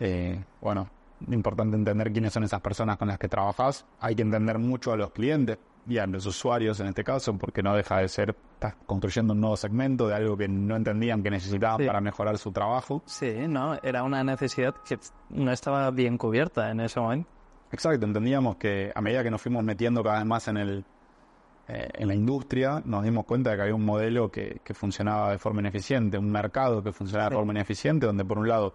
eh, 0.00 0.42
bueno, 0.60 0.88
importante 1.30 1.76
entender 1.76 2.12
quiénes 2.12 2.32
son 2.32 2.44
esas 2.44 2.60
personas 2.60 2.96
con 2.96 3.08
las 3.08 3.18
que 3.18 3.28
trabajas. 3.28 3.84
Hay 4.00 4.14
que 4.16 4.22
entender 4.22 4.58
mucho 4.58 4.92
a 4.92 4.96
los 4.96 5.10
clientes 5.10 5.58
y 5.86 5.98
a 5.98 6.06
los 6.06 6.24
usuarios 6.26 6.78
en 6.80 6.88
este 6.88 7.04
caso, 7.04 7.36
porque 7.36 7.62
no 7.62 7.74
deja 7.74 7.98
de 7.98 8.08
ser, 8.08 8.34
estás 8.54 8.74
construyendo 8.86 9.32
un 9.34 9.40
nuevo 9.40 9.56
segmento 9.56 10.08
de 10.08 10.14
algo 10.14 10.36
que 10.36 10.46
no 10.48 10.76
entendían 10.76 11.22
que 11.22 11.30
necesitaban 11.30 11.78
Sí. 11.80 11.86
para 11.86 12.00
mejorar 12.00 12.38
su 12.38 12.52
trabajo. 12.52 13.02
Sí, 13.06 13.34
no, 13.48 13.78
era 13.82 14.02
una 14.02 14.22
necesidad 14.24 14.74
que 14.86 14.98
no 15.30 15.50
estaba 15.52 15.90
bien 15.90 16.16
cubierta 16.18 16.70
en 16.70 16.80
ese 16.80 17.00
momento. 17.00 17.28
Exacto, 17.72 18.04
entendíamos 18.04 18.56
que 18.56 18.90
a 18.94 19.00
medida 19.00 19.22
que 19.22 19.30
nos 19.30 19.40
fuimos 19.40 19.62
metiendo 19.64 20.02
cada 20.02 20.18
vez 20.18 20.26
más 20.26 20.48
en 20.48 20.56
el 20.56 20.84
eh, 21.72 21.88
en 21.94 22.08
la 22.08 22.14
industria, 22.14 22.82
nos 22.84 23.04
dimos 23.04 23.24
cuenta 23.24 23.50
de 23.50 23.56
que 23.56 23.62
había 23.62 23.74
un 23.76 23.84
modelo 23.84 24.28
que, 24.28 24.60
que 24.64 24.74
funcionaba 24.74 25.30
de 25.30 25.38
forma 25.38 25.60
ineficiente, 25.60 26.18
un 26.18 26.28
mercado 26.28 26.82
que 26.82 26.92
funcionaba 26.92 27.30
de 27.30 27.36
forma 27.36 27.52
ineficiente, 27.52 28.06
donde 28.06 28.24
por 28.24 28.38
un 28.38 28.48
lado 28.48 28.74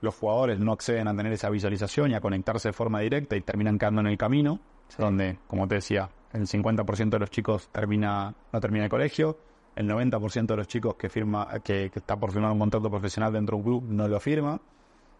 los 0.00 0.14
jugadores 0.14 0.60
no 0.60 0.70
acceden 0.72 1.08
a 1.08 1.16
tener 1.16 1.32
esa 1.32 1.50
visualización 1.50 2.12
y 2.12 2.14
a 2.14 2.20
conectarse 2.20 2.68
de 2.68 2.72
forma 2.72 3.00
directa 3.00 3.34
y 3.34 3.40
terminan 3.40 3.76
quedando 3.76 4.02
en 4.02 4.06
el 4.06 4.16
camino, 4.16 4.60
donde, 4.96 5.38
como 5.48 5.66
te 5.66 5.76
decía, 5.76 6.10
el 6.32 6.46
50% 6.46 7.10
de 7.10 7.18
los 7.18 7.30
chicos 7.30 7.70
termina 7.72 8.32
no 8.52 8.60
termina 8.60 8.84
el 8.84 8.90
colegio, 8.90 9.36
el 9.74 9.88
90% 9.88 10.46
de 10.46 10.56
los 10.56 10.68
chicos 10.68 10.94
que 10.94 11.08
firma 11.08 11.48
que, 11.64 11.90
que 11.90 11.98
está 11.98 12.16
por 12.16 12.30
firmar 12.30 12.52
un 12.52 12.60
contrato 12.60 12.88
profesional 12.88 13.32
dentro 13.32 13.56
de 13.56 13.62
un 13.62 13.64
club 13.64 13.84
no 13.88 14.06
lo 14.06 14.20
firma 14.20 14.60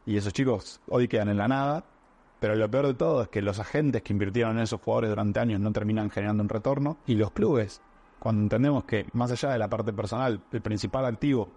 y 0.06 0.16
esos 0.16 0.32
chicos 0.32 0.80
hoy 0.88 1.08
quedan 1.08 1.30
en 1.30 1.36
la 1.38 1.48
nada. 1.48 1.84
Pero 2.40 2.54
lo 2.54 2.70
peor 2.70 2.86
de 2.86 2.94
todo 2.94 3.22
es 3.22 3.28
que 3.28 3.42
los 3.42 3.58
agentes 3.58 4.02
que 4.02 4.12
invirtieron 4.12 4.56
en 4.56 4.62
esos 4.62 4.80
jugadores 4.80 5.10
durante 5.10 5.40
años 5.40 5.60
no 5.60 5.72
terminan 5.72 6.08
generando 6.10 6.42
un 6.42 6.48
retorno. 6.48 6.98
Y 7.06 7.14
los 7.16 7.32
clubes, 7.32 7.80
cuando 8.20 8.42
entendemos 8.42 8.84
que 8.84 9.06
más 9.12 9.30
allá 9.32 9.50
de 9.50 9.58
la 9.58 9.68
parte 9.68 9.92
personal, 9.92 10.40
el 10.52 10.60
principal 10.62 11.04
activo 11.04 11.48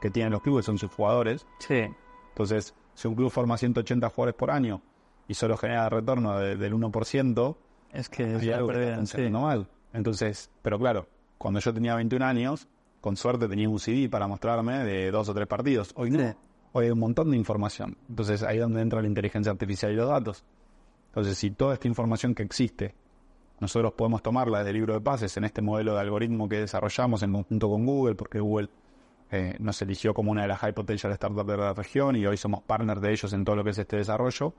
que 0.00 0.10
tienen 0.10 0.32
los 0.32 0.42
clubes 0.42 0.66
son 0.66 0.76
sus 0.78 0.90
jugadores. 0.90 1.46
Sí, 1.58 1.84
Entonces, 2.28 2.74
si 2.94 3.08
un 3.08 3.14
club 3.14 3.30
forma 3.30 3.56
180 3.56 4.10
jugadores 4.10 4.34
por 4.34 4.50
año 4.50 4.82
y 5.26 5.32
solo 5.34 5.56
genera 5.56 5.88
retorno 5.88 6.38
de- 6.38 6.56
del 6.56 6.74
1%, 6.74 7.56
es 7.92 8.08
que 8.10 8.34
es 8.36 8.42
hay 8.42 8.50
algo 8.52 8.68
que 8.68 8.92
está 8.92 9.06
sí. 9.06 9.30
mal. 9.30 9.68
Entonces, 9.94 10.50
pero 10.60 10.78
claro, 10.78 11.06
cuando 11.38 11.60
yo 11.60 11.72
tenía 11.72 11.94
21 11.94 12.22
años, 12.22 12.68
con 13.00 13.16
suerte 13.16 13.48
tenía 13.48 13.68
un 13.70 13.78
CD 13.78 14.10
para 14.10 14.26
mostrarme 14.26 14.84
de 14.84 15.10
dos 15.10 15.28
o 15.30 15.34
tres 15.34 15.46
partidos. 15.46 15.92
Hoy 15.96 16.10
no. 16.10 16.18
Sí. 16.18 16.34
Hoy 16.76 16.84
hay 16.84 16.90
un 16.90 16.98
montón 16.98 17.30
de 17.30 17.38
información. 17.38 17.96
Entonces 18.06 18.42
ahí 18.42 18.56
es 18.56 18.62
donde 18.62 18.82
entra 18.82 19.00
la 19.00 19.08
inteligencia 19.08 19.50
artificial 19.50 19.92
y 19.92 19.96
los 19.96 20.10
datos. 20.10 20.44
Entonces, 21.06 21.38
si 21.38 21.50
toda 21.50 21.72
esta 21.72 21.88
información 21.88 22.34
que 22.34 22.42
existe, 22.42 22.94
nosotros 23.60 23.94
podemos 23.94 24.22
tomarla 24.22 24.58
desde 24.58 24.72
el 24.72 24.76
libro 24.76 24.92
de 24.92 25.00
pases 25.00 25.34
en 25.38 25.44
este 25.44 25.62
modelo 25.62 25.94
de 25.94 26.00
algoritmo 26.00 26.50
que 26.50 26.60
desarrollamos 26.60 27.22
en 27.22 27.32
conjunto 27.32 27.70
con 27.70 27.86
Google, 27.86 28.14
porque 28.14 28.40
Google 28.40 28.68
eh, 29.30 29.56
nos 29.58 29.80
eligió 29.80 30.12
como 30.12 30.32
una 30.32 30.42
de 30.42 30.48
las 30.48 30.58
high 30.58 30.74
potential 30.74 31.14
startups 31.14 31.46
de 31.46 31.56
la 31.56 31.72
región 31.72 32.14
y 32.14 32.26
hoy 32.26 32.36
somos 32.36 32.60
partners 32.60 33.00
de 33.00 33.10
ellos 33.10 33.32
en 33.32 33.46
todo 33.46 33.56
lo 33.56 33.64
que 33.64 33.70
es 33.70 33.78
este 33.78 33.96
desarrollo, 33.96 34.52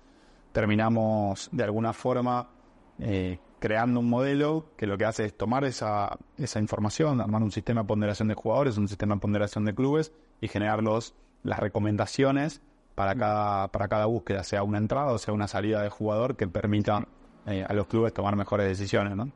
terminamos 0.54 1.50
de 1.52 1.64
alguna 1.66 1.94
forma 1.94 2.50
eh, 2.98 3.38
creando 3.60 4.00
un 4.00 4.10
modelo 4.10 4.72
que 4.76 4.88
lo 4.88 4.98
que 4.98 5.06
hace 5.06 5.26
es 5.26 5.38
tomar 5.38 5.66
esa, 5.66 6.18
esa 6.36 6.60
información, 6.60 7.22
armar 7.22 7.44
un 7.44 7.52
sistema 7.52 7.82
de 7.82 7.88
ponderación 7.88 8.28
de 8.28 8.34
jugadores, 8.34 8.80
un 8.80 8.88
sistema 8.88 9.14
de 9.14 9.22
ponderación 9.22 9.66
de 9.66 9.76
clubes 9.76 10.12
y 10.42 10.48
generar 10.48 10.82
los, 10.82 11.14
las 11.48 11.60
recomendaciones 11.60 12.62
para 12.96 13.16
cada, 13.16 13.68
para 13.70 13.88
cada 13.88 14.06
búsqueda, 14.06 14.44
sea 14.44 14.64
una 14.64 14.78
entrada 14.80 15.12
o 15.12 15.18
sea 15.18 15.34
una 15.34 15.48
salida 15.48 15.82
de 15.82 15.90
jugador 15.90 16.36
que 16.36 16.48
permita 16.48 17.08
eh, 17.46 17.66
a 17.68 17.74
los 17.74 17.88
clubes 17.88 18.14
tomar 18.14 18.36
mejores 18.36 18.68
decisiones. 18.68 19.16
¿no? 19.16 19.32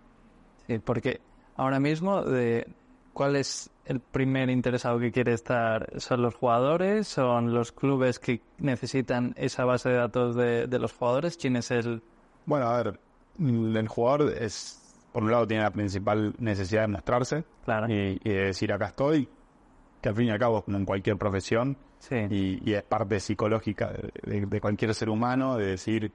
Sí, 0.67 0.79
porque 0.79 1.21
ahora 1.55 1.79
mismo, 1.79 2.23
de, 2.23 2.67
¿cuál 3.13 3.35
es 3.35 3.69
el 3.85 3.99
primer 3.99 4.49
interesado 4.49 4.99
que 4.99 5.11
quiere 5.11 5.33
estar? 5.33 5.87
¿Son 5.99 6.21
los 6.21 6.35
jugadores? 6.35 7.07
¿Son 7.07 7.53
los 7.53 7.71
clubes 7.71 8.19
que 8.19 8.41
necesitan 8.57 9.33
esa 9.37 9.63
base 9.65 9.89
de 9.89 9.95
datos 9.95 10.35
de, 10.35 10.67
de 10.67 10.79
los 10.79 10.93
jugadores? 10.93 11.37
¿Quién 11.37 11.55
es 11.55 11.71
el...? 11.71 12.01
Bueno, 12.45 12.67
a 12.67 12.81
ver, 12.83 12.99
mm, 13.37 13.77
el 13.77 13.87
jugador 13.87 14.33
es, 14.39 14.81
por 15.13 15.23
un 15.23 15.31
lado, 15.31 15.45
tiene 15.47 15.63
la 15.63 15.71
principal 15.71 16.33
necesidad 16.39 16.81
de 16.81 16.87
mostrarse 16.87 17.43
Claro. 17.65 17.87
y, 17.89 18.19
y 18.23 18.29
de 18.29 18.45
decir 18.45 18.73
acá 18.73 18.87
estoy, 18.87 19.29
que 20.01 20.09
al 20.09 20.15
fin 20.15 20.27
y 20.27 20.31
al 20.31 20.39
cabo, 20.39 20.63
como 20.63 20.77
en 20.77 20.85
cualquier 20.85 21.17
profesión, 21.17 21.77
Sí. 21.99 22.15
y, 22.31 22.69
y 22.69 22.73
es 22.73 22.81
parte 22.83 23.19
psicológica 23.19 23.91
de, 23.91 24.11
de- 24.39 24.45
de 24.47 24.61
cualquier 24.61 24.93
ser 24.95 25.09
humano, 25.09 25.55
de 25.57 25.65
decir 25.67 26.11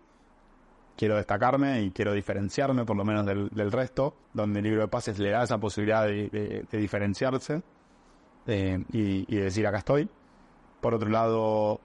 quiero 0.96 1.16
destacarme 1.16 1.82
y 1.82 1.90
quiero 1.92 2.12
diferenciarme 2.12 2.84
por 2.84 2.96
lo 2.96 3.04
menos 3.04 3.24
del, 3.26 3.48
del 3.50 3.70
resto, 3.70 4.16
donde 4.32 4.58
el 4.60 4.64
libro 4.64 4.80
de 4.80 4.88
pases 4.88 5.18
le 5.18 5.30
da 5.30 5.44
esa 5.44 5.58
posibilidad 5.58 6.04
de, 6.06 6.28
de- 6.30 6.64
de 6.70 6.78
diferenciarse 6.78 7.62
eh, 8.46 8.82
y, 8.92 9.32
y 9.32 9.36
decir 9.38 9.66
acá 9.66 9.78
estoy. 9.78 10.08
Por 10.80 10.94
otro 10.94 11.08
lado, 11.08 11.80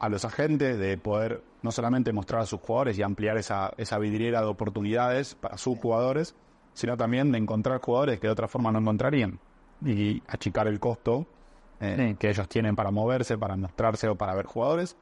a 0.00 0.08
los 0.08 0.24
agentes 0.24 0.78
de 0.78 0.98
poder 0.98 1.42
no 1.62 1.70
solamente 1.70 2.12
mostrar 2.12 2.42
a 2.42 2.46
sus 2.46 2.60
jugadores 2.60 2.98
y 2.98 3.02
ampliar 3.02 3.36
esa, 3.38 3.72
esa 3.76 3.98
vidriera 3.98 4.40
de 4.40 4.46
oportunidades 4.48 5.34
para 5.34 5.56
sus 5.56 5.78
jugadores, 5.78 6.34
sino 6.72 6.96
también 6.96 7.30
de 7.30 7.38
encontrar 7.38 7.80
jugadores 7.80 8.18
que 8.20 8.26
de 8.26 8.32
otra 8.32 8.48
forma 8.48 8.72
no 8.72 8.80
encontrarían 8.80 9.38
y 9.84 10.22
achicar 10.28 10.66
el 10.68 10.80
costo 10.80 11.26
eh, 11.80 12.10
Sí. 12.10 12.16
que 12.16 12.30
ellos 12.30 12.48
tienen 12.48 12.76
para 12.76 12.90
moverse, 12.90 13.36
para 13.36 13.56
mostrarse 13.56 14.08
o 14.08 14.14
para 14.16 14.34
ver 14.34 14.46
jugadores. 14.46 14.96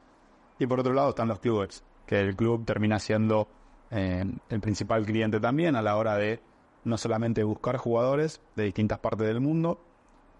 Y 0.58 0.66
por 0.66 0.80
otro 0.80 0.92
lado 0.92 1.10
están 1.10 1.28
los 1.28 1.38
clubes, 1.38 1.84
que 2.06 2.20
el 2.20 2.34
club 2.36 2.64
termina 2.64 2.98
siendo 2.98 3.46
eh, 3.90 4.24
el 4.48 4.60
principal 4.60 5.04
cliente 5.04 5.38
también 5.38 5.76
a 5.76 5.82
la 5.82 5.96
hora 5.96 6.16
de 6.16 6.40
no 6.84 6.96
solamente 6.96 7.44
buscar 7.44 7.76
jugadores 7.76 8.40
de 8.56 8.64
distintas 8.64 8.98
partes 8.98 9.26
del 9.26 9.40
mundo, 9.40 9.80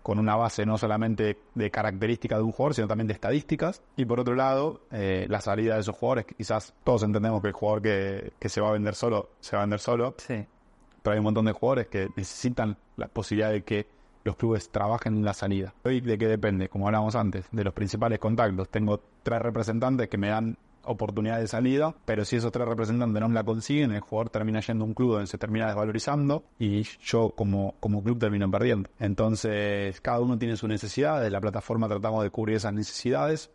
con 0.03 0.19
una 0.19 0.35
base 0.35 0.67
no 0.67 0.79
solamente 0.79 1.39
de 1.55 1.71
características 1.71 2.39
de 2.39 2.43
un 2.45 2.51
jugador, 2.51 2.75
sino 2.75 2.89
también 2.89 3.07
de 3.07 3.13
estadísticas. 3.15 3.83
Y 3.97 4.05
por 4.05 4.19
otro 4.19 4.35
lado, 4.35 4.81
eh, 4.91 5.27
la 5.29 5.41
salida 5.41 5.75
de 5.75 5.81
esos 5.83 5.95
jugadores, 5.97 6.25
quizás 6.37 6.75
todos 6.83 7.05
entendemos 7.05 7.41
que 7.41 7.49
el 7.49 7.53
jugador 7.55 7.83
que, 7.83 8.33
que 8.41 8.49
se 8.49 8.61
va 8.61 8.71
a 8.71 8.73
vender 8.73 8.95
solo, 8.97 9.31
se 9.39 9.55
va 9.55 9.63
a 9.63 9.67
vender 9.67 9.79
solo, 9.79 10.15
Sí. 10.19 10.45
pero 11.03 11.13
hay 11.13 11.19
un 11.19 11.25
montón 11.25 11.45
de 11.45 11.53
jugadores 11.53 11.87
que 11.87 12.09
necesitan 12.17 12.77
la 12.97 13.07
posibilidad 13.07 13.53
de 13.53 13.63
que 13.63 13.87
los 14.25 14.37
clubes 14.37 14.71
trabajen 14.71 15.17
en 15.17 15.25
la 15.25 15.35
salida. 15.35 15.75
Hoy 15.85 16.01
de 16.01 16.19
qué 16.19 16.27
depende, 16.27 16.69
como 16.69 16.87
hablábamos 16.87 17.17
antes, 17.17 17.47
de 17.51 17.65
los 17.65 17.75
principales 17.75 18.19
contactos. 18.19 18.69
Tengo 18.69 19.01
tres 19.23 19.43
representantes 19.43 20.09
que 20.09 20.19
me 20.19 20.29
dan 20.29 20.57
oportunidad 20.85 21.39
de 21.39 21.47
salida, 21.47 21.95
pero 22.05 22.25
si 22.25 22.37
esos 22.37 22.51
tres 22.51 22.67
representantes 22.67 23.21
no 23.21 23.29
la 23.29 23.45
consiguen, 23.45 23.93
el 23.93 24.01
jugador 24.01 24.31
termina 24.31 24.61
yendo 24.61 24.85
a 24.85 24.89
un 24.89 24.95
club 24.95 25.13
donde 25.13 25.27
se 25.27 25.39
termina 25.39 25.67
desvalorizando 25.67 26.45
y 26.59 26.83
yo 27.03 27.31
como, 27.31 27.75
como 27.81 28.03
club 28.03 28.19
termino 28.19 28.51
perdiendo. 28.51 28.91
Entonces, 28.99 30.01
cada 30.01 30.21
uno 30.21 30.39
tiene 30.39 30.57
sus 30.57 30.69
necesidades, 30.69 31.31
la 31.31 31.41
plataforma 31.41 31.89
tratamos 31.89 32.23
de 32.25 32.31
cubrir 32.31 32.57
esas 32.57 32.73
necesidades 32.73 33.51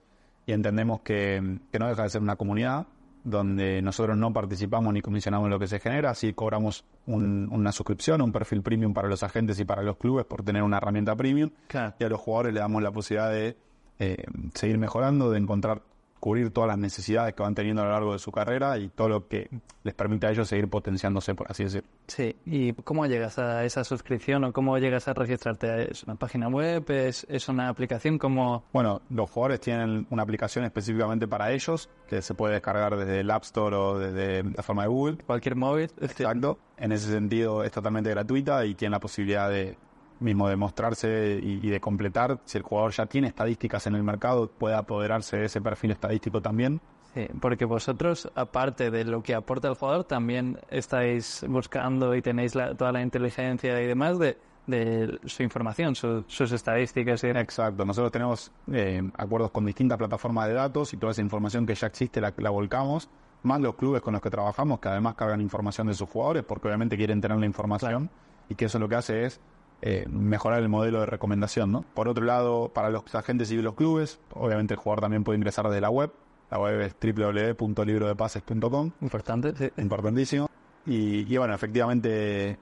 y 0.45 0.53
entendemos 0.53 1.01
que, 1.01 1.59
que 1.71 1.79
no 1.79 1.87
deja 1.89 2.03
de 2.03 2.09
ser 2.09 2.21
una 2.21 2.37
comunidad 2.37 2.87
donde 3.29 3.81
nosotros 3.81 4.17
no 4.17 4.31
participamos 4.31 4.93
ni 4.93 5.01
comisionamos 5.01 5.49
lo 5.49 5.59
que 5.59 5.67
se 5.67 5.79
genera, 5.79 6.11
así 6.11 6.33
cobramos 6.33 6.85
un- 7.07 7.49
una 7.51 7.71
suscripción, 7.73 8.21
un 8.21 8.31
perfil 8.31 8.61
premium 8.61 8.93
para 8.93 9.09
los 9.09 9.21
agentes 9.21 9.59
y 9.59 9.65
para 9.65 9.81
los 9.83 9.97
clubes 9.97 10.25
por 10.25 10.43
tener 10.43 10.63
una 10.63 10.77
herramienta 10.77 11.15
premium 11.15 11.49
Claro. 11.67 11.93
y 11.99 12.03
a 12.05 12.09
los 12.09 12.19
jugadores 12.21 12.53
le 12.53 12.61
damos 12.61 12.81
la 12.81 12.91
posibilidad 12.91 13.29
de 13.31 13.57
eh, 13.99 14.23
seguir 14.53 14.77
mejorando, 14.77 15.31
de 15.31 15.39
encontrar, 15.39 15.81
cubrir 16.19 16.51
todas 16.51 16.67
las 16.67 16.77
necesidades 16.77 17.33
que 17.33 17.43
van 17.43 17.55
teniendo 17.55 17.81
a 17.81 17.85
lo 17.85 17.91
largo 17.91 18.13
de 18.13 18.19
su 18.19 18.31
carrera 18.31 18.77
y 18.77 18.89
todo 18.89 19.09
lo 19.09 19.27
que 19.27 19.49
les 19.83 19.93
permite 19.93 20.27
a 20.27 20.31
ellos 20.31 20.47
seguir 20.47 20.69
potenciándose, 20.69 21.35
por 21.35 21.49
así 21.49 21.63
decirlo. 21.63 21.89
Sí, 22.07 22.35
¿y 22.45 22.73
cómo 22.73 23.05
llegas 23.05 23.39
a 23.39 23.63
esa 23.63 23.83
suscripción 23.83 24.43
o 24.43 24.53
cómo 24.53 24.77
llegas 24.77 25.07
a 25.07 25.13
registrarte? 25.13 25.91
¿Es 25.91 26.03
una 26.03 26.15
página 26.15 26.47
web? 26.47 26.89
¿Es, 26.89 27.25
es 27.29 27.49
una 27.49 27.69
aplicación? 27.69 28.17
como 28.17 28.63
Bueno, 28.73 29.01
los 29.09 29.29
jugadores 29.29 29.59
tienen 29.59 30.07
una 30.09 30.23
aplicación 30.23 30.65
específicamente 30.65 31.27
para 31.27 31.51
ellos 31.51 31.89
que 32.07 32.21
se 32.21 32.33
puede 32.33 32.53
descargar 32.55 32.95
desde 32.95 33.19
el 33.21 33.31
App 33.31 33.43
Store 33.43 33.75
o 33.75 33.99
desde 33.99 34.43
la 34.43 34.63
forma 34.63 34.83
de 34.83 34.87
Google. 34.87 35.17
cualquier 35.25 35.55
móvil? 35.55 35.91
Exacto. 36.01 36.57
En 36.77 36.91
ese 36.91 37.11
sentido 37.11 37.63
es 37.63 37.71
totalmente 37.71 38.09
gratuita 38.09 38.65
y 38.65 38.75
tiene 38.75 38.91
la 38.91 38.99
posibilidad 38.99 39.49
de 39.49 39.77
mismo 40.19 40.47
de 40.49 40.55
mostrarse 40.55 41.39
y, 41.41 41.59
y 41.65 41.69
de 41.69 41.79
completar. 41.79 42.39
Si 42.45 42.57
el 42.57 42.63
jugador 42.63 42.91
ya 42.91 43.05
tiene 43.05 43.27
estadísticas 43.27 43.87
en 43.87 43.95
el 43.95 44.03
mercado, 44.03 44.47
puede 44.49 44.75
apoderarse 44.75 45.37
de 45.37 45.45
ese 45.45 45.61
perfil 45.61 45.91
estadístico 45.91 46.41
también. 46.41 46.81
Sí, 47.13 47.27
porque 47.39 47.65
vosotros, 47.65 48.29
aparte 48.35 48.91
de 48.91 49.03
lo 49.03 49.23
que 49.23 49.33
aporta 49.33 49.67
el 49.69 49.75
jugador, 49.75 50.03
también 50.03 50.59
estáis 50.69 51.43
buscando 51.47 52.13
y 52.15 52.21
tenéis 52.21 52.53
la- 52.53 52.75
toda 52.75 52.91
la 52.91 53.01
inteligencia 53.01 53.81
y 53.81 53.87
demás 53.87 54.19
de, 54.19 54.37
de 54.67 55.17
su 55.25 55.41
información, 55.41 55.95
su- 55.95 56.23
sus 56.27 56.51
estadísticas. 56.51 57.23
Y... 57.23 57.27
Exacto. 57.27 57.85
Nosotros 57.85 58.11
tenemos 58.11 58.51
eh, 58.71 59.01
acuerdos 59.17 59.49
con 59.51 59.65
distintas 59.65 59.97
plataformas 59.97 60.47
de 60.47 60.53
datos 60.53 60.93
y 60.93 60.97
toda 60.97 61.11
esa 61.11 61.21
información 61.21 61.65
que 61.65 61.73
ya 61.73 61.87
existe 61.87 62.21
la, 62.21 62.33
la 62.37 62.49
volcamos. 62.51 63.09
Más 63.43 63.61
los 63.61 63.75
clubes 63.75 64.01
con 64.01 64.13
los 64.13 64.21
que 64.21 64.29
trabajamos, 64.29 64.79
que 64.79 64.89
además 64.89 65.15
cargan 65.15 65.41
información 65.41 65.87
de 65.87 65.93
sus 65.93 66.09
jugadores, 66.09 66.43
porque 66.43 66.67
obviamente 66.67 66.97
quieren 66.97 67.21
tener 67.21 67.37
la 67.37 67.45
información 67.45 68.09
y 68.49 68.55
que 68.55 68.65
eso 68.65 68.77
lo 68.79 68.89
que 68.89 68.95
hace 68.95 69.25
es 69.25 69.39
eh, 69.81 70.05
mejorar 70.09 70.61
el 70.61 70.69
modelo 70.69 71.01
de 71.01 71.05
recomendación, 71.05 71.71
¿no? 71.71 71.85
Por 71.93 72.07
otro 72.07 72.25
lado, 72.25 72.69
para 72.73 72.89
los 72.89 73.03
agentes 73.13 73.51
y 73.51 73.57
los 73.61 73.75
clubes, 73.75 74.19
obviamente 74.33 74.73
el 74.73 74.79
jugador 74.79 75.01
también 75.01 75.23
puede 75.23 75.37
ingresar 75.37 75.67
desde 75.67 75.81
la 75.81 75.89
web. 75.89 76.11
La 76.49 76.59
web 76.59 76.81
es 76.81 76.95
www.librodepases.com, 76.99 78.91
Importante, 79.01 79.53
sí. 79.55 79.69
importantísimo. 79.81 80.49
Y, 80.85 81.31
y 81.31 81.37
bueno, 81.37 81.53
efectivamente, 81.53 82.57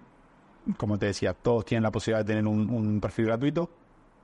como 0.78 0.98
te 0.98 1.06
decía, 1.08 1.34
todos 1.34 1.64
tienen 1.66 1.84
la 1.84 1.92
posibilidad 1.92 2.26
de 2.26 2.34
tener 2.34 2.48
un, 2.48 2.70
un 2.70 3.00
perfil 3.00 3.28
gratuito. 3.28 3.70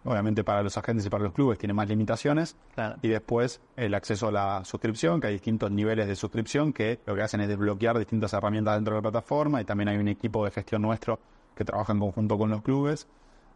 Obviamente 0.04 0.44
para 0.44 0.64
los 0.64 0.76
agentes 0.80 1.06
y 1.06 1.10
para 1.10 1.24
los 1.24 1.34
clubes 1.34 1.60
tiene 1.60 1.74
más 1.74 1.88
limitaciones. 1.88 2.58
Claro. 2.74 2.96
Y 3.04 3.08
después 3.08 3.62
el 3.78 3.94
acceso 3.94 4.30
a 4.30 4.32
la 4.32 4.66
suscripción, 4.66 5.22
que 5.22 5.28
hay 5.28 5.34
distintos 5.34 5.70
niveles 5.70 6.08
de 6.08 6.16
suscripción 6.16 6.74
que 6.74 7.00
lo 7.06 7.14
que 7.14 7.22
hacen 7.22 7.40
es 7.42 7.48
desbloquear 7.48 8.00
distintas 8.00 8.34
herramientas 8.34 8.76
dentro 8.76 8.96
de 8.96 8.98
la 8.98 9.04
plataforma 9.04 9.62
y 9.62 9.66
también 9.66 9.90
hay 9.90 9.98
un 9.98 10.08
equipo 10.08 10.44
de 10.44 10.50
gestión 10.50 10.82
nuestro 10.82 11.20
que 11.56 11.66
trabaja 11.66 11.94
en 11.94 12.00
conjunto 12.00 12.38
con 12.38 12.50
los 12.50 12.62
clubes. 12.62 13.08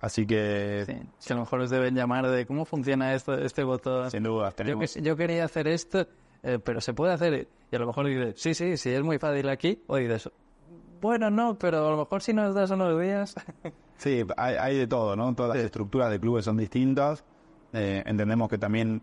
Así 0.02 0.26
que, 0.28 0.84
Sí, 0.86 0.94
que 1.28 1.34
a 1.34 1.36
lo 1.38 1.42
mejor 1.44 1.62
os 1.62 1.70
deben 1.70 1.96
llamar 1.96 2.28
de 2.28 2.46
cómo 2.46 2.66
funciona 2.66 3.14
esto, 3.14 3.34
este 3.38 3.64
botón. 3.64 4.12
sin 4.12 4.24
dudas, 4.24 4.54
Yo, 4.54 4.56
tenemos... 4.58 4.94
que- 4.94 5.02
yo 5.02 5.16
quería 5.16 5.46
hacer 5.46 5.68
esto, 5.68 6.06
eh, 6.44 6.60
pero 6.64 6.82
se 6.82 6.94
puede 6.94 7.14
hacer. 7.14 7.48
Y 7.72 7.76
a 7.76 7.80
lo 7.80 7.88
mejor 7.88 8.06
dices, 8.08 8.36
sí, 8.38 8.54
sí, 8.54 8.78
sí, 8.78 8.90
es 8.92 9.02
muy 9.04 9.18
fácil 9.18 9.50
aquí. 9.50 9.82
O 9.88 9.96
dices, 9.98 10.30
bueno, 11.02 11.30
no, 11.32 11.58
pero 11.58 11.88
a 11.88 11.92
lo 11.92 11.98
mejor 11.98 12.22
si 12.22 12.34
nos 12.34 12.54
das 12.54 12.72
unos 12.72 13.00
días. 13.02 13.36
Sí, 13.98 14.26
hay, 14.36 14.56
hay 14.56 14.78
de 14.78 14.88
todo, 14.88 15.16
¿no? 15.16 15.34
Todas 15.36 15.56
las 15.56 15.64
estructuras 15.66 16.12
de 16.12 16.20
clubes 16.20 16.44
son 16.44 16.58
distintas. 16.58 17.24
Eh, 17.72 18.04
entendemos 18.06 18.50
que 18.50 18.58
también, 18.58 19.02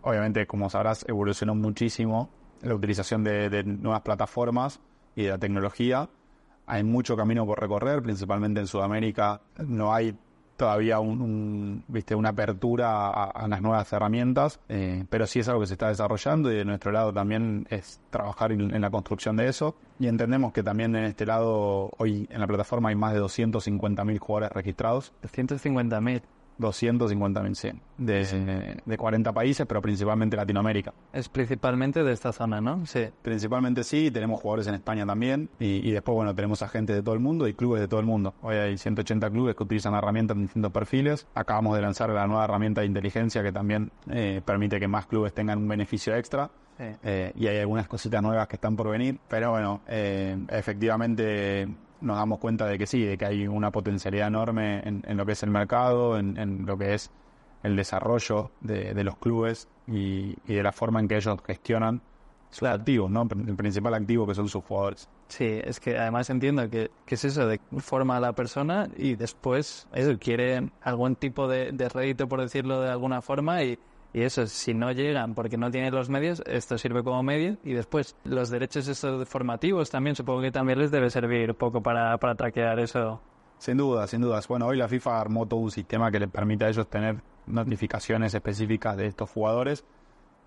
obviamente, 0.00 0.46
como 0.46 0.70
sabrás, 0.70 1.04
evolucionó 1.06 1.54
muchísimo 1.54 2.30
la 2.62 2.74
utilización 2.74 3.22
de, 3.22 3.50
de 3.50 3.62
nuevas 3.64 4.00
plataformas 4.00 4.80
y 5.14 5.24
de 5.24 5.28
la 5.28 5.38
tecnología. 5.38 6.08
Hay 6.66 6.84
mucho 6.84 7.16
camino 7.16 7.46
por 7.46 7.60
recorrer, 7.60 8.02
principalmente 8.02 8.60
en 8.60 8.66
Sudamérica. 8.66 9.40
No 9.58 9.94
hay 9.94 10.16
todavía 10.56 11.00
un, 11.00 11.84
viste 11.86 12.14
una 12.14 12.30
apertura 12.30 13.24
a, 13.24 13.46
las 13.46 13.60
nuevas 13.60 13.92
herramientas, 13.92 14.58
eh, 14.68 15.04
pero 15.10 15.26
sí 15.26 15.40
es 15.40 15.48
algo 15.48 15.60
que 15.60 15.66
se 15.66 15.74
está 15.74 15.88
desarrollando 15.88 16.50
y 16.50 16.56
de 16.56 16.64
nuestro 16.64 16.92
lado 16.92 17.12
también 17.12 17.66
es 17.70 18.00
trabajar 18.10 18.52
en, 18.52 18.74
en 18.74 18.80
la 18.80 18.90
construcción 18.90 19.36
de 19.36 19.48
eso. 19.48 19.76
Y 19.98 20.08
entendemos 20.08 20.52
que 20.52 20.62
también 20.62 20.94
en 20.96 21.04
este 21.04 21.26
lado, 21.26 21.90
hoy 21.98 22.26
en 22.30 22.40
la 22.40 22.46
plataforma 22.46 22.88
hay 22.88 22.96
más 22.96 23.14
de 23.14 23.20
250.000 23.20 24.18
jugadores 24.18 24.52
registrados. 24.52 25.12
150.000. 25.22 25.56
250.000, 25.66 26.22
sí, 28.24 28.38
de, 28.38 28.76
de 28.84 28.96
40 28.96 29.32
países, 29.32 29.66
pero 29.66 29.82
principalmente 29.82 30.36
Latinoamérica. 30.36 30.92
Es 31.12 31.28
principalmente 31.28 32.02
de 32.02 32.12
esta 32.12 32.32
zona, 32.32 32.60
¿no? 32.60 32.86
Sí. 32.86 33.08
Principalmente 33.22 33.84
sí, 33.84 34.10
tenemos 34.10 34.40
jugadores 34.40 34.66
en 34.66 34.74
España 34.74 35.06
también 35.06 35.48
y, 35.58 35.86
y 35.88 35.90
después, 35.90 36.14
bueno, 36.14 36.34
tenemos 36.34 36.62
agentes 36.62 36.96
de 36.96 37.02
todo 37.02 37.14
el 37.14 37.20
mundo 37.20 37.48
y 37.48 37.54
clubes 37.54 37.80
de 37.80 37.88
todo 37.88 38.00
el 38.00 38.06
mundo. 38.06 38.34
Hoy 38.42 38.56
hay 38.56 38.78
180 38.78 39.30
clubes 39.30 39.54
que 39.54 39.62
utilizan 39.62 39.94
herramientas 39.94 40.36
en 40.36 40.42
distintos 40.42 40.72
perfiles. 40.72 41.26
Acabamos 41.34 41.74
de 41.76 41.82
lanzar 41.82 42.10
la 42.10 42.26
nueva 42.26 42.44
herramienta 42.44 42.80
de 42.80 42.86
inteligencia 42.86 43.42
que 43.42 43.52
también 43.52 43.90
eh, 44.10 44.40
permite 44.44 44.80
que 44.80 44.88
más 44.88 45.06
clubes 45.06 45.34
tengan 45.34 45.58
un 45.58 45.68
beneficio 45.68 46.14
extra. 46.14 46.50
Sí. 46.78 46.84
Eh, 47.04 47.32
y 47.36 47.46
hay 47.46 47.58
algunas 47.58 47.88
cositas 47.88 48.22
nuevas 48.22 48.48
que 48.48 48.56
están 48.56 48.76
por 48.76 48.90
venir, 48.90 49.18
pero 49.28 49.52
bueno, 49.52 49.80
eh, 49.86 50.36
efectivamente 50.50 51.66
nos 52.00 52.16
damos 52.16 52.38
cuenta 52.38 52.66
de 52.66 52.78
que 52.78 52.86
sí, 52.86 53.04
de 53.04 53.16
que 53.18 53.26
hay 53.26 53.46
una 53.46 53.70
potencialidad 53.70 54.28
enorme 54.28 54.80
en, 54.86 55.02
en 55.06 55.16
lo 55.16 55.26
que 55.26 55.32
es 55.32 55.42
el 55.42 55.50
mercado, 55.50 56.18
en, 56.18 56.36
en 56.36 56.66
lo 56.66 56.76
que 56.76 56.94
es 56.94 57.10
el 57.62 57.76
desarrollo 57.76 58.50
de, 58.60 58.94
de 58.94 59.04
los 59.04 59.16
clubes 59.16 59.68
y, 59.86 60.36
y 60.46 60.54
de 60.54 60.62
la 60.62 60.72
forma 60.72 61.00
en 61.00 61.08
que 61.08 61.16
ellos 61.16 61.38
gestionan 61.46 62.00
sus 62.50 62.60
Claro. 62.60 62.76
activos, 62.76 63.10
¿no? 63.10 63.22
El 63.22 63.56
principal 63.56 63.92
activo 63.94 64.26
que 64.26 64.34
son 64.34 64.48
sus 64.48 64.64
jugadores. 64.64 65.08
Sí, 65.28 65.60
es 65.64 65.80
que 65.80 65.98
además 65.98 66.30
entiendo 66.30 66.70
que, 66.70 66.90
que 67.04 67.16
es 67.16 67.24
eso, 67.24 67.46
de 67.46 67.60
forma 67.78 68.16
a 68.16 68.20
la 68.20 68.32
persona 68.34 68.88
y 68.96 69.16
después 69.16 69.88
eso, 69.92 70.16
quiere 70.18 70.70
algún 70.82 71.16
tipo 71.16 71.48
de, 71.48 71.72
de 71.72 71.88
rédito, 71.88 72.28
por 72.28 72.40
decirlo 72.40 72.80
de 72.80 72.90
alguna 72.90 73.20
forma, 73.20 73.62
y, 73.64 73.78
y 74.12 74.22
eso, 74.22 74.46
si 74.46 74.74
no 74.74 74.92
llegan 74.92 75.34
porque 75.34 75.56
no 75.56 75.70
tienen 75.70 75.94
los 75.94 76.08
medios, 76.08 76.42
esto 76.46 76.78
sirve 76.78 77.02
como 77.02 77.22
medio, 77.22 77.56
y 77.64 77.72
después 77.72 78.16
los 78.24 78.50
derechos 78.50 78.88
estos 78.88 79.28
formativos 79.28 79.90
también, 79.90 80.16
supongo 80.16 80.42
que 80.42 80.50
también 80.50 80.78
les 80.78 80.90
debe 80.90 81.10
servir 81.10 81.50
un 81.50 81.56
poco 81.56 81.82
para, 81.82 82.16
para 82.18 82.34
traquear 82.34 82.78
eso. 82.78 83.20
Sin 83.58 83.76
duda, 83.76 84.06
sin 84.06 84.20
dudas. 84.20 84.46
Bueno, 84.48 84.66
hoy 84.66 84.76
la 84.76 84.88
FIFA 84.88 85.20
armó 85.20 85.46
todo 85.46 85.60
un 85.60 85.70
sistema 85.70 86.10
que 86.10 86.20
le 86.20 86.28
permite 86.28 86.64
a 86.64 86.68
ellos 86.68 86.88
tener 86.88 87.16
notificaciones 87.46 88.34
específicas 88.34 88.96
de 88.96 89.06
estos 89.06 89.30
jugadores, 89.30 89.84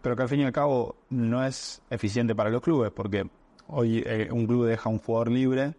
pero 0.01 0.15
que 0.15 0.23
al 0.23 0.29
fin 0.29 0.41
y 0.41 0.45
al 0.45 0.51
cabo 0.51 0.95
no 1.09 1.43
es 1.43 1.81
eficiente 1.89 2.35
para 2.35 2.49
los 2.49 2.61
clubes, 2.61 2.91
porque 2.91 3.29
hoy 3.67 4.03
eh, 4.05 4.29
un 4.31 4.47
club 4.47 4.65
deja 4.65 4.89
un 4.89 4.99
jugador 4.99 5.31
libre. 5.31 5.73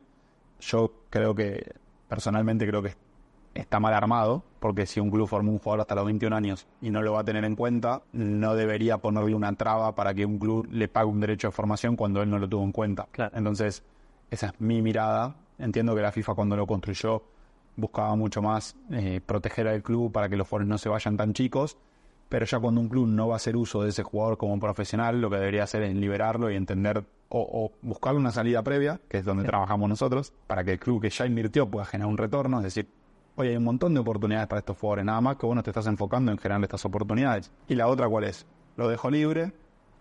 Yo 0.61 0.93
creo 1.09 1.35
que, 1.35 1.75
personalmente 2.09 2.67
creo 2.67 2.83
que 2.83 2.95
está 3.55 3.81
mal 3.81 3.95
armado, 3.95 4.45
porque 4.61 4.87
si 4.87 5.01
un 5.01 5.11
club 5.11 5.29
forma 5.29 5.51
un 5.51 5.59
jugador 5.59 5.81
hasta 5.81 5.95
los 5.95 6.05
21 6.05 6.35
años 6.35 6.67
y 6.81 6.91
no 6.91 7.03
lo 7.03 7.13
va 7.13 7.21
a 7.21 7.25
tener 7.25 7.45
en 7.45 7.57
cuenta, 7.57 8.03
no 8.13 8.55
debería 8.55 8.99
ponerle 8.99 9.35
una 9.35 9.53
traba 9.55 9.95
para 9.95 10.15
que 10.15 10.25
un 10.25 10.39
club 10.39 10.69
le 10.71 10.89
pague 10.89 11.07
un 11.07 11.21
derecho 11.21 11.49
de 11.49 11.53
formación 11.53 11.97
cuando 11.97 12.23
él 12.23 12.31
no 12.31 12.39
lo 12.39 12.49
tuvo 12.49 12.65
en 12.65 12.73
cuenta. 12.73 13.09
Claro. 13.11 13.37
Entonces, 13.37 13.83
esa 14.31 14.49
es 14.49 14.61
mi 14.61 14.83
mirada. 14.83 15.37
Entiendo 15.59 15.95
que 15.95 16.03
la 16.03 16.13
FIFA 16.13 16.35
cuando 16.35 16.57
lo 16.57 16.67
construyó 16.67 17.23
buscaba 17.77 18.15
mucho 18.17 18.43
más 18.43 18.77
eh, 18.91 19.21
proteger 19.25 19.67
al 19.69 19.83
club 19.83 20.13
para 20.13 20.29
que 20.29 20.37
los 20.37 20.49
jugadores 20.49 20.69
no 20.69 20.79
se 20.79 20.89
vayan 20.89 21.17
tan 21.17 21.33
chicos, 21.33 21.77
pero 22.29 22.47
ya 22.47 22.59
cuando 22.59 22.81
un 22.81 22.89
club 22.89 23.09
no 23.09 23.29
va 23.29 23.35
a 23.35 23.37
hacer 23.37 23.57
uso 23.57 23.83
de 23.83 23.91
ese 23.91 24.03
jugador 24.03 24.37
como 24.37 24.59
profesional, 24.61 25.21
lo 25.21 25.31
que 25.31 25.37
debería 25.37 25.65
hacer 25.65 25.83
es 25.83 25.95
liberarlo 25.95 26.51
y 26.51 26.57
entender 26.57 27.05
o, 27.29 27.41
o 27.41 27.73
buscarle 27.83 28.21
una 28.21 28.33
salida 28.33 28.63
previa, 28.63 29.01
que 29.09 29.19
es 29.19 29.25
donde 29.25 29.45
trabajamos 29.45 29.89
nosotros, 29.89 30.33
para 30.47 30.65
que 30.65 30.73
el 30.73 30.79
club 30.79 31.01
que 31.01 31.11
ya 31.11 31.27
invirtió 31.27 31.69
pueda 31.69 31.87
generar 31.87 32.11
un 32.11 32.19
retorno, 32.19 32.59
es 32.59 32.65
decir, 32.65 32.89
oye, 33.41 33.51
hay 33.51 33.57
un 33.57 33.65
montón 33.65 33.95
de 33.95 34.01
oportunidades 34.01 34.49
para 34.49 34.61
estos 34.61 34.79
jugadores, 34.79 35.05
nada 35.05 35.21
más 35.21 35.37
que 35.37 35.47
vos 35.47 35.57
no 35.57 35.63
te 35.63 35.71
estás 35.71 35.87
enfocando 35.87 36.33
en 36.33 36.39
generar 36.39 36.63
estas 36.63 36.85
oportunidades. 36.85 37.53
Y 37.69 37.75
la 37.75 37.89
otra, 37.89 38.09
¿cuál 38.09 38.25
es? 38.25 38.47
Lo 38.77 38.89
dejo 38.89 39.11
libre, 39.11 39.53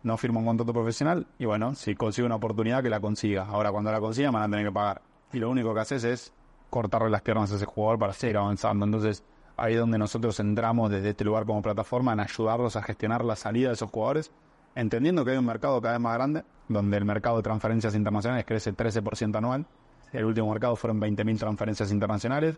no 0.04 0.18
firma 0.18 0.40
un 0.40 0.46
contrato 0.46 0.74
profesional 0.74 1.28
y 1.38 1.46
bueno, 1.46 1.76
si 1.76 1.96
consigue 1.96 2.26
una 2.26 2.36
oportunidad 2.36 2.82
que 2.84 2.90
la 2.90 3.00
consiga. 3.00 3.46
Ahora 3.46 3.72
cuando 3.72 3.92
la 3.92 4.00
consiga 4.00 4.32
van 4.32 4.44
a 4.44 4.50
tener 4.50 4.66
que 4.66 4.72
pagar. 4.72 5.02
Y 5.34 5.40
lo 5.40 5.50
único 5.50 5.74
que 5.74 5.80
haces 5.80 6.04
es 6.04 6.34
cortarle 6.70 7.10
las 7.10 7.22
piernas 7.22 7.52
a 7.52 7.56
ese 7.56 7.66
jugador 7.66 8.00
para 8.00 8.14
seguir 8.14 8.38
avanzando. 8.38 8.86
Entonces 8.86 9.24
ahí 9.58 9.74
es 9.74 9.80
donde 9.80 9.98
nosotros 9.98 10.40
entramos 10.40 10.90
desde 10.90 11.10
este 11.10 11.26
lugar 11.26 11.46
como 11.46 11.62
plataforma 11.62 12.14
en 12.14 12.22
ayudarlos 12.22 12.76
a 12.76 12.82
gestionar 12.84 13.26
la 13.26 13.36
salida 13.36 13.70
de 13.70 13.74
esos 13.74 13.92
jugadores, 13.92 14.32
entendiendo 14.76 15.26
que 15.26 15.32
hay 15.32 15.38
un 15.38 15.46
mercado 15.46 15.82
cada 15.82 15.96
vez 15.96 16.02
más 16.02 16.14
grande, 16.16 16.44
donde 16.68 16.98
el 16.98 17.06
mercado 17.06 17.38
de 17.38 17.44
transferencias 17.44 17.96
internacionales 17.96 18.46
crece 18.46 18.74
13% 18.74 19.38
anual. 19.38 19.66
El 20.14 20.26
último 20.26 20.50
mercado 20.50 20.76
fueron 20.76 21.00
20.000 21.00 21.38
transferencias 21.38 21.92
internacionales, 21.92 22.58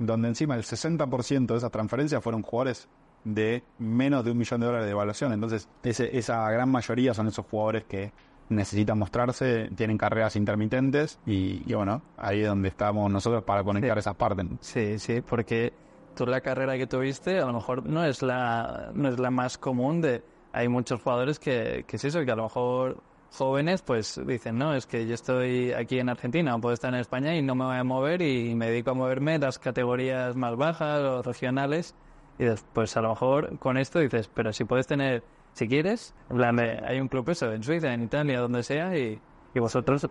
donde 0.00 0.26
encima 0.28 0.56
el 0.56 0.64
60% 0.64 1.46
de 1.46 1.56
esas 1.58 1.70
transferencias 1.70 2.22
fueron 2.24 2.42
jugadores 2.42 2.88
de 3.22 3.62
menos 3.78 4.24
de 4.24 4.30
un 4.32 4.38
millón 4.38 4.60
de 4.60 4.66
dólares 4.66 4.86
de 4.86 4.92
evaluación. 4.92 5.32
Entonces, 5.32 5.68
ese- 5.82 6.16
esa 6.18 6.50
gran 6.50 6.70
mayoría 6.70 7.14
son 7.14 7.28
esos 7.28 7.44
jugadores 7.46 7.84
que 7.84 8.12
necesitan 8.48 8.98
mostrarse, 8.98 9.70
tienen 9.76 9.96
carreras 9.98 10.34
intermitentes 10.36 11.20
y, 11.26 11.62
y 11.70 11.74
bueno, 11.74 12.02
ahí 12.16 12.40
es 12.40 12.48
donde 12.48 12.68
estamos 12.68 13.08
nosotros 13.12 13.44
para 13.44 13.62
conectar 13.62 13.94
Sí. 13.96 14.00
esas 14.00 14.16
partes. 14.16 14.46
Sí, 14.60 14.98
sí, 14.98 15.20
porque 15.20 15.72
tú 16.16 16.26
la 16.26 16.40
carrera 16.40 16.76
que 16.76 16.86
tuviste 16.86 17.38
a 17.38 17.44
lo 17.46 17.52
mejor 17.52 17.86
no 17.86 18.04
es 18.04 18.22
la, 18.22 18.90
no 18.94 19.08
es 19.08 19.18
la 19.20 19.30
más 19.30 19.56
común 19.58 20.00
de... 20.00 20.24
Hay 20.52 20.66
muchos 20.66 21.00
jugadores 21.00 21.38
que, 21.38 21.84
que 21.86 21.94
es 21.96 22.04
eso, 22.04 22.24
que 22.24 22.30
a 22.32 22.36
lo 22.36 22.42
mejor 22.44 23.00
jóvenes 23.32 23.82
pues 23.82 24.20
dicen, 24.26 24.58
no, 24.58 24.74
es 24.74 24.86
que 24.86 25.06
yo 25.06 25.14
estoy 25.14 25.72
aquí 25.72 25.98
en 25.98 26.08
Argentina, 26.08 26.54
o 26.54 26.60
puedo 26.60 26.74
estar 26.74 26.92
en 26.92 27.00
España 27.00 27.34
y 27.36 27.42
no 27.42 27.54
me 27.54 27.64
voy 27.64 27.76
a 27.76 27.84
mover 27.84 28.22
y 28.22 28.54
me 28.54 28.70
dedico 28.70 28.90
a 28.90 28.94
moverme 28.94 29.38
las 29.38 29.58
categorías 29.58 30.36
más 30.36 30.56
bajas 30.56 31.00
o 31.00 31.22
regionales 31.22 31.94
y 32.38 32.44
después 32.44 32.96
a 32.96 33.02
lo 33.02 33.10
mejor 33.10 33.58
con 33.58 33.76
esto 33.76 33.98
dices, 33.98 34.28
pero 34.32 34.52
si 34.52 34.64
puedes 34.64 34.86
tener, 34.86 35.22
si 35.52 35.68
quieres, 35.68 36.14
plan 36.28 36.56
de, 36.56 36.80
hay 36.84 37.00
un 37.00 37.08
club 37.08 37.28
eso, 37.30 37.52
en 37.52 37.62
Suiza, 37.62 37.92
en 37.92 38.02
Italia, 38.02 38.40
donde 38.40 38.62
sea 38.62 38.96
y, 38.96 39.20
y 39.54 39.58
vosotros 39.58 40.08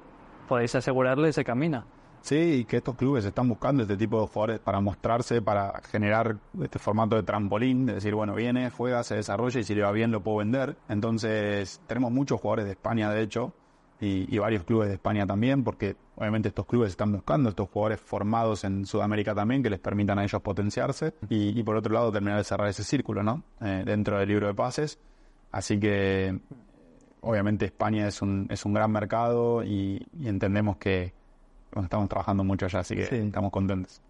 podéis 0.47 0.75
asegurarle 0.75 1.29
ese 1.29 1.43
camino. 1.43 1.85
Sí, 2.21 2.35
y 2.35 2.65
que 2.65 2.77
estos 2.77 2.95
clubes 2.95 3.25
están 3.25 3.47
buscando 3.47 3.83
este 3.83 3.97
tipo 3.97 4.21
de 4.21 4.27
jugadores 4.27 4.59
para 4.59 4.81
mostrarse, 4.81 5.41
para 5.41 5.81
generar 5.89 6.37
este 6.61 6.77
formato 6.77 7.15
de 7.15 7.23
trampolín, 7.23 7.85
de 7.85 7.93
decir, 7.95 8.13
bueno, 8.13 8.35
viene, 8.35 8.69
juega, 8.69 9.03
se 9.03 9.15
desarrolla 9.15 9.59
y 9.59 9.63
si 9.63 9.73
le 9.73 9.81
va 9.81 9.91
bien 9.91 10.11
lo 10.11 10.21
puedo 10.21 10.37
vender. 10.37 10.75
Entonces, 10.89 11.81
tenemos 11.87 12.11
muchos 12.11 12.39
jugadores 12.39 12.65
de 12.65 12.71
España, 12.71 13.09
de 13.09 13.21
hecho, 13.21 13.53
y, 14.01 14.33
y 14.33 14.37
varios 14.37 14.63
clubes 14.63 14.89
de 14.89 14.95
España 14.95 15.25
también, 15.25 15.63
porque 15.63 15.95
obviamente 16.15 16.49
estos 16.49 16.65
clubes 16.65 16.91
están 16.91 17.11
buscando 17.13 17.49
estos 17.49 17.69
jugadores 17.69 17.99
formados 17.99 18.63
en 18.63 18.85
Sudamérica 18.85 19.33
también, 19.33 19.63
que 19.63 19.69
les 19.69 19.79
permitan 19.79 20.19
a 20.19 20.23
ellos 20.23 20.41
potenciarse, 20.41 21.13
y, 21.29 21.57
y 21.57 21.63
por 21.63 21.77
otro 21.77 21.93
lado 21.93 22.11
terminar 22.11 22.37
de 22.37 22.43
cerrar 22.43 22.67
ese 22.67 22.83
círculo, 22.83 23.23
¿no? 23.23 23.43
Eh, 23.61 23.83
dentro 23.85 24.19
del 24.19 24.27
libro 24.27 24.47
de 24.47 24.53
pases. 24.53 24.99
Así 25.51 25.79
que, 25.79 26.37
obviamente 27.21 27.65
España 27.65 28.07
es 28.07 28.21
un, 28.21 28.47
es 28.49 28.65
un 28.65 28.73
gran 28.73 28.91
mercado 28.91 29.63
y, 29.63 30.05
y 30.19 30.27
entendemos 30.27 30.77
que 30.77 31.17
bueno, 31.73 31.85
estamos 31.85 32.09
trabajando 32.09 32.43
mucho 32.43 32.65
allá, 32.65 32.79
así 32.79 32.95
que 32.95 33.05
Sí. 33.05 33.15
estamos 33.15 33.51
contentos. 33.51 34.01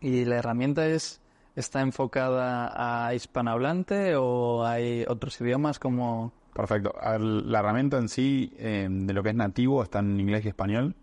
¿Y 0.00 0.24
la 0.24 0.36
herramienta 0.36 0.86
es 0.86 1.20
está 1.56 1.80
enfocada 1.80 3.06
a 3.06 3.14
hispanohablante 3.14 4.16
o 4.16 4.64
hay 4.66 5.04
otros 5.08 5.40
idiomas 5.40 5.78
como 5.78 6.32
Perfecto. 6.52 6.94
A 7.00 7.12
ver, 7.12 7.20
la 7.20 7.58
herramienta 7.58 7.98
en 7.98 8.08
sí, 8.08 8.52
eh, 8.58 8.86
de 8.88 9.12
lo 9.12 9.24
que 9.24 9.30
es 9.30 9.34
nativo, 9.34 9.82
está 9.82 9.98
en 9.98 10.20
inglés 10.20 10.44
y 10.44 10.48
español. 10.48 10.94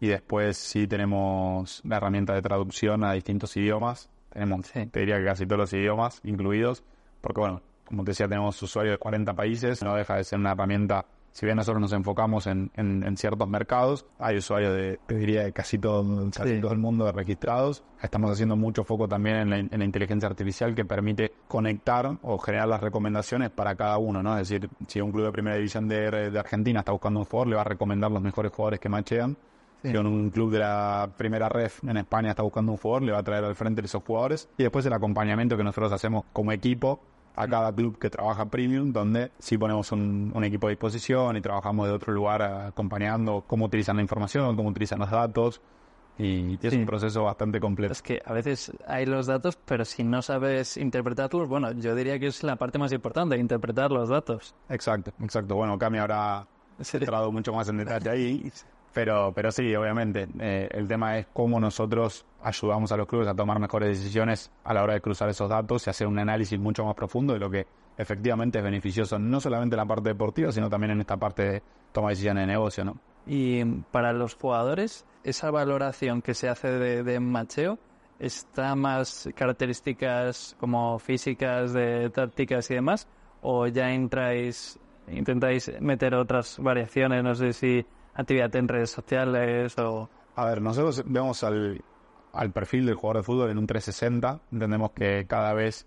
Y 0.00 0.06
después 0.06 0.56
sí 0.56 0.86
tenemos 0.86 1.80
la 1.84 1.96
herramienta 1.96 2.32
de 2.32 2.42
traducción 2.42 3.02
a 3.02 3.12
distintos 3.12 3.56
idiomas. 3.56 4.08
Tenemos, 4.32 4.66
Sí. 4.68 4.86
te 4.86 5.00
diría 5.00 5.18
que 5.18 5.24
casi 5.24 5.46
todos 5.46 5.58
los 5.58 5.72
idiomas 5.72 6.20
incluidos. 6.22 6.84
Porque 7.20 7.40
bueno, 7.40 7.60
como 7.84 8.04
te 8.04 8.12
decía, 8.12 8.28
tenemos 8.28 8.62
usuarios 8.62 8.94
de 8.94 8.98
40 8.98 9.34
países. 9.34 9.82
No 9.82 9.96
deja 9.96 10.14
de 10.16 10.22
ser 10.22 10.38
una 10.38 10.52
herramienta, 10.52 11.06
si 11.34 11.46
bien 11.46 11.56
nosotros 11.56 11.80
nos 11.80 11.92
enfocamos 11.92 12.46
en, 12.46 12.70
en- 12.76 13.02
en 13.02 13.16
ciertos 13.16 13.48
mercados, 13.48 14.06
hay 14.20 14.36
usuarios 14.36 14.72
de, 14.72 15.00
te 15.04 15.16
diría, 15.16 15.42
de 15.42 15.52
casi 15.52 15.78
todo, 15.78 16.30
casi 16.30 16.54
Sí. 16.54 16.60
todo 16.60 16.70
el 16.72 16.78
mundo 16.78 17.10
registrados. 17.10 17.82
Estamos 18.00 18.30
haciendo 18.30 18.54
mucho 18.54 18.84
foco 18.84 19.08
también 19.08 19.36
en 19.38 19.50
la, 19.50 19.58
en 19.58 19.78
la 19.78 19.84
inteligencia 19.84 20.28
artificial 20.28 20.76
que 20.76 20.84
permite 20.84 21.32
conectar 21.48 22.18
o 22.22 22.38
generar 22.38 22.68
las 22.68 22.80
recomendaciones 22.80 23.50
para 23.50 23.74
cada 23.74 23.98
uno, 23.98 24.22
¿no? 24.22 24.38
Es 24.38 24.48
decir, 24.48 24.70
si 24.86 25.00
un 25.00 25.10
club 25.10 25.24
de 25.24 25.32
primera 25.32 25.56
división 25.56 25.88
de, 25.88 26.30
de 26.30 26.38
Argentina 26.38 26.78
está 26.80 26.92
buscando 26.92 27.18
un 27.18 27.26
jugador, 27.26 27.48
le 27.48 27.56
va 27.56 27.62
a 27.62 27.64
recomendar 27.64 28.12
los 28.12 28.22
mejores 28.22 28.52
jugadores 28.52 28.78
que 28.78 28.88
machean. 28.88 29.36
Sí. 29.82 29.90
Si 29.90 29.96
un 29.98 30.30
club 30.30 30.50
de 30.52 30.60
la 30.60 31.10
primera 31.18 31.48
ref 31.48 31.82
en 31.84 31.96
España 31.96 32.30
está 32.30 32.42
buscando 32.42 32.72
un 32.72 32.78
jugador, 32.78 33.02
le 33.02 33.12
va 33.12 33.18
a 33.18 33.22
traer 33.22 33.44
al 33.44 33.54
frente 33.54 33.82
esos 33.82 34.02
jugadores. 34.02 34.48
Y 34.56 34.62
después 34.62 34.86
el 34.86 34.92
acompañamiento 34.94 35.56
que 35.58 35.64
nosotros 35.64 35.92
hacemos 35.92 36.24
como 36.32 36.52
equipo 36.52 37.00
a 37.36 37.48
cada 37.48 37.72
club 37.74 37.98
que 37.98 38.10
trabaja 38.10 38.46
premium, 38.46 38.92
donde 38.92 39.32
sí 39.38 39.58
ponemos 39.58 39.90
un, 39.92 40.30
un 40.34 40.44
equipo 40.44 40.66
a 40.68 40.70
disposición 40.70 41.36
y 41.36 41.40
trabajamos 41.40 41.86
de 41.88 41.92
otro 41.94 42.12
lugar 42.12 42.42
acompañando 42.42 43.44
cómo 43.46 43.64
utilizan 43.66 43.96
la 43.96 44.02
información, 44.02 44.54
cómo 44.56 44.68
utilizan 44.68 44.98
los 45.00 45.10
datos. 45.10 45.60
Y 46.16 46.54
es 46.64 46.72
Sí. 46.72 46.78
un 46.78 46.86
proceso 46.86 47.24
bastante 47.24 47.58
completo. 47.58 47.92
es 47.92 48.00
que 48.00 48.22
a 48.24 48.32
veces 48.32 48.70
hay 48.86 49.04
los 49.04 49.26
datos, 49.26 49.58
pero 49.64 49.84
si 49.84 50.04
no 50.04 50.22
sabes 50.22 50.76
interpretarlos, 50.76 51.48
bueno, 51.48 51.72
yo 51.72 51.96
diría 51.96 52.20
que 52.20 52.28
es 52.28 52.44
la 52.44 52.54
parte 52.54 52.78
más 52.78 52.92
importante, 52.92 53.36
interpretar 53.36 53.90
los 53.90 54.08
datos. 54.10 54.54
Exacto, 54.68 55.12
exacto. 55.20 55.56
Bueno, 55.56 55.76
Cami 55.76 55.98
habrá 55.98 56.46
entrado 56.92 57.32
mucho 57.32 57.52
más 57.52 57.68
en 57.68 57.78
detalle 57.78 58.10
ahí. 58.10 58.52
Pero, 58.94 59.32
pero 59.34 59.50
sí, 59.50 59.74
obviamente, 59.74 60.28
eh, 60.38 60.68
el 60.70 60.86
tema 60.86 61.18
es 61.18 61.26
cómo 61.32 61.58
nosotros 61.58 62.24
ayudamos 62.40 62.92
a 62.92 62.96
los 62.96 63.08
clubes 63.08 63.26
a 63.26 63.34
tomar 63.34 63.58
mejores 63.58 63.98
decisiones 63.98 64.52
a 64.62 64.72
la 64.72 64.84
hora 64.84 64.94
de 64.94 65.00
cruzar 65.00 65.28
esos 65.28 65.50
datos 65.50 65.84
y 65.86 65.90
hacer 65.90 66.06
un 66.06 66.18
análisis 66.18 66.58
mucho 66.60 66.84
más 66.84 66.94
profundo 66.94 67.32
de 67.32 67.40
lo 67.40 67.50
que 67.50 67.66
efectivamente 67.98 68.58
es 68.58 68.64
beneficioso, 68.64 69.18
no 69.18 69.40
solamente 69.40 69.74
en 69.74 69.78
la 69.78 69.86
parte 69.86 70.10
deportiva, 70.10 70.52
sino 70.52 70.70
también 70.70 70.92
en 70.92 71.00
esta 71.00 71.16
parte 71.16 71.42
de 71.42 71.62
toma 71.90 72.08
de 72.08 72.12
decisiones 72.12 72.42
de 72.42 72.46
negocio, 72.46 72.84
¿no? 72.84 72.96
Y 73.26 73.64
para 73.90 74.12
los 74.12 74.36
jugadores, 74.36 75.04
esa 75.24 75.50
valoración 75.50 76.22
que 76.22 76.34
se 76.34 76.48
hace 76.48 76.68
de, 76.68 77.02
de 77.02 77.18
macheo 77.18 77.78
está 78.20 78.76
más 78.76 79.28
características 79.34 80.56
como 80.60 81.00
físicas, 81.00 81.72
de 81.72 82.10
tácticas 82.10 82.70
y 82.70 82.74
demás, 82.74 83.08
o 83.42 83.66
ya 83.66 83.90
entráis, 83.92 84.78
intentáis 85.08 85.70
meter 85.80 86.14
otras 86.14 86.58
variaciones, 86.60 87.24
no 87.24 87.34
sé 87.34 87.52
si 87.52 87.86
actividad 88.14 88.54
en 88.56 88.68
redes 88.68 88.90
sociales 88.90 89.78
o... 89.78 90.08
A 90.36 90.46
ver, 90.46 90.60
nosotros 90.60 91.02
vemos 91.06 91.44
al, 91.44 91.82
al 92.32 92.52
perfil 92.52 92.86
del 92.86 92.94
jugador 92.96 93.18
de 93.18 93.22
fútbol 93.22 93.50
en 93.50 93.58
un 93.58 93.66
360, 93.66 94.40
entendemos 94.50 94.92
que 94.92 95.26
cada 95.28 95.52
vez 95.52 95.86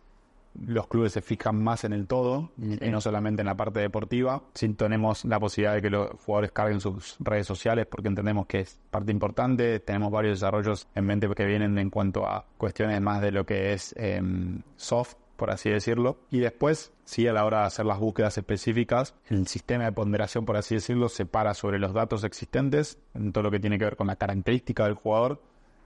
los 0.66 0.88
clubes 0.88 1.14
se 1.14 1.22
fijan 1.22 1.62
más 1.64 1.84
en 1.84 1.94
el 1.94 2.08
todo 2.08 2.52
y 2.58 2.90
no 2.90 3.02
solamente 3.02 3.42
en 3.42 3.46
la 3.48 3.56
parte 3.56 3.80
deportiva. 3.80 4.42
Si 4.54 4.68
tenemos 4.70 5.26
la 5.26 5.40
posibilidad 5.40 5.76
de 5.76 5.82
que 5.82 5.90
los 5.90 6.10
jugadores 6.26 6.52
carguen 6.52 6.80
sus 6.80 7.16
redes 7.20 7.46
sociales 7.46 7.86
porque 7.86 8.08
entendemos 8.08 8.48
que 8.48 8.62
es 8.62 8.80
parte 8.90 9.12
importante. 9.12 9.80
Tenemos 9.80 10.12
varios 10.12 10.40
desarrollos 10.40 10.88
en 10.96 11.06
mente 11.06 11.30
que 11.30 11.46
vienen 11.46 11.78
en 11.78 11.90
cuanto 11.90 12.26
a 12.26 12.46
cuestiones 12.58 13.00
más 13.02 13.22
de 13.22 13.32
lo 13.32 13.46
que 13.46 13.74
es 13.74 13.94
em, 13.98 14.62
soft, 14.76 15.16
por 15.38 15.50
así 15.52 15.70
decirlo. 15.70 16.18
Y 16.30 16.40
después, 16.40 16.92
sí, 17.06 17.26
a 17.28 17.34
la 17.34 17.46
hora 17.46 17.62
de 17.62 17.68
hacer 17.68 17.86
las 17.86 18.00
búsquedas 18.00 18.38
específicas, 18.38 19.16
el 19.28 19.48
sistema 19.48 19.86
de 19.86 19.94
ponderación, 19.94 20.46
por 20.46 20.58
así 20.58 20.76
decirlo, 20.76 21.08
se 21.08 21.26
para 21.26 21.54
sobre 21.54 21.80
los 21.80 21.94
datos 21.94 22.24
existentes, 22.26 23.00
en 23.14 23.32
todo 23.32 23.44
lo 23.46 23.52
que 23.52 23.60
tiene 23.60 23.78
que 23.78 23.86
ver 23.86 23.96
con 23.96 24.08
la 24.08 24.18
característica 24.18 24.84
del 24.84 24.96
jugador, 24.96 25.42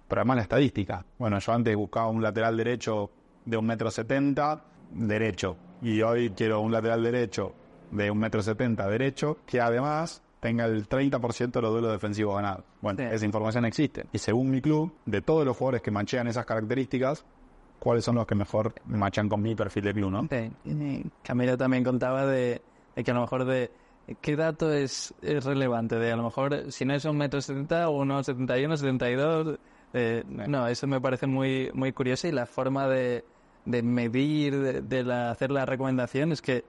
pero 0.08 0.22
además 0.22 0.38
la 0.38 0.44
estadística. 0.44 1.06
Bueno, 1.20 1.38
yo 1.40 1.52
antes 1.54 1.76
buscaba 1.76 2.08
un 2.10 2.22
lateral 2.24 2.58
derecho 2.58 3.12
de 3.46 3.58
un 3.58 3.66
metro 3.66 3.92
setenta 3.92 4.64
derecho 4.92 5.56
y 5.82 6.02
hoy 6.02 6.32
quiero 6.32 6.60
un 6.62 6.72
lateral 6.72 7.04
derecho 7.04 7.54
de 7.92 8.10
un 8.12 8.18
metro 8.20 8.42
setenta 8.42 8.88
derecho 8.88 9.38
que 9.46 9.60
además 9.62 10.22
tenga 10.40 10.66
el 10.66 10.88
30% 10.90 11.52
de 11.52 11.62
los 11.62 11.72
duelos 11.72 11.92
defensivos 11.92 12.36
ganados. 12.36 12.64
Bueno, 12.82 13.00
Sí. 13.00 13.06
esa 13.16 13.26
información 13.26 13.64
existe. 13.66 14.06
Y 14.12 14.18
según 14.18 14.50
mi 14.50 14.60
club, 14.62 14.92
de 15.06 15.22
todos 15.22 15.46
los 15.46 15.56
jugadores 15.56 15.82
que 15.82 15.92
machean 15.92 16.28
esas 16.28 16.46
características, 16.46 17.26
¿cuáles 17.82 18.06
son 18.06 18.16
los 18.16 18.28
que 18.28 18.36
mejor 18.36 18.74
machan 18.86 19.28
con 19.28 19.42
mi 19.42 19.56
perfil 19.56 19.84
de 19.86 19.94
club, 19.94 20.12
no? 20.12 20.28
Sí. 20.30 20.52
Y 20.70 21.04
Camilo 21.24 21.58
también 21.58 21.84
contaba 21.84 22.26
de, 22.28 22.62
de 22.96 23.04
que 23.04 23.12
a 23.12 23.14
lo 23.16 23.22
mejor 23.22 23.44
de 23.46 23.72
qué 24.22 24.36
dato 24.36 24.72
es, 24.72 25.14
es 25.24 25.44
relevante, 25.44 25.96
de 25.96 26.12
a 26.12 26.16
lo 26.16 26.24
mejor 26.24 26.72
si 26.72 26.86
no 26.86 26.94
es 26.94 27.06
un 27.06 27.18
metro 27.18 27.42
setenta 27.42 27.90
o 27.90 28.02
unos 28.02 28.28
71, 28.28 28.78
72, 28.78 29.58
eh, 29.94 30.24
no, 30.28 30.68
eso 30.68 30.86
me 30.86 31.02
parece 31.02 31.26
muy, 31.28 31.72
muy 31.74 31.92
curioso 31.92 32.28
y 32.28 32.32
la 32.32 32.46
forma 32.46 32.88
de, 32.88 33.26
de 33.66 33.82
medir, 33.84 34.58
de, 34.60 34.82
de 34.82 35.04
la- 35.04 35.32
hacer 35.32 35.50
la 35.52 35.66
recomendación 35.66 36.32
es 36.32 36.42
que 36.42 36.64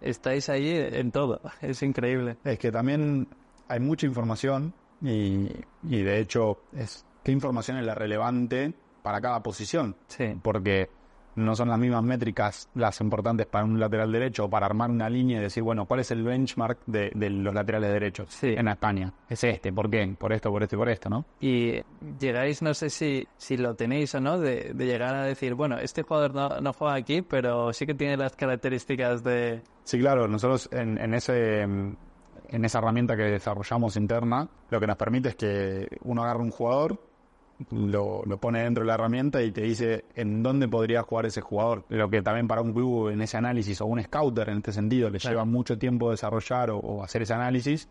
estáis 0.00 0.48
ahí 0.48 0.70
en 0.70 1.12
todo, 1.12 1.40
es 1.62 1.82
increíble. 1.82 2.36
Es 2.44 2.58
que 2.58 2.72
también 2.72 3.28
hay 3.68 3.80
mucha 3.80 4.06
información 4.06 4.74
y, 5.02 5.48
y 5.84 6.02
de 6.02 6.18
hecho 6.18 6.58
es 6.76 7.04
qué 7.22 7.30
información 7.32 7.76
es 7.78 7.84
la 7.86 7.94
relevante 7.94 8.74
para 9.08 9.22
cada 9.22 9.42
posición. 9.42 9.96
Sí. 10.06 10.34
Porque 10.42 10.90
no 11.36 11.56
son 11.56 11.70
las 11.70 11.78
mismas 11.78 12.02
métricas 12.02 12.68
las 12.74 13.00
importantes 13.00 13.46
para 13.46 13.64
un 13.64 13.80
lateral 13.80 14.12
derecho 14.12 14.44
o 14.44 14.50
para 14.50 14.66
armar 14.66 14.90
una 14.90 15.08
línea 15.08 15.38
y 15.38 15.40
decir, 15.40 15.62
bueno, 15.62 15.86
¿cuál 15.86 16.00
es 16.00 16.10
el 16.10 16.22
benchmark 16.22 16.80
de, 16.84 17.10
de 17.14 17.30
los 17.30 17.54
laterales 17.54 17.90
derechos 17.90 18.28
Sí. 18.28 18.48
en 18.48 18.68
España? 18.68 19.14
Es 19.30 19.42
este, 19.44 19.72
¿por 19.72 19.88
qué? 19.88 20.14
Por 20.18 20.34
esto, 20.34 20.50
por 20.50 20.62
esto 20.62 20.76
y 20.76 20.78
por 20.78 20.90
esto, 20.90 21.08
¿no? 21.08 21.24
Y 21.40 21.80
llegáis, 22.20 22.60
no 22.60 22.74
sé 22.74 22.90
si, 22.90 23.26
si 23.38 23.56
lo 23.56 23.74
tenéis 23.76 24.14
o 24.14 24.20
no, 24.20 24.38
de, 24.38 24.72
de 24.74 24.84
llegar 24.84 25.14
a 25.14 25.22
decir, 25.22 25.54
bueno, 25.54 25.78
este 25.78 26.02
jugador 26.02 26.34
no, 26.34 26.60
no 26.60 26.74
juega 26.74 26.92
aquí, 26.94 27.22
pero 27.22 27.72
sí 27.72 27.86
que 27.86 27.94
tiene 27.94 28.18
las 28.18 28.36
características 28.36 29.24
de... 29.24 29.62
Sí, 29.84 29.98
claro, 29.98 30.28
nosotros 30.28 30.68
en, 30.70 30.98
en 30.98 31.14
ese 31.14 31.62
en 31.62 32.64
esa 32.64 32.78
herramienta 32.78 33.16
que 33.16 33.22
desarrollamos 33.24 33.96
interna, 33.96 34.48
lo 34.70 34.80
que 34.80 34.86
nos 34.86 34.96
permite 34.96 35.30
es 35.30 35.34
que 35.36 35.86
uno 36.04 36.22
agarre 36.24 36.40
un 36.42 36.50
jugador, 36.50 36.98
lo, 37.70 38.22
lo 38.24 38.38
pone 38.38 38.62
dentro 38.62 38.82
de 38.84 38.88
la 38.88 38.94
herramienta 38.94 39.42
y 39.42 39.50
te 39.50 39.62
dice 39.62 40.04
en 40.14 40.42
dónde 40.42 40.68
podría 40.68 41.02
jugar 41.02 41.26
ese 41.26 41.40
jugador. 41.40 41.84
Lo 41.88 42.08
que 42.08 42.22
también 42.22 42.46
para 42.48 42.60
un 42.62 42.72
club 42.72 43.08
en 43.10 43.20
ese 43.22 43.36
análisis 43.36 43.80
o 43.80 43.86
un 43.86 44.02
scouter 44.02 44.48
en 44.48 44.58
este 44.58 44.72
sentido 44.72 45.10
le 45.10 45.18
Claro. 45.18 45.34
lleva 45.34 45.44
mucho 45.44 45.78
tiempo 45.78 46.10
desarrollar 46.10 46.70
o, 46.70 46.78
o 46.78 47.02
hacer 47.02 47.22
ese 47.22 47.34
análisis, 47.34 47.88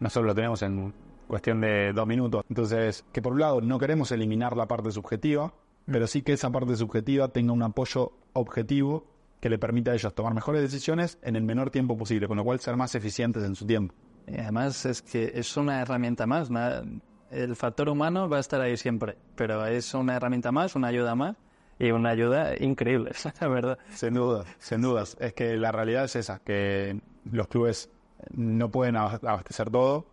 nosotros 0.00 0.26
lo 0.26 0.34
tenemos 0.34 0.62
en 0.62 0.92
cuestión 1.28 1.60
de 1.60 1.92
dos 1.92 2.06
minutos. 2.06 2.44
Entonces, 2.48 3.04
que 3.12 3.22
por 3.22 3.32
un 3.32 3.40
lado 3.40 3.60
no 3.60 3.78
queremos 3.78 4.10
eliminar 4.12 4.56
la 4.56 4.66
parte 4.66 4.90
subjetiva, 4.90 5.54
pero 5.86 6.06
sí 6.06 6.22
que 6.22 6.32
esa 6.32 6.50
parte 6.50 6.76
subjetiva 6.76 7.28
tenga 7.28 7.52
un 7.52 7.62
apoyo 7.62 8.12
objetivo 8.32 9.06
que 9.40 9.48
le 9.50 9.58
permita 9.58 9.90
a 9.90 9.94
ellos 9.94 10.14
tomar 10.14 10.34
mejores 10.34 10.62
decisiones 10.62 11.18
en 11.22 11.36
el 11.36 11.42
menor 11.44 11.70
tiempo 11.70 11.96
posible, 11.96 12.26
con 12.26 12.36
lo 12.38 12.44
cual 12.44 12.60
ser 12.60 12.76
más 12.76 12.94
eficientes 12.94 13.44
en 13.44 13.54
su 13.54 13.66
tiempo. 13.66 13.94
y 14.26 14.38
además 14.40 14.86
es 14.86 15.02
que 15.02 15.32
es 15.34 15.56
una 15.58 15.82
herramienta 15.82 16.26
más. 16.26 16.50
El 17.34 17.56
factor 17.56 17.88
humano 17.88 18.28
va 18.28 18.36
a 18.38 18.40
estar 18.40 18.60
ahí 18.60 18.76
siempre, 18.76 19.16
pero 19.34 19.66
es 19.66 19.92
una 19.94 20.16
herramienta 20.16 20.52
más, 20.52 20.76
una 20.76 20.88
ayuda 20.88 21.14
más 21.14 21.36
y 21.78 21.90
una 21.90 22.10
ayuda 22.10 22.52
increíble, 22.62 23.10
la 23.40 23.48
verdad. 23.48 23.78
Sin 23.92 24.14
dudas, 24.14 24.46
sin 24.58 24.80
dudas. 24.82 25.16
Es 25.20 25.32
que 25.34 25.56
la 25.56 25.72
realidad 25.72 26.04
es 26.04 26.16
esa, 26.16 26.38
que 26.38 27.00
los 27.30 27.48
clubes 27.48 27.90
no 28.32 28.70
pueden 28.70 28.96
abas- 28.96 29.22
abastecer 29.24 29.70
todo. 29.70 30.06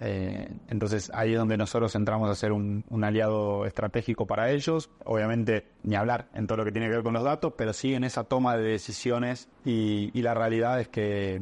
Eh, 0.00 0.48
entonces 0.68 1.08
ahí 1.14 1.34
es 1.34 1.38
donde 1.38 1.56
nosotros 1.56 1.94
entramos 1.94 2.28
a 2.28 2.34
ser 2.34 2.50
un, 2.50 2.84
un 2.88 3.04
aliado 3.04 3.64
estratégico 3.66 4.26
para 4.26 4.50
ellos. 4.50 4.90
Obviamente 5.04 5.66
ni 5.84 5.94
hablar 5.94 6.28
en 6.34 6.46
todo 6.48 6.58
lo 6.58 6.64
que 6.64 6.72
tiene 6.72 6.88
que 6.88 6.94
ver 6.94 7.04
con 7.04 7.12
los 7.14 7.22
datos, 7.22 7.52
pero 7.56 7.72
sí 7.72 7.94
en 7.94 8.02
esa 8.02 8.24
toma 8.24 8.56
de 8.56 8.64
decisiones 8.64 9.48
y, 9.64 10.10
y 10.18 10.22
la 10.22 10.34
realidad 10.34 10.80
es 10.80 10.88
que, 10.88 11.40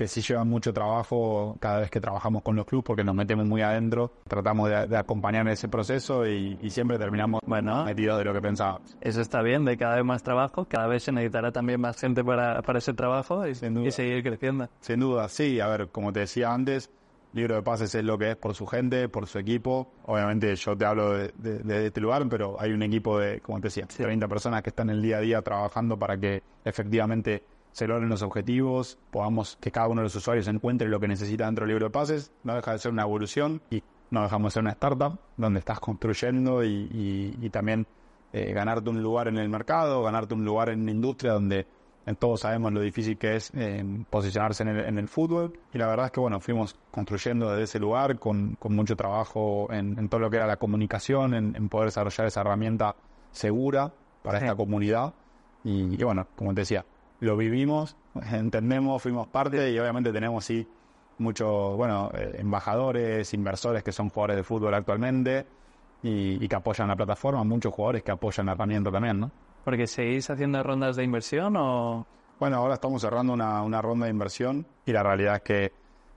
que 0.00 0.08
sí 0.08 0.22
lleva 0.22 0.44
mucho 0.44 0.72
trabajo 0.72 1.58
cada 1.60 1.80
vez 1.80 1.90
que 1.90 2.00
trabajamos 2.00 2.40
con 2.42 2.56
los 2.56 2.64
clubes 2.64 2.86
porque 2.86 3.04
nos 3.04 3.14
metemos 3.14 3.44
muy 3.46 3.60
adentro, 3.60 4.10
tratamos 4.26 4.70
de, 4.70 4.86
de 4.86 4.96
acompañar 4.96 5.46
ese 5.48 5.68
proceso 5.68 6.26
y, 6.26 6.58
y 6.62 6.70
siempre 6.70 6.98
terminamos 6.98 7.42
Bueno. 7.46 7.84
metidos 7.84 8.16
de 8.16 8.24
lo 8.24 8.32
que 8.32 8.40
pensábamos. 8.40 8.96
Eso 9.02 9.20
está 9.20 9.42
bien, 9.42 9.66
de 9.66 9.76
cada 9.76 9.96
vez 9.96 10.04
más 10.06 10.22
trabajo, 10.22 10.64
cada 10.64 10.86
vez 10.86 11.02
se 11.02 11.12
necesitará 11.12 11.52
también 11.52 11.82
más 11.82 12.00
gente 12.00 12.24
para, 12.24 12.62
para 12.62 12.78
ese 12.78 12.94
trabajo 12.94 13.46
y, 13.46 13.54
Sin 13.54 13.74
duda. 13.74 13.88
y 13.88 13.90
seguir 13.90 14.22
creciendo. 14.22 14.70
Sin 14.80 15.00
duda, 15.00 15.28
sí. 15.28 15.60
A 15.60 15.66
ver, 15.68 15.88
como 15.88 16.14
te 16.14 16.20
decía 16.20 16.50
antes, 16.50 16.88
Libro 17.34 17.56
de 17.56 17.62
Pases 17.62 17.94
es 17.94 18.02
lo 18.02 18.16
que 18.16 18.30
es 18.30 18.36
por 18.36 18.54
su 18.54 18.66
gente, 18.66 19.06
por 19.10 19.26
su 19.26 19.38
equipo. 19.38 19.92
Obviamente 20.06 20.56
yo 20.56 20.76
te 20.78 20.84
hablo 20.86 21.12
de, 21.12 21.30
de- 21.36 21.58
de 21.58 21.86
este 21.88 22.00
lugar, 22.00 22.26
pero 22.30 22.56
hay 22.58 22.72
un 22.72 22.82
equipo 22.82 23.18
de, 23.18 23.40
como 23.42 23.58
te 23.60 23.64
decía, 23.68 23.86
30 23.86 24.26
personas 24.28 24.62
que 24.62 24.70
están 24.70 24.88
el 24.88 25.02
día 25.02 25.18
a 25.18 25.20
día 25.20 25.42
trabajando 25.42 25.98
para 25.98 26.16
que 26.18 26.42
efectivamente 26.64 27.44
se 27.72 27.86
logren 27.86 28.08
los 28.08 28.22
objetivos, 28.22 28.98
podamos 29.10 29.56
que 29.60 29.70
cada 29.70 29.88
uno 29.88 30.00
de 30.00 30.04
los 30.04 30.14
usuarios 30.16 30.46
encuentre 30.48 30.88
lo 30.88 30.98
que 31.00 31.08
necesita 31.08 31.46
dentro 31.46 31.64
del 31.64 31.70
libro 31.74 31.86
de 31.86 31.90
pases. 31.90 32.32
No 32.44 32.54
deja 32.54 32.72
de 32.72 32.78
ser 32.78 32.92
una 32.92 33.02
evolución 33.02 33.62
y 33.70 33.82
no 34.10 34.22
dejamos 34.22 34.52
de 34.52 34.54
ser 34.54 34.62
una 34.62 34.72
startup 34.72 35.18
donde 35.36 35.60
estás 35.60 35.78
construyendo 35.80 36.64
y, 36.64 36.68
y- 36.92 37.38
y 37.40 37.50
también 37.50 37.86
eh, 38.32 38.52
ganarte 38.52 38.90
un 38.90 39.02
lugar 39.02 39.28
en 39.28 39.38
el 39.38 39.48
mercado, 39.48 40.02
ganarte 40.02 40.34
un 40.34 40.44
lugar 40.44 40.68
en 40.70 40.84
la 40.84 40.90
industria 40.92 41.32
donde 41.32 41.66
eh, 42.06 42.14
todos 42.18 42.40
sabemos 42.40 42.72
lo 42.72 42.80
difícil 42.80 43.18
que 43.18 43.36
es 43.36 43.50
eh, 43.54 43.84
posicionarse 44.08 44.62
en 44.62 44.68
el, 44.70 44.84
en 44.86 44.98
el 44.98 45.06
fútbol. 45.08 45.52
Y 45.72 45.78
la 45.78 45.86
verdad 45.86 46.06
es 46.06 46.12
que, 46.12 46.20
bueno, 46.20 46.40
fuimos 46.40 46.76
construyendo 46.90 47.50
desde 47.50 47.64
ese 47.64 47.78
lugar 47.78 48.18
con, 48.18 48.56
con 48.58 48.74
mucho 48.74 48.96
trabajo 48.96 49.68
en, 49.70 49.98
en 49.98 50.08
todo 50.08 50.20
lo 50.20 50.30
que 50.30 50.36
era 50.38 50.46
la 50.46 50.56
comunicación, 50.56 51.34
en, 51.34 51.54
en 51.56 51.68
poder 51.68 51.86
desarrollar 51.88 52.26
esa 52.26 52.40
herramienta 52.40 52.96
segura 53.30 53.92
para 54.22 54.38
Sí. 54.38 54.44
esta 54.44 54.56
comunidad. 54.56 55.12
Y, 55.64 55.94
y 55.94 56.04
bueno, 56.04 56.26
como 56.36 56.54
te 56.54 56.62
decía, 56.62 56.84
lo 57.20 57.36
vivimos, 57.36 57.96
entendemos, 58.32 59.02
fuimos 59.02 59.28
parte 59.28 59.70
y 59.70 59.78
obviamente 59.78 60.12
tenemos, 60.12 60.44
sí, 60.44 60.66
muchos, 61.18 61.76
bueno, 61.76 62.10
eh, 62.14 62.36
embajadores, 62.38 63.32
inversores 63.34 63.82
que 63.82 63.92
son 63.92 64.08
jugadores 64.08 64.36
de 64.36 64.42
fútbol 64.42 64.74
actualmente 64.74 65.46
y, 66.02 66.42
y 66.42 66.48
que 66.48 66.56
apoyan 66.56 66.88
la 66.88 66.96
plataforma, 66.96 67.44
muchos 67.44 67.72
jugadores 67.74 68.02
que 68.02 68.10
apoyan 68.10 68.46
la 68.46 68.52
herramienta 68.52 68.90
también, 68.90 69.20
¿no? 69.20 69.30
Porque 69.64 69.86
seguís 69.86 70.28
haciendo 70.30 70.62
rondas 70.62 70.96
de 70.96 71.04
inversión 71.04 71.56
o... 71.56 72.06
Bueno, 72.38 72.56
ahora 72.56 72.74
estamos 72.74 73.02
cerrando 73.02 73.34
una, 73.34 73.62
una 73.62 73.82
ronda 73.82 74.06
de 74.06 74.12
inversión 74.12 74.66
y 74.86 74.92
la 74.92 75.02
realidad 75.02 75.36
es 75.36 75.42
que 75.42 75.72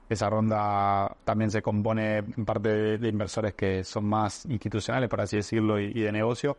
esa 0.07 0.29
ronda 0.29 1.17
también 1.25 1.51
se 1.51 1.61
compone 1.61 2.19
en 2.19 2.45
parte 2.45 2.69
de, 2.69 2.97
de 2.97 3.09
inversores 3.09 3.55
que 3.55 3.83
son 3.83 4.05
más 4.05 4.45
institucionales, 4.45 5.09
por 5.09 5.19
así 5.19 5.35
decirlo, 5.35 5.81
y, 5.81 5.91
y 5.93 5.99
de 5.99 6.13
negocio, 6.13 6.55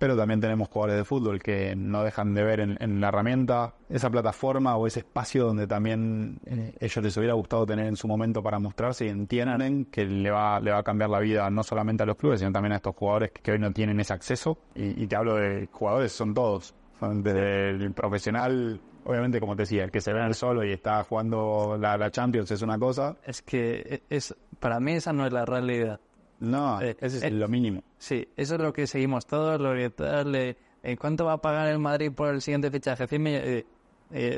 pero 0.00 0.16
también 0.16 0.40
tenemos 0.40 0.68
jugadores 0.70 0.96
de 0.96 1.04
fútbol 1.04 1.42
que 1.42 1.76
no 1.76 2.02
dejan 2.02 2.32
de 2.32 2.42
ver 2.42 2.60
en, 2.60 3.00
la 3.02 3.08
herramienta 3.08 3.74
esa 3.90 4.08
plataforma 4.08 4.74
o 4.76 4.86
ese 4.86 5.00
espacio 5.00 5.44
donde 5.44 5.66
también 5.66 6.40
eh, 6.46 6.74
ellos 6.80 7.04
les 7.04 7.14
hubiera 7.18 7.34
gustado 7.34 7.66
tener 7.66 7.84
en 7.84 7.96
su 7.96 8.08
momento 8.08 8.42
para 8.42 8.58
mostrarse 8.58 9.04
y 9.04 9.08
entienden 9.10 9.84
que 9.84 10.06
le 10.06 10.30
va, 10.30 10.58
le 10.58 10.70
va 10.70 10.78
a 10.78 10.82
cambiar 10.82 11.10
la 11.10 11.20
vida 11.20 11.50
no 11.50 11.62
solamente 11.62 12.02
a 12.02 12.06
los 12.06 12.16
clubes, 12.16 12.40
sino 12.40 12.50
también 12.50 12.72
a 12.72 12.76
estos 12.76 12.96
jugadores 12.96 13.30
que, 13.30 13.52
hoy 13.52 13.58
no 13.58 13.72
tienen 13.72 14.00
ese 14.00 14.14
acceso. 14.14 14.56
Y, 14.74 15.06
te 15.06 15.16
hablo 15.16 15.34
de 15.34 15.68
jugadores, 15.70 16.12
son 16.12 16.32
todos, 16.32 16.74
desde 17.02 17.68
el 17.68 17.92
profesional, 17.92 18.80
obviamente 19.04 19.38
como 19.38 19.54
te 19.54 19.62
decía, 19.64 19.84
el 19.84 19.90
que 19.90 20.00
se 20.00 20.14
ve 20.14 20.20
en 20.20 20.28
el 20.28 20.34
solo 20.34 20.64
y 20.64 20.72
está 20.72 21.04
jugando 21.04 21.76
la, 21.78 21.98
la 21.98 22.10
Champions 22.10 22.50
es 22.50 22.62
una 22.62 22.78
cosa. 22.78 23.18
Es 23.22 23.42
que 23.42 24.02
es 24.08 24.34
para 24.60 24.80
mí 24.80 24.92
esa 24.92 25.12
no 25.12 25.26
es 25.26 25.32
la 25.34 25.44
realidad. 25.44 26.00
No, 26.40 26.80
Eh, 26.80 26.96
ese 27.00 27.18
es 27.18 27.22
eh, 27.24 27.30
lo 27.30 27.48
mínimo. 27.48 27.82
Sí, 27.98 28.26
eso 28.36 28.54
es 28.56 28.60
lo 28.60 28.72
que 28.72 28.86
seguimos 28.86 29.26
todos, 29.26 29.60
lo 29.60 29.74
que 29.74 29.90
tal, 29.90 30.34
eh, 30.34 30.56
eh, 30.82 30.96
¿cuánto 30.96 31.26
va 31.26 31.34
a 31.34 31.38
pagar 31.40 31.68
el 31.68 31.78
Madrid 31.78 32.10
por 32.12 32.28
el 32.34 32.40
siguiente 32.40 32.70
fichaje? 32.70 33.06
100 33.06 33.22
millones, 33.22 33.64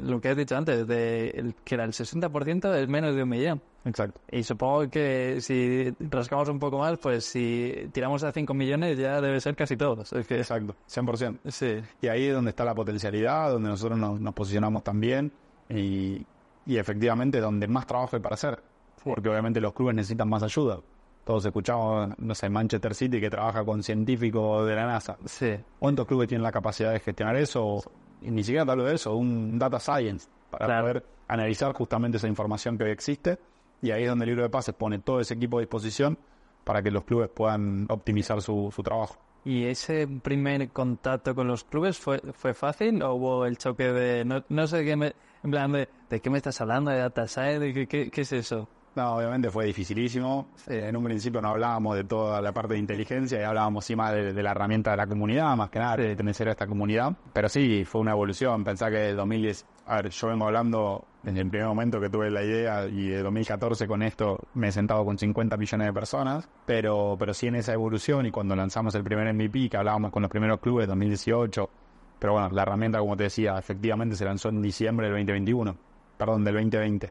lo 0.02 0.20
que 0.20 0.28
has 0.28 0.36
dicho 0.36 0.54
antes, 0.56 0.86
de 0.86 1.30
el- 1.30 1.54
que 1.64 1.76
era 1.76 1.84
el 1.84 1.92
60% 1.94 2.74
es 2.74 2.88
menos 2.88 3.14
de 3.16 3.22
un 3.22 3.28
millón. 3.28 3.62
Exacto. 3.84 4.20
Y 4.30 4.42
supongo 4.42 4.88
que 4.90 5.38
si 5.40 5.92
rascamos 6.10 6.48
un 6.50 6.58
poco 6.58 6.78
más, 6.78 6.98
pues 6.98 7.24
si 7.24 7.88
tiramos 7.92 8.22
a 8.22 8.32
5 8.32 8.52
millones 8.54 8.98
ya 8.98 9.20
debe 9.20 9.40
ser 9.40 9.56
casi 9.56 9.76
todos. 9.76 10.12
Es 10.12 10.26
que, 10.26 10.36
Exacto, 10.38 10.76
100%. 10.86 11.38
sí, 11.50 11.80
Y 12.02 12.08
ahí 12.08 12.26
es 12.26 12.34
donde 12.34 12.50
está 12.50 12.64
la 12.64 12.74
potencialidad, 12.74 13.50
donde 13.50 13.70
nosotros 13.70 13.98
nos, 13.98 14.20
nos 14.20 14.34
posicionamos 14.34 14.84
también 14.84 15.32
y, 15.70 16.24
y 16.66 16.76
efectivamente 16.76 17.40
donde 17.40 17.66
más 17.66 17.86
trabajo 17.86 18.16
hay 18.16 18.22
para 18.22 18.34
hacer. 18.34 18.62
Porque 19.02 19.28
obviamente 19.28 19.60
los 19.60 19.72
clubes 19.72 19.96
necesitan 19.96 20.28
más 20.28 20.42
ayuda. 20.44 20.78
Todos 21.24 21.44
escuchamos, 21.46 22.18
no 22.18 22.34
sé, 22.34 22.48
Manchester 22.48 22.94
City 22.94 23.20
que 23.20 23.30
trabaja 23.30 23.64
con 23.64 23.82
científicos 23.82 24.66
de 24.66 24.74
la 24.74 24.86
NASA. 24.86 25.16
sí, 25.24 25.54
¿Cuántos 25.78 26.06
clubes 26.06 26.28
tienen 26.28 26.42
la 26.42 26.50
capacidad 26.52 26.92
de 26.92 26.98
gestionar 27.00 27.36
eso? 27.36 27.80
Y 28.20 28.30
ni 28.30 28.42
siquiera 28.42 28.64
te 28.64 28.72
hablo 28.72 28.84
de 28.84 28.94
eso, 28.96 29.14
un 29.16 29.58
data 29.58 29.78
science 29.78 30.28
para 30.50 30.66
Claro. 30.66 30.82
poder 30.82 31.06
analizar 31.28 31.72
justamente 31.74 32.16
esa 32.18 32.28
información 32.28 32.76
que 32.76 32.84
hoy 32.84 32.90
existe. 32.90 33.38
Y 33.80 33.90
ahí 33.90 34.02
es 34.04 34.08
donde 34.08 34.24
el 34.24 34.30
libro 34.30 34.42
de 34.44 34.50
pases 34.50 34.74
pone 34.74 34.98
todo 34.98 35.20
ese 35.20 35.34
equipo 35.34 35.58
a 35.58 35.60
disposición 35.60 36.18
para 36.64 36.82
que 36.82 36.90
los 36.90 37.04
clubes 37.04 37.28
puedan 37.30 37.86
optimizar 37.88 38.40
su, 38.42 38.72
su 38.74 38.82
trabajo. 38.82 39.16
¿Y 39.44 39.64
ese 39.64 40.06
primer 40.06 40.68
contacto 40.70 41.34
con 41.34 41.48
los 41.48 41.64
clubes 41.64 41.98
fue, 41.98 42.20
fue 42.32 42.54
fácil 42.54 43.02
o 43.02 43.14
hubo 43.14 43.44
el 43.46 43.58
choque 43.58 43.90
de, 43.92 44.24
no, 44.24 44.44
no 44.48 44.66
sé 44.68 44.84
qué 44.84 44.94
me, 44.94 45.14
en 45.42 45.50
plan 45.50 45.72
de, 45.72 45.88
¿de 46.08 46.20
qué 46.20 46.30
me 46.30 46.36
estás 46.38 46.60
hablando? 46.60 46.92
¿De 46.92 46.98
data 46.98 47.26
science? 47.26 47.58
¿De 47.58 47.72
qué, 47.74 47.86
qué, 47.88 48.10
qué 48.10 48.20
es 48.20 48.32
eso? 48.32 48.68
No, 48.94 49.16
obviamente 49.16 49.50
fue 49.50 49.66
dificilísimo. 49.66 50.48
Eh, 50.66 50.88
en 50.88 50.96
un 50.96 51.04
principio 51.04 51.40
no 51.40 51.48
hablábamos 51.48 51.96
de 51.96 52.04
toda 52.04 52.42
la 52.42 52.52
parte 52.52 52.74
de 52.74 52.80
inteligencia 52.80 53.40
y 53.40 53.44
hablábamos 53.44 53.84
sí 53.84 53.96
más 53.96 54.12
de, 54.12 54.32
de 54.32 54.42
la 54.42 54.50
herramienta 54.50 54.90
de 54.90 54.98
la 54.98 55.06
comunidad, 55.06 55.56
más 55.56 55.70
que 55.70 55.78
nada, 55.78 55.96
de 55.96 56.08
pertenecer 56.08 56.48
a 56.48 56.52
esta 56.52 56.66
comunidad. 56.66 57.14
Pero 57.32 57.48
sí, 57.48 57.84
fue 57.86 58.02
una 58.02 58.12
evolución. 58.12 58.64
Pensá 58.64 58.90
que 58.90 59.10
el 59.10 59.16
2010, 59.16 59.64
a 59.86 59.96
ver, 59.96 60.10
yo 60.10 60.28
vengo 60.28 60.46
hablando 60.46 61.06
desde 61.22 61.40
el 61.40 61.48
primer 61.48 61.68
momento 61.68 62.00
que 62.00 62.10
tuve 62.10 62.30
la 62.30 62.42
idea 62.42 62.86
y 62.86 63.08
de 63.08 63.22
2014 63.22 63.86
con 63.86 64.02
esto 64.02 64.38
me 64.54 64.68
he 64.68 64.72
sentado 64.72 65.04
con 65.04 65.16
50 65.16 65.56
millones 65.56 65.86
de 65.86 65.92
personas, 65.92 66.48
pero, 66.66 67.16
pero 67.18 67.32
sí 67.32 67.46
en 67.46 67.56
esa 67.56 67.72
evolución 67.72 68.26
y 68.26 68.30
cuando 68.30 68.56
lanzamos 68.56 68.94
el 68.94 69.04
primer 69.04 69.32
MVP, 69.32 69.68
que 69.70 69.76
hablábamos 69.76 70.10
con 70.10 70.22
los 70.22 70.30
primeros 70.30 70.60
clubes, 70.60 70.88
2018, 70.88 71.70
pero 72.18 72.32
bueno, 72.34 72.50
la 72.50 72.62
herramienta, 72.62 72.98
como 72.98 73.16
te 73.16 73.24
decía, 73.24 73.58
efectivamente 73.58 74.16
se 74.16 74.24
lanzó 74.24 74.48
en 74.48 74.60
diciembre 74.62 75.06
del 75.06 75.14
2021, 75.14 75.76
perdón, 76.18 76.44
del 76.44 76.54
2020. 76.54 77.06
O 77.06 77.10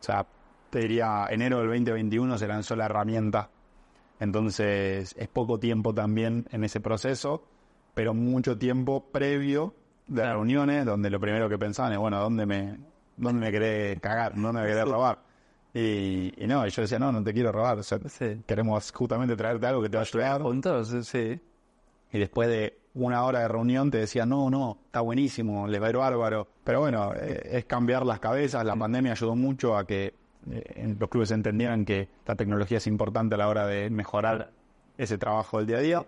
sea, 0.00 0.26
te 0.72 0.78
diría, 0.78 1.26
enero 1.28 1.58
del 1.58 1.68
2021 1.68 2.38
se 2.38 2.48
lanzó 2.48 2.74
la 2.76 2.86
herramienta. 2.86 3.50
Entonces, 4.20 5.14
es 5.18 5.28
poco 5.28 5.58
tiempo 5.58 5.92
también 5.92 6.46
en 6.50 6.64
ese 6.64 6.80
proceso, 6.80 7.44
pero 7.92 8.14
mucho 8.14 8.56
tiempo 8.56 9.04
previo 9.12 9.74
de 10.06 10.22
Claro. 10.22 10.36
reuniones 10.38 10.86
donde 10.86 11.10
lo 11.10 11.20
primero 11.20 11.46
que 11.48 11.58
pensaban 11.58 11.92
es, 11.92 11.98
bueno, 11.98 12.18
¿dónde 12.20 12.46
me, 12.46 12.78
dónde 13.18 13.40
me 13.46 13.52
querés 13.52 14.00
cagar? 14.00 14.32
¿Dónde 14.34 14.62
me 14.62 14.66
querés 14.66 14.84
robar? 14.86 15.18
Y, 15.74 16.32
y 16.42 16.46
no, 16.46 16.66
y 16.66 16.70
yo 16.70 16.82
decía, 16.82 16.98
no, 16.98 17.12
no 17.12 17.22
te 17.22 17.32
quiero 17.34 17.52
robar. 17.52 17.78
O 17.78 17.82
sea, 17.82 17.98
Sí. 18.08 18.40
queremos 18.46 18.92
justamente 18.92 19.36
traerte 19.36 19.66
algo 19.66 19.82
que 19.82 19.90
te 19.90 19.96
va 19.98 20.02
a 20.02 20.06
ayudar. 20.06 20.40
¿Juntos? 20.42 20.94
Sí. 21.06 21.38
Y 22.12 22.18
después 22.18 22.48
de 22.48 22.78
una 22.94 23.24
hora 23.24 23.40
de 23.40 23.48
reunión 23.48 23.90
te 23.90 23.98
decía, 23.98 24.24
no, 24.24 24.48
no, 24.50 24.78
está 24.86 25.00
buenísimo, 25.00 25.66
le 25.66 25.78
va 25.78 25.88
a 25.88 25.90
ir 25.90 25.96
bárbaro. 25.96 26.46
Pero 26.64 26.80
bueno, 26.80 27.12
eh, 27.14 27.50
es 27.52 27.64
cambiar 27.64 28.06
las 28.06 28.20
cabezas. 28.20 28.64
La 28.64 28.76
pandemia 28.76 29.12
ayudó 29.12 29.34
mucho 29.34 29.76
a 29.76 29.86
que 29.86 30.14
eh, 30.50 30.94
los 30.98 31.08
clubes 31.08 31.30
entendieran 31.30 31.84
que 31.84 32.08
la 32.26 32.34
tecnología 32.34 32.78
es 32.78 32.86
importante 32.86 33.34
a 33.34 33.38
la 33.38 33.48
hora 33.48 33.66
de 33.66 33.90
mejorar 33.90 34.50
ese 34.98 35.18
trabajo 35.18 35.58
del 35.58 35.66
día 35.66 35.76
a 35.78 35.80
día. 35.80 36.06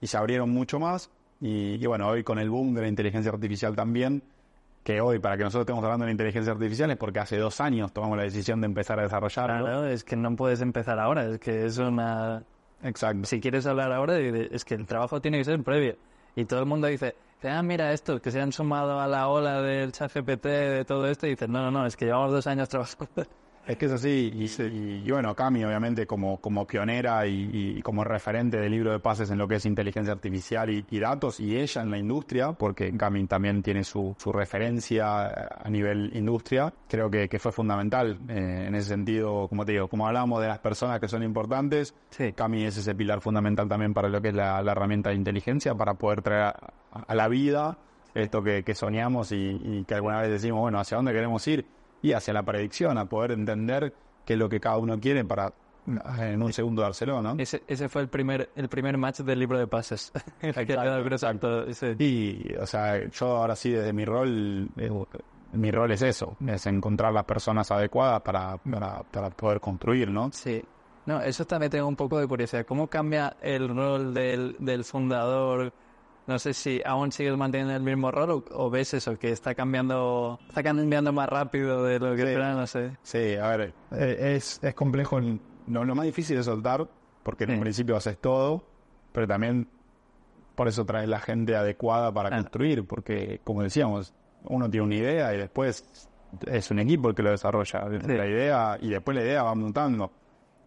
Y 0.00 0.06
se 0.06 0.16
abrieron 0.16 0.50
mucho 0.50 0.78
más. 0.78 1.10
Y, 1.40 1.74
y 1.74 1.86
bueno, 1.86 2.08
hoy 2.08 2.22
con 2.22 2.38
el 2.38 2.50
boom 2.50 2.74
de 2.74 2.82
la 2.82 2.88
inteligencia 2.88 3.30
artificial 3.30 3.74
también, 3.74 4.22
que 4.84 5.00
hoy 5.00 5.18
para 5.18 5.36
que 5.36 5.44
nosotros 5.44 5.62
estemos 5.62 5.82
hablando 5.82 6.04
de 6.04 6.08
la 6.08 6.12
inteligencia 6.12 6.52
artificial 6.52 6.90
es 6.90 6.96
porque 6.98 7.18
hace 7.18 7.38
dos 7.38 7.60
años 7.60 7.92
tomamos 7.92 8.18
la 8.18 8.24
decisión 8.24 8.60
de 8.60 8.66
empezar 8.66 9.00
a 9.00 9.02
desarrollarlo. 9.04 9.64
Claro, 9.64 9.86
es 9.86 10.04
que 10.04 10.14
no 10.14 10.36
puedes 10.36 10.60
empezar 10.60 10.98
ahora, 11.00 11.26
es 11.26 11.38
que 11.38 11.64
es 11.64 11.78
una... 11.78 12.44
Exacto. 12.82 13.24
Si 13.24 13.40
quieres 13.40 13.64
hablar 13.66 13.92
ahora, 13.92 14.18
es 14.18 14.64
que 14.64 14.74
el 14.74 14.86
trabajo 14.86 15.20
tiene 15.22 15.38
que 15.38 15.44
ser 15.44 15.62
previo. 15.62 15.96
Y 16.36 16.44
todo 16.44 16.60
el 16.60 16.66
mundo 16.66 16.86
dice, 16.86 17.14
ah, 17.42 17.62
mira 17.62 17.92
esto, 17.92 18.20
que 18.20 18.30
se 18.30 18.42
han 18.42 18.52
sumado 18.52 19.00
a 19.00 19.06
la 19.08 19.28
ola 19.28 19.62
del 19.62 19.92
chat 19.92 20.12
GPT, 20.12 20.44
de 20.44 20.84
todo 20.84 21.06
esto, 21.08 21.26
y 21.26 21.30
dices, 21.30 21.48
no, 21.48 21.62
no, 21.62 21.70
no, 21.70 21.86
es 21.86 21.96
que 21.96 22.04
llevamos 22.04 22.32
dos 22.32 22.46
años 22.46 22.68
trabajando. 22.68 23.26
Es 23.66 23.78
que 23.78 23.86
es 23.86 23.92
así, 23.92 24.30
y, 24.34 24.44
y- 24.62 25.02
y 25.06 25.10
bueno, 25.10 25.34
Cami 25.34 25.64
obviamente 25.64 26.06
como, 26.06 26.36
como 26.38 26.66
pionera 26.66 27.26
y, 27.26 27.76
y 27.78 27.82
como 27.82 28.04
referente 28.04 28.58
del 28.58 28.70
libro 28.70 28.92
de 28.92 28.98
pases 29.00 29.30
en 29.30 29.38
lo 29.38 29.48
que 29.48 29.54
es 29.54 29.64
inteligencia 29.64 30.12
artificial 30.12 30.68
y, 30.68 30.84
y 30.90 30.98
datos, 30.98 31.40
y 31.40 31.56
ella 31.56 31.80
en 31.80 31.90
la 31.90 31.96
industria, 31.96 32.52
porque 32.52 32.94
Cami 32.94 33.26
también 33.26 33.62
tiene 33.62 33.82
su, 33.82 34.14
su 34.18 34.32
referencia 34.32 35.28
a 35.64 35.70
nivel 35.70 36.10
industria, 36.14 36.74
creo 36.88 37.10
que, 37.10 37.26
que 37.26 37.38
fue 37.38 37.52
fundamental 37.52 38.18
eh, 38.28 38.66
en 38.68 38.74
ese 38.74 38.88
sentido, 38.90 39.48
como 39.48 39.64
te 39.64 39.72
digo, 39.72 39.88
como 39.88 40.06
hablamos 40.06 40.42
de 40.42 40.48
las 40.48 40.58
personas 40.58 41.00
que 41.00 41.08
son 41.08 41.22
importantes, 41.22 41.94
Sí. 42.10 42.34
Cami 42.34 42.64
es 42.64 42.76
ese 42.76 42.94
pilar 42.94 43.22
fundamental 43.22 43.66
también 43.66 43.94
para 43.94 44.08
lo 44.10 44.20
que 44.20 44.28
es 44.28 44.34
la, 44.34 44.60
la 44.62 44.72
herramienta 44.72 45.08
de 45.08 45.16
inteligencia, 45.16 45.74
para 45.74 45.94
poder 45.94 46.20
traer 46.20 46.42
a, 46.42 46.56
a 47.06 47.14
la 47.14 47.28
vida 47.28 47.78
esto 48.14 48.42
que, 48.42 48.62
que 48.62 48.74
soñamos 48.74 49.32
y, 49.32 49.58
y 49.62 49.84
que 49.88 49.94
alguna 49.94 50.20
vez 50.20 50.30
decimos, 50.30 50.60
bueno, 50.60 50.78
¿hacia 50.78 50.96
dónde 50.98 51.12
queremos 51.12 51.46
ir? 51.48 51.64
Y 52.04 52.12
hacia 52.12 52.34
la 52.34 52.42
predicción, 52.42 52.98
a 52.98 53.06
poder 53.06 53.32
entender 53.32 53.94
qué 54.24 54.34
es 54.34 54.38
lo 54.38 54.48
que 54.48 54.60
cada 54.60 54.76
uno 54.78 55.00
quiere 55.00 55.24
para 55.24 55.52
en 56.18 56.42
un 56.42 56.52
segundo 56.52 56.80
dárselo, 56.82 57.20
¿no? 57.20 57.34
Ese, 57.38 57.62
ese 57.68 57.88
fue 57.88 58.02
el 58.02 58.08
primer, 58.08 58.50
el 58.56 58.68
primer 58.68 58.96
match 58.96 59.20
del 59.20 59.38
libro 59.38 59.58
de 59.58 59.66
pases. 59.66 60.12
Ese- 61.68 61.96
Y, 61.98 62.54
o 62.60 62.66
sea, 62.66 63.06
yo 63.08 63.26
ahora 63.36 63.54
sí, 63.56 63.70
desde 63.70 63.92
mi 63.92 64.04
rol, 64.04 64.68
eh, 64.76 64.90
mi 65.52 65.70
rol 65.70 65.92
es 65.92 66.02
eso, 66.02 66.36
es 66.46 66.66
encontrar 66.66 67.12
las 67.12 67.24
personas 67.24 67.70
adecuadas 67.70 68.20
para, 68.22 68.56
para, 68.58 69.02
para 69.02 69.30
poder 69.30 69.60
construir, 69.60 70.10
¿no? 70.10 70.30
Sí. 70.32 70.62
No, 71.06 71.20
eso 71.20 71.44
también 71.46 71.70
tengo 71.70 71.86
un 71.86 71.96
poco 71.96 72.18
de 72.18 72.26
curiosidad. 72.26 72.64
¿Cómo 72.64 72.86
cambia 72.88 73.36
el 73.42 73.68
rol 73.68 74.14
del, 74.14 74.56
del 74.58 74.84
fundador? 74.84 75.72
No 76.26 76.38
sé 76.38 76.54
si 76.54 76.80
aún 76.86 77.12
sigues 77.12 77.36
manteniendo 77.36 77.74
el 77.74 77.82
mismo 77.82 78.10
rol 78.10 78.30
o, 78.30 78.44
o 78.52 78.70
ves 78.70 78.94
eso, 78.94 79.18
que 79.18 79.30
está 79.30 79.54
cambiando 79.54 80.38
está 80.48 80.62
cambiando 80.62 81.12
más 81.12 81.28
rápido 81.28 81.82
de 81.84 81.98
lo 81.98 82.16
que 82.16 82.26
Sí. 82.34 82.38
no 82.38 82.66
sé. 82.66 82.96
Sí, 83.02 83.34
a 83.36 83.48
ver, 83.56 83.74
eh, 83.92 84.34
es, 84.36 84.58
es 84.62 84.74
complejo. 84.74 85.18
en- 85.18 85.40
Lo, 85.66 85.84
más 85.94 86.04
difícil 86.06 86.36
es 86.38 86.46
soltar, 86.46 86.86
porque 87.22 87.44
en 87.44 87.50
Sí. 87.50 87.54
un 87.56 87.60
principio 87.62 87.96
haces 87.96 88.18
todo, 88.18 88.64
pero 89.12 89.26
también 89.26 89.68
por 90.54 90.68
eso 90.68 90.84
traes 90.86 91.08
la 91.08 91.20
gente 91.20 91.56
adecuada 91.56 92.12
para 92.12 92.30
construir, 92.30 92.86
porque 92.86 93.40
como 93.44 93.62
decíamos, 93.62 94.14
uno 94.44 94.70
tiene 94.70 94.86
una 94.86 94.94
idea 94.94 95.34
y 95.34 95.38
después 95.38 96.08
es 96.46 96.70
un 96.70 96.78
equipo 96.78 97.08
el 97.08 97.14
que 97.14 97.22
lo 97.22 97.30
desarrolla. 97.30 97.86
La 97.88 98.26
idea, 98.26 98.78
y 98.80 98.88
después 98.90 99.14
la 99.16 99.22
idea 99.24 99.42
va 99.42 99.54
mutando, 99.54 100.10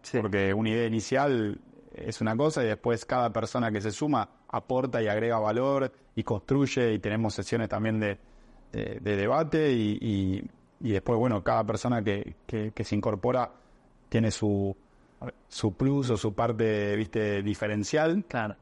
Sí. 0.02 0.18
porque 0.20 0.52
una 0.54 0.68
idea 0.70 0.86
inicial 0.86 1.60
es 2.06 2.20
una 2.20 2.36
cosa 2.36 2.62
y 2.62 2.66
después 2.66 3.04
cada 3.04 3.30
persona 3.32 3.70
que 3.72 3.80
se 3.80 3.90
suma 3.90 4.28
aporta 4.48 5.02
y 5.02 5.08
agrega 5.08 5.38
valor 5.38 5.92
y 6.14 6.22
construye 6.22 6.92
y 6.94 6.98
tenemos 6.98 7.34
sesiones 7.34 7.68
también 7.68 7.98
de, 8.00 8.18
de- 8.72 8.98
de 9.00 9.16
debate 9.16 9.72
y, 9.72 9.98
y- 10.00 10.50
y 10.80 10.92
después, 10.92 11.18
bueno, 11.18 11.42
cada 11.42 11.64
persona 11.64 12.02
que, 12.04 12.36
que- 12.46 12.70
que 12.72 12.84
se 12.84 12.94
incorpora 12.94 13.50
tiene 14.08 14.30
su, 14.30 14.76
su 15.48 15.72
plus 15.74 16.10
o 16.10 16.16
su 16.16 16.32
parte, 16.34 16.94
viste, 16.96 17.42
diferencial. 17.42 18.24
Claro. 18.28 18.54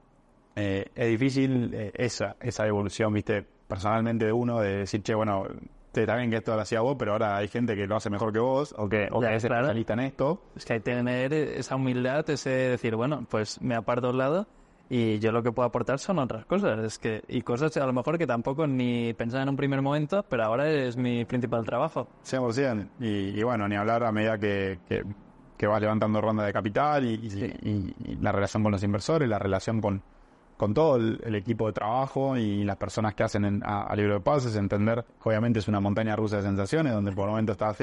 Eh, 0.55 0.87
es 0.95 1.09
difícil 1.11 1.75
eh, 1.75 1.93
esa, 1.95 2.37
esa 2.41 2.67
evolución, 2.67 3.13
viste, 3.13 3.47
personalmente 3.69 4.25
de 4.25 4.33
uno, 4.33 4.61
de 4.61 4.79
decir, 4.79 5.03
che, 5.03 5.15
bueno, 5.15 5.45
está 6.03 6.17
bien 6.17 6.31
que 6.31 6.37
esto 6.37 6.55
lo 6.55 6.63
hacía 6.63 6.81
vos, 6.81 6.97
pero 6.99 7.13
ahora 7.13 7.37
hay 7.37 7.49
gente 7.49 7.75
que 7.77 7.87
lo 7.87 7.97
hace 7.97 8.11
mejor 8.11 8.33
que 8.33 8.39
vos 8.39 8.75
o 8.79 8.89
que, 8.89 9.09
o 9.11 9.21
Ya, 9.23 9.29
que 9.31 9.37
es 9.37 9.45
claro. 9.45 9.63
especialista 9.63 9.93
en 9.95 10.01
esto. 10.01 10.43
Es 10.57 10.65
que 10.65 10.73
hay 10.75 10.79
que 10.81 10.85
tener 10.93 11.33
esa 11.33 11.77
humildad, 11.77 12.29
ese 12.31 12.51
decir, 12.51 12.95
bueno, 12.97 13.27
pues 13.31 13.61
me 13.61 13.75
aparto 13.75 14.09
a 14.09 14.11
un 14.11 14.19
lado 14.19 14.47
y 14.89 15.19
yo 15.19 15.33
lo 15.33 15.43
que 15.43 15.51
puedo 15.51 15.67
aportar 15.67 15.99
son 15.99 16.19
otras 16.21 16.45
cosas. 16.47 16.79
Es 16.85 16.99
que, 16.99 17.23
y 17.29 17.43
cosas 17.43 17.77
a 17.77 17.87
lo 17.87 17.93
mejor 17.93 18.19
que 18.19 18.27
tampoco 18.27 18.67
ni 18.67 19.13
pensaba 19.15 19.43
en 19.43 19.49
un 19.49 19.57
primer 19.57 19.83
momento, 19.83 20.25
pero 20.29 20.45
ahora 20.45 20.69
es 20.71 20.97
mi 20.97 21.25
principal 21.25 21.65
trabajo. 21.65 22.07
100%. 22.25 22.89
Y, 23.01 23.39
y 23.39 23.43
bueno, 23.43 23.67
ni 23.69 23.75
hablar 23.77 24.05
a 24.05 24.13
medida 24.13 24.39
que, 24.39 24.79
que, 24.89 25.03
que 25.57 25.67
vas 25.67 25.81
levantando 25.81 26.21
ronda 26.21 26.45
de 26.45 26.53
capital 26.53 27.05
y, 27.05 27.15
y- 27.15 27.69
y- 27.69 28.13
y 28.13 28.17
la 28.21 28.31
relación 28.31 28.63
con 28.63 28.71
los 28.73 28.83
inversores, 28.85 29.29
la 29.29 29.39
relación 29.41 29.81
con, 29.81 30.03
con 30.57 30.73
todo 30.75 30.97
el, 30.97 31.21
el 31.25 31.35
equipo 31.35 31.67
de 31.67 31.73
trabajo 31.75 32.37
y 32.37 32.65
las 32.65 32.77
personas 32.77 33.15
que 33.15 33.23
hacen 33.25 33.45
en- 33.45 33.63
a, 33.65 33.83
a 33.83 33.97
libro 33.97 34.15
de 34.15 34.21
pases, 34.21 34.57
entender 34.57 35.05
obviamente 35.23 35.59
es 35.59 35.69
una 35.69 35.81
montaña 35.81 36.17
rusa 36.17 36.37
de 36.39 36.43
sensaciones 36.43 36.93
donde 36.93 37.13
por 37.13 37.29
momentos 37.29 37.55
estás 37.55 37.81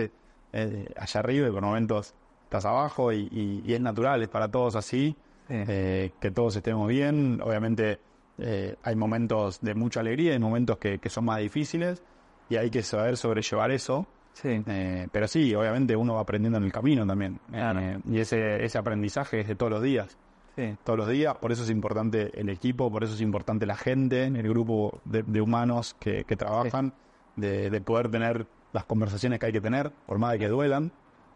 eh, 0.54 0.88
allá 0.98 1.20
arriba 1.20 1.48
y 1.48 1.52
por 1.52 1.62
momentos 1.64 2.14
estás 2.46 2.66
abajo 2.66 3.12
y, 3.12 3.28
y- 3.32 3.64
y 3.66 3.74
es 3.74 3.82
natural, 3.82 4.22
es 4.22 4.30
para 4.30 4.50
todos 4.50 4.76
así, 4.76 5.16
Sí. 5.48 5.56
eh, 5.68 6.12
que 6.22 6.32
todos 6.32 6.56
estemos 6.56 6.88
bien. 6.88 7.42
Obviamente 7.44 8.00
eh, 8.38 8.76
hay 8.82 8.96
momentos 8.96 9.60
de 9.62 9.76
mucha 9.76 10.00
alegría, 10.00 10.34
hay 10.34 10.40
momentos 10.40 10.78
que, 10.78 11.00
que 11.00 11.10
son 11.10 11.26
más 11.26 11.40
difíciles 11.40 12.02
y 12.50 12.56
hay 12.56 12.70
que 12.70 12.82
saber 12.82 13.18
sobrellevar 13.18 13.70
eso. 13.72 14.08
Sí. 14.34 14.64
Eh, 14.66 15.08
pero 15.12 15.28
sí, 15.28 15.54
obviamente 15.54 15.96
uno 15.96 16.16
va 16.16 16.22
aprendiendo 16.22 16.58
en 16.58 16.64
el 16.64 16.72
camino 16.72 17.06
también. 17.06 17.40
Claro. 17.52 17.80
Eh, 17.80 18.00
y 18.10 18.20
ese, 18.20 18.64
ese 18.64 18.78
aprendizaje 18.78 19.42
es 19.42 19.48
de 19.48 19.56
todos 19.56 19.72
los 19.74 19.82
días. 19.84 20.18
Sí. 20.56 20.76
Todos 20.84 21.00
los 21.00 21.10
días, 21.10 21.36
por 21.38 21.52
eso 21.52 21.64
es 21.64 21.70
importante 21.70 22.32
el 22.40 22.50
equipo, 22.50 22.92
por 22.92 23.04
eso 23.04 23.16
es 23.16 23.22
importante 23.22 23.66
la 23.66 23.76
gente, 23.76 24.26
el 24.26 24.48
grupo 24.48 25.00
de, 25.04 25.24
de 25.24 25.42
humanos 25.42 25.96
que, 26.00 26.26
que 26.26 26.36
trabajan, 26.36 26.94
de, 27.36 27.70
de 27.72 27.82
poder 27.82 28.12
tener 28.12 28.46
las 28.72 28.86
conversaciones 28.86 29.40
que 29.40 29.48
hay 29.48 29.52
que 29.52 29.62
tener, 29.62 29.92
por 30.06 30.20
más 30.20 30.32
de 30.34 30.40
que 30.40 30.48
duelan, 30.48 30.92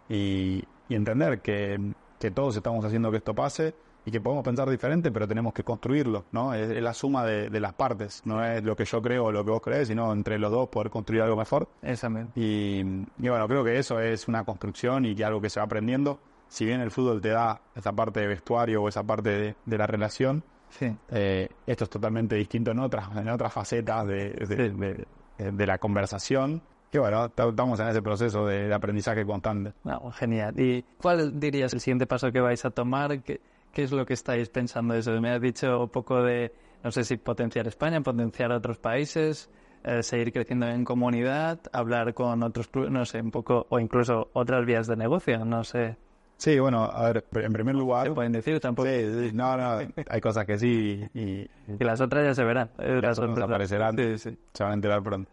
y, 0.07 0.63
y 0.87 0.95
entender 0.95 1.41
que, 1.41 1.79
que 2.19 2.31
todos 2.31 2.55
estamos 2.55 2.85
haciendo 2.85 3.09
que 3.09 3.17
esto 3.17 3.33
pase 3.33 3.73
y 4.05 4.11
que 4.11 4.21
podemos 4.21 4.43
pensar 4.43 4.69
diferente, 4.69 5.11
pero 5.11 5.27
tenemos 5.27 5.53
que 5.53 5.63
construirlo, 5.63 6.25
¿no? 6.31 6.53
Es, 6.53 6.69
es 6.69 6.81
la 6.81 6.93
suma 6.93 7.25
de, 7.25 7.49
de 7.49 7.59
las 7.59 7.73
partes, 7.73 8.21
no 8.23 8.43
es 8.45 8.63
lo 8.63 8.75
que 8.75 8.85
yo 8.85 9.01
creo 9.01 9.25
o 9.25 9.31
lo 9.31 9.43
que 9.43 9.51
vos 9.51 9.61
crees, 9.61 9.87
sino 9.87 10.13
entre 10.13 10.39
los 10.39 10.51
dos 10.51 10.69
poder 10.69 10.89
construir 10.89 11.23
algo 11.23 11.35
mejor. 11.35 11.67
Exactamente. 11.81 12.39
Y, 12.39 12.79
y 13.19 13.29
bueno, 13.29 13.47
creo 13.47 13.63
que 13.63 13.77
eso 13.77 13.99
es 13.99 14.27
una 14.27 14.45
construcción 14.45 15.05
y 15.05 15.15
que 15.15 15.25
algo 15.25 15.41
que 15.41 15.49
se 15.49 15.59
va 15.59 15.65
aprendiendo. 15.65 16.19
Si 16.49 16.65
bien 16.65 16.81
el 16.81 16.91
fútbol 16.91 17.21
te 17.21 17.29
da 17.29 17.61
esa 17.75 17.91
parte 17.93 18.21
de 18.21 18.27
vestuario 18.27 18.81
o 18.83 18.87
esa 18.89 19.03
parte 19.03 19.29
de, 19.29 19.55
de 19.65 19.77
la 19.77 19.87
relación, 19.87 20.43
Sí. 20.69 20.93
eh, 21.11 21.47
esto 21.65 21.85
es 21.85 21.89
totalmente 21.89 22.35
distinto 22.35 22.71
en 22.71 22.79
otras, 22.79 23.09
en 23.15 23.29
otras 23.29 23.53
facetas 23.53 24.05
de, 24.07 25.05
de 25.37 25.65
la 25.67 25.77
conversación. 25.77 26.61
Y 26.91 26.97
bueno, 26.99 27.29
ta- 27.29 27.49
estamos 27.49 27.79
en 27.79 27.87
ese 27.89 28.01
proceso 28.01 28.45
de, 28.45 28.73
aprendizaje 28.73 29.25
constante. 29.25 29.73
No, 29.83 30.11
genial. 30.11 30.57
¿Y 30.59 30.83
cuál 31.01 31.39
dirías 31.39 31.73
el 31.73 31.79
siguiente 31.81 32.07
paso 32.07 32.31
que 32.31 32.39
vais 32.39 32.63
a 32.65 32.69
tomar? 32.71 33.21
¿Qué, 33.23 33.41
qué 33.73 33.83
es 33.83 33.91
lo 33.91 34.05
que 34.05 34.13
estáis 34.13 34.49
pensando 34.49 34.93
de 34.93 35.01
eso? 35.01 35.11
Me 35.21 35.29
has 35.31 35.41
dicho 35.41 35.83
un 35.83 35.89
poco 35.89 36.21
de, 36.23 36.53
no 36.83 36.91
sé 36.91 37.03
si 37.03 37.17
potenciar 37.17 37.67
España, 37.67 37.99
potenciar 38.01 38.51
otros 38.51 38.77
países, 38.77 39.49
eh, 39.83 40.01
seguir 40.01 40.31
creciendo 40.33 40.67
en 40.67 40.83
comunidad, 40.85 41.59
hablar 41.73 42.13
con 42.13 42.41
otros 42.43 42.67
clubes, 42.67 42.89
no 42.91 43.05
sé, 43.05 43.21
un 43.21 43.31
poco, 43.31 43.67
o 43.69 43.79
incluso 43.79 44.29
otras 44.33 44.65
vías 44.65 44.87
de 44.87 44.95
negocio, 44.95 45.43
no 45.45 45.63
sé. 45.63 45.97
Sí, 46.37 46.59
bueno, 46.59 46.83
a 46.83 47.11
ver, 47.11 47.25
en 47.33 47.51
primer 47.51 47.73
lugar... 47.75 48.07
Se 48.07 48.13
pueden 48.13 48.31
decir 48.31 48.59
tampoco. 48.59 48.87
Sí, 48.87 49.29
sí, 49.29 49.31
no, 49.33 49.57
no, 49.57 49.79
hay 50.09 50.21
cosas 50.21 50.45
que 50.45 50.57
sí 50.59 51.03
y, 51.13 51.49
las 51.83 51.99
otras 51.99 52.23
ya 52.25 52.35
se 52.35 52.43
verán. 52.43 52.69
Eh, 52.77 52.99
las 53.01 53.17
otras 53.17 53.39
aparecerán. 53.39 53.97
Sí, 53.97 54.17
sí. 54.19 54.37
se 54.53 54.63
van 54.63 54.71
a 54.71 54.75
enterar 54.75 55.01
pronto. 55.01 55.31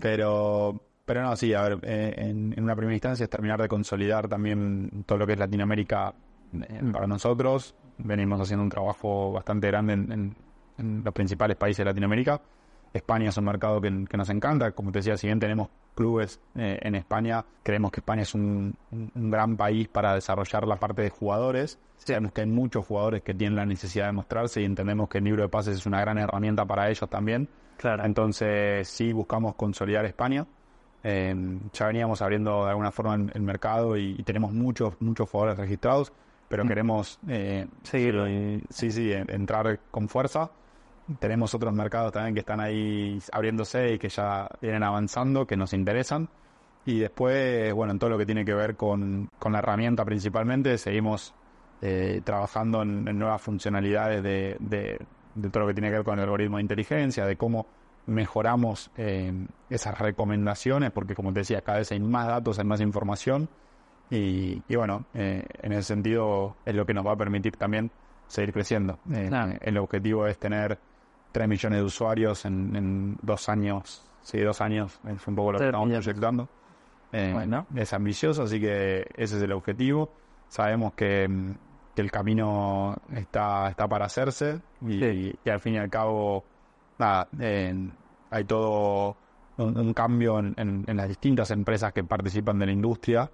Pero, 0.00 0.80
pero 1.04 1.22
no, 1.22 1.36
sí, 1.36 1.54
a 1.54 1.62
ver, 1.62 1.78
eh, 1.82 2.14
en, 2.16 2.52
en 2.56 2.64
una 2.64 2.74
primera 2.74 2.94
instancia 2.94 3.24
es 3.24 3.30
terminar 3.30 3.60
de 3.62 3.68
consolidar 3.68 4.28
también 4.28 5.04
todo 5.06 5.18
lo 5.18 5.26
que 5.26 5.34
es 5.34 5.38
Latinoamérica 5.38 6.14
eh, 6.52 6.80
para 6.92 7.06
nosotros. 7.06 7.74
Venimos 7.98 8.40
haciendo 8.40 8.64
un 8.64 8.70
trabajo 8.70 9.32
bastante 9.32 9.68
grande 9.68 9.92
en, 9.92 10.12
en- 10.12 10.36
en 10.76 11.02
los 11.04 11.14
principales 11.14 11.56
países 11.56 11.78
de 11.78 11.84
Latinoamérica. 11.84 12.40
España 12.94 13.28
es 13.28 13.36
un 13.36 13.44
mercado 13.44 13.80
que, 13.80 14.04
que 14.08 14.16
nos 14.16 14.30
encanta. 14.30 14.70
Como 14.72 14.90
te 14.92 15.00
decía, 15.00 15.16
si 15.18 15.26
bien 15.26 15.38
tenemos 15.40 15.68
clubes 15.94 16.40
eh, 16.54 16.78
en 16.80 16.94
España, 16.94 17.44
creemos 17.62 17.90
que 17.92 18.00
España 18.00 18.22
es 18.22 18.34
un, 18.34 18.74
gran 19.14 19.56
país 19.56 19.88
para 19.88 20.14
desarrollar 20.14 20.66
la 20.66 20.76
parte 20.76 21.02
de 21.02 21.10
jugadores. 21.10 21.78
Sabemos 21.96 22.32
que 22.32 22.40
hay 22.42 22.46
muchos 22.46 22.86
jugadores 22.86 23.22
que 23.22 23.34
tienen 23.34 23.56
la 23.56 23.66
necesidad 23.66 24.06
de 24.06 24.12
mostrarse 24.12 24.62
y 24.62 24.64
entendemos 24.64 25.08
que 25.08 25.18
el 25.18 25.24
libro 25.24 25.42
de 25.42 25.48
pases 25.48 25.76
es 25.76 25.86
una 25.86 26.00
gran 26.00 26.18
herramienta 26.18 26.64
para 26.64 26.88
ellos 26.88 27.08
también. 27.10 27.48
Claro. 27.76 28.04
Entonces 28.04 28.88
sí 28.88 29.12
buscamos 29.12 29.54
consolidar 29.56 30.04
España. 30.04 30.46
Eh, 31.02 31.34
ya 31.72 31.86
veníamos 31.86 32.22
abriendo 32.22 32.64
de 32.64 32.70
alguna 32.70 32.90
forma 32.90 33.14
el, 33.16 33.30
el 33.34 33.42
mercado 33.42 33.96
y, 33.96 34.14
y 34.18 34.22
tenemos 34.22 34.52
muchos 34.52 34.94
muchos 35.00 35.28
jugadores 35.28 35.58
registrados, 35.58 36.12
pero 36.48 36.64
queremos 36.66 37.18
eh, 37.28 37.66
Seguirlo. 37.82 38.26
sí 38.70 38.90
sí 38.90 39.12
en- 39.12 39.30
entrar 39.30 39.80
con 39.90 40.08
fuerza. 40.08 40.50
Tenemos 41.18 41.54
otros 41.54 41.72
mercados 41.74 42.12
también 42.12 42.34
que 42.34 42.40
están 42.40 42.60
ahí 42.60 43.18
abriéndose 43.32 43.94
y 43.94 43.98
que 43.98 44.08
ya 44.08 44.48
vienen 44.60 44.82
avanzando, 44.82 45.46
que 45.46 45.56
nos 45.56 45.72
interesan. 45.72 46.28
Y 46.86 47.00
después, 47.00 47.72
bueno, 47.74 47.92
en 47.92 47.98
todo 47.98 48.10
lo 48.10 48.18
que 48.18 48.26
tiene 48.26 48.44
que 48.44 48.54
ver 48.54 48.76
con, 48.76 49.30
con 49.38 49.52
la 49.52 49.58
herramienta 49.58 50.04
principalmente, 50.04 50.76
seguimos 50.78 51.34
eh, 51.82 52.20
trabajando 52.24 52.82
en, 52.82 53.06
en 53.08 53.18
nuevas 53.18 53.40
funcionalidades 53.42 54.22
de, 54.22 54.56
de, 54.60 54.98
de 55.34 55.50
todo 55.50 55.62
lo 55.62 55.66
que 55.68 55.74
tiene 55.74 55.88
que 55.90 55.96
ver 55.96 56.04
con 56.04 56.18
el 56.18 56.24
algoritmo 56.24 56.56
de 56.56 56.62
inteligencia, 56.62 57.26
de 57.26 57.36
cómo 57.36 57.66
mejoramos 58.06 58.90
eh, 58.96 59.32
esas 59.70 59.98
recomendaciones, 59.98 60.90
porque 60.90 61.14
como 61.14 61.32
te 61.32 61.40
decía, 61.40 61.62
cada 61.62 61.78
vez 61.78 61.90
hay 61.92 62.00
más 62.00 62.26
datos, 62.26 62.58
hay 62.58 62.64
más 62.66 62.80
información. 62.80 63.48
Y, 64.10 64.62
y 64.68 64.76
bueno, 64.76 65.06
eh, 65.14 65.42
en 65.62 65.72
ese 65.72 65.82
sentido 65.84 66.56
es 66.64 66.74
lo 66.74 66.84
que 66.84 66.92
nos 66.94 67.06
va 67.06 67.12
a 67.12 67.16
permitir 67.16 67.56
también 67.56 67.90
seguir 68.26 68.52
creciendo. 68.52 68.98
Eh, 69.10 69.26
Claro. 69.28 69.54
El 69.60 69.78
objetivo 69.78 70.26
es 70.26 70.38
tener 70.38 70.78
3 71.34 71.48
millones 71.48 71.80
de 71.80 71.84
usuarios 71.84 72.44
en, 72.44 72.76
en 72.76 73.16
dos 73.20 73.48
años. 73.48 74.08
Sí, 74.22 74.38
dos 74.38 74.60
años 74.60 75.00
es 75.08 75.26
un 75.26 75.34
poco 75.34 75.52
lo 75.52 75.58
que 75.58 75.64
estamos 75.66 75.86
millones. 75.88 76.04
proyectando. 76.06 76.48
Eh, 77.12 77.32
Bueno. 77.34 77.66
Es 77.74 77.92
ambicioso, 77.92 78.44
así 78.44 78.60
que 78.60 79.00
ese 79.16 79.36
es 79.36 79.42
el 79.42 79.50
objetivo. 79.52 80.10
Sabemos 80.48 80.94
que, 80.94 81.28
que 81.94 82.02
el 82.02 82.10
camino 82.12 82.96
está, 83.12 83.68
está 83.68 83.88
para 83.88 84.04
hacerse 84.06 84.60
y, 84.80 85.00
Sí. 85.00 85.38
y 85.44 85.50
al 85.50 85.58
fin 85.60 85.74
y 85.74 85.78
al 85.78 85.90
cabo, 85.90 86.44
nada, 86.98 87.26
eh, 87.40 87.74
hay 88.30 88.44
todo 88.44 89.16
un, 89.58 89.76
un 89.76 89.92
cambio 89.92 90.38
en, 90.38 90.54
en- 90.56 90.84
en 90.86 90.96
las 90.96 91.08
distintas 91.08 91.50
empresas 91.50 91.92
que 91.92 92.04
participan 92.04 92.58
de 92.60 92.66
la 92.66 92.72
industria, 92.72 93.28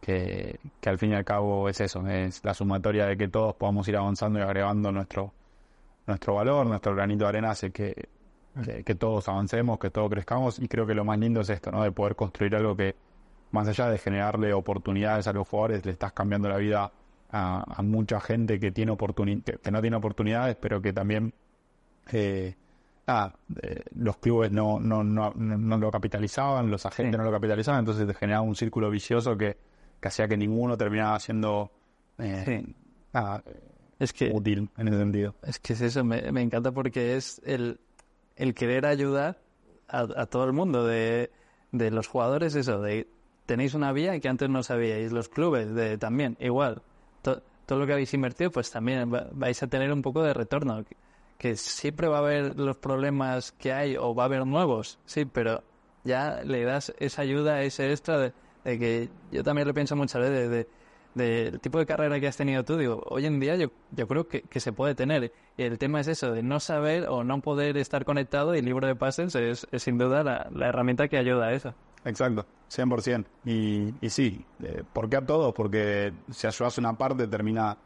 que, 0.00 0.58
que 0.80 0.88
al 0.90 0.98
fin 0.98 1.10
y 1.12 1.14
al 1.14 1.24
cabo 1.24 1.68
es 1.68 1.80
eso, 1.80 2.06
es 2.08 2.42
la 2.44 2.54
sumatoria 2.54 3.06
de 3.06 3.16
que 3.16 3.28
todos 3.28 3.54
podamos 3.54 3.86
ir 3.88 3.96
avanzando 3.96 4.38
y 4.38 4.42
agregando 4.42 4.90
nuestro, 4.90 5.32
nuestro 6.12 6.34
valor, 6.34 6.66
nuestro 6.66 6.94
granito 6.94 7.24
de 7.24 7.28
arena 7.28 7.50
hace 7.50 7.70
que, 7.70 8.08
que, 8.64 8.84
que 8.84 8.94
todos 8.94 9.28
avancemos, 9.28 9.78
que 9.78 9.90
todos 9.90 10.10
crezcamos 10.10 10.58
y 10.58 10.68
creo 10.68 10.86
que 10.86 10.94
lo 10.94 11.04
más 11.04 11.18
lindo 11.18 11.40
es 11.40 11.48
esto, 11.50 11.70
¿no? 11.70 11.82
De 11.82 11.90
poder 11.92 12.14
construir 12.16 12.54
algo 12.54 12.76
que 12.76 12.94
más 13.50 13.66
allá 13.68 13.88
de 13.90 13.98
generarle 13.98 14.52
oportunidades 14.52 15.26
a 15.26 15.32
los 15.32 15.48
jugadores, 15.48 15.84
le 15.84 15.92
estás 15.92 16.12
cambiando 16.12 16.48
la 16.48 16.56
vida 16.58 16.90
a, 17.30 17.64
a 17.78 17.82
mucha 17.82 18.20
gente 18.20 18.60
que 18.60 18.70
tiene 18.72 18.92
oportuni- 18.92 19.42
que, 19.42 19.54
que 19.58 19.70
no 19.70 19.80
tiene 19.80 19.96
oportunidades, 19.96 20.56
pero 20.56 20.80
que 20.82 20.92
también 20.92 21.32
eh, 22.12 22.54
eh, 23.62 23.82
los 23.96 24.16
clubes 24.18 24.52
no, 24.52 24.78
no, 24.80 25.02
no, 25.02 25.32
no, 25.34 25.76
lo 25.78 25.90
capitalizaban, 25.90 26.70
los 26.70 26.84
agentes 26.86 27.12
Sí. 27.14 27.18
no 27.18 27.24
lo 27.24 27.32
capitalizaban, 27.32 27.80
entonces 27.80 28.06
te 28.06 28.14
generaba 28.14 28.42
un 28.42 28.54
círculo 28.54 28.90
vicioso 28.90 29.36
que, 29.36 29.56
que 30.00 30.08
hacía 30.08 30.28
que 30.28 30.36
ninguno 30.36 30.76
terminaba 30.76 31.18
siendo 31.20 31.70
eh, 32.18 32.42
Sí. 32.46 32.74
Es 34.02 34.12
que 34.12 34.30
útil 34.32 34.68
en 34.76 34.88
ese 34.88 34.98
sentido. 34.98 35.34
Es 35.42 35.58
que 35.58 35.72
es 35.74 35.80
eso, 35.80 36.02
me, 36.04 36.30
me 36.32 36.42
encanta 36.42 36.72
porque 36.72 37.16
es 37.16 37.40
el, 37.44 37.78
el 38.36 38.54
querer 38.54 38.84
ayudar 38.86 39.38
a, 39.88 40.00
a 40.00 40.26
todo 40.26 40.44
el 40.44 40.52
mundo, 40.52 40.84
de, 40.86 41.30
de 41.70 41.90
los 41.90 42.06
jugadores, 42.08 42.54
eso, 42.54 42.80
de 42.80 43.06
tenéis 43.46 43.74
una 43.74 43.92
vía 43.92 44.18
que 44.20 44.28
antes 44.28 44.48
no 44.48 44.62
sabíais, 44.62 45.12
los 45.12 45.28
clubes 45.28 45.72
de, 45.74 45.98
también, 45.98 46.36
igual. 46.40 46.82
To- 47.22 47.42
todo 47.66 47.78
lo 47.78 47.86
que 47.86 47.92
habéis 47.92 48.12
invertido, 48.14 48.50
pues 48.50 48.70
también 48.70 49.12
va- 49.12 49.28
vais 49.32 49.62
a 49.62 49.66
tener 49.68 49.92
un 49.92 50.02
poco 50.02 50.22
de 50.22 50.34
retorno. 50.34 50.84
Que, 50.84 50.96
que 51.38 51.56
siempre 51.56 52.06
va 52.08 52.16
a 52.16 52.20
haber 52.20 52.58
los 52.58 52.76
problemas 52.76 53.52
que 53.52 53.72
hay 53.72 53.96
o 53.96 54.14
va 54.14 54.24
a 54.24 54.26
haber 54.26 54.46
nuevos, 54.46 54.98
sí, 55.06 55.24
pero 55.24 55.62
ya 56.04 56.42
le 56.44 56.64
das 56.64 56.92
esa 56.98 57.22
ayuda, 57.22 57.62
ese 57.62 57.90
extra 57.90 58.18
de, 58.18 58.32
de 58.64 58.78
que 58.78 59.08
yo 59.32 59.42
también 59.44 59.66
lo 59.68 59.74
pienso 59.74 59.94
muchas 59.96 60.22
veces, 60.22 60.50
de, 60.50 60.68
del 61.14 61.60
tipo 61.60 61.78
de 61.78 61.86
carrera 61.86 62.18
que 62.20 62.26
has 62.26 62.36
tenido 62.36 62.64
tú, 62.64 62.76
digo, 62.76 63.02
hoy 63.08 63.26
en 63.26 63.40
día 63.40 63.56
yo, 63.56 63.68
yo 63.90 64.08
creo 64.08 64.28
que, 64.28 64.42
que 64.42 64.60
se 64.60 64.72
puede 64.72 64.94
tener. 64.94 65.32
El 65.56 65.78
tema 65.78 66.00
es 66.00 66.08
eso, 66.08 66.32
de 66.32 66.42
no 66.42 66.60
saber 66.60 67.08
o 67.08 67.24
no 67.24 67.40
poder 67.40 67.76
estar 67.76 68.04
conectado 68.04 68.54
y 68.54 68.58
el 68.58 68.64
libro 68.64 68.86
de 68.86 68.94
pases 68.94 69.34
es, 69.34 69.66
es 69.70 69.82
sin 69.82 69.98
duda 69.98 70.22
la, 70.22 70.48
la 70.54 70.68
herramienta 70.68 71.08
que 71.08 71.18
ayuda 71.18 71.46
a 71.46 71.52
eso. 71.52 71.74
Exacto, 72.04 72.46
100%. 72.70 73.24
Y, 73.44 73.94
y 74.00 74.10
sí, 74.10 74.44
eh, 74.62 74.82
¿por 74.92 75.08
qué 75.08 75.16
a 75.16 75.26
todos? 75.26 75.54
Porque 75.54 76.12
si 76.30 76.46
ayudas 76.46 76.78
una 76.78 76.94
parte 76.94 77.28
termina, 77.28 77.76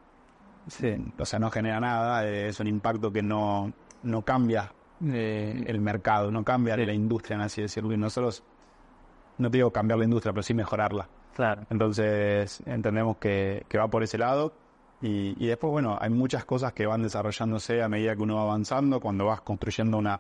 Sí, 0.69 0.97
o 1.19 1.25
sea, 1.25 1.39
no 1.39 1.51
genera 1.51 1.79
nada, 1.79 2.27
eh, 2.27 2.49
es 2.49 2.59
un 2.59 2.67
impacto 2.67 3.13
que 3.13 3.23
no, 3.23 3.73
no 4.03 4.23
cambia 4.23 4.73
eh, 5.05 5.65
el 5.67 5.81
mercado, 5.81 6.31
no 6.31 6.45
cambia 6.45 6.77
la 6.77 6.93
industria, 6.93 7.37
en 7.37 7.43
así 7.43 7.63
decirlo. 7.63 7.93
Y 7.93 7.97
nosotros, 7.97 8.43
no 9.39 9.51
te 9.51 9.59
digo 9.59 9.71
cambiar 9.71 9.99
la 9.99 10.05
industria, 10.05 10.33
pero 10.33 10.43
sí 10.43 10.55
mejorarla. 10.55 11.09
Claro. 11.37 11.63
Entonces 11.71 12.61
entendemos 12.67 13.19
que, 13.19 13.65
que 13.69 13.79
va 13.79 13.89
por 13.89 14.03
ese 14.03 14.19
lado. 14.19 14.53
Y, 15.03 15.37
y 15.39 15.47
después, 15.49 15.71
bueno, 15.71 15.99
hay 16.01 16.09
muchas 16.11 16.45
cosas 16.47 16.73
que 16.73 16.87
van 16.87 17.03
desarrollándose 17.03 17.83
a 17.83 17.89
medida 17.89 18.17
que 18.17 18.23
uno 18.23 18.37
va 18.37 18.43
avanzando. 18.43 18.99
Cuando 18.99 19.27
vas 19.27 19.43
construyendo 19.43 19.99
una, 19.99 20.19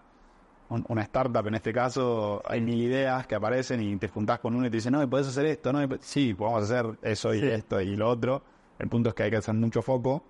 un- 0.69 0.85
una 0.89 1.03
startup, 1.03 1.47
en 1.47 1.55
este 1.55 1.73
caso, 1.73 2.43
hay 2.47 2.61
mil 2.61 2.81
ideas 2.83 3.27
que 3.27 3.35
aparecen 3.35 3.81
y 3.83 3.97
te 3.97 4.09
juntás 4.09 4.39
con 4.41 4.55
uno 4.55 4.67
y 4.67 4.71
te 4.71 4.77
dicen, 4.77 4.93
no, 4.93 5.03
y 5.03 5.07
podés 5.07 5.29
hacer 5.29 5.47
esto, 5.47 5.73
no, 5.73 5.81
sí, 6.01 6.35
podemos 6.35 6.63
hacer 6.65 6.87
eso 7.03 7.33
y 7.35 7.41
Sí. 7.41 7.47
esto 7.47 7.81
y 7.81 7.97
lo 7.97 8.09
otro. 8.11 8.43
El 8.79 8.89
punto 8.89 9.09
es 9.09 9.15
que 9.15 9.23
hay 9.23 9.31
que 9.31 9.39
hacer 9.39 9.55
mucho 9.55 9.81
foco 9.81 10.23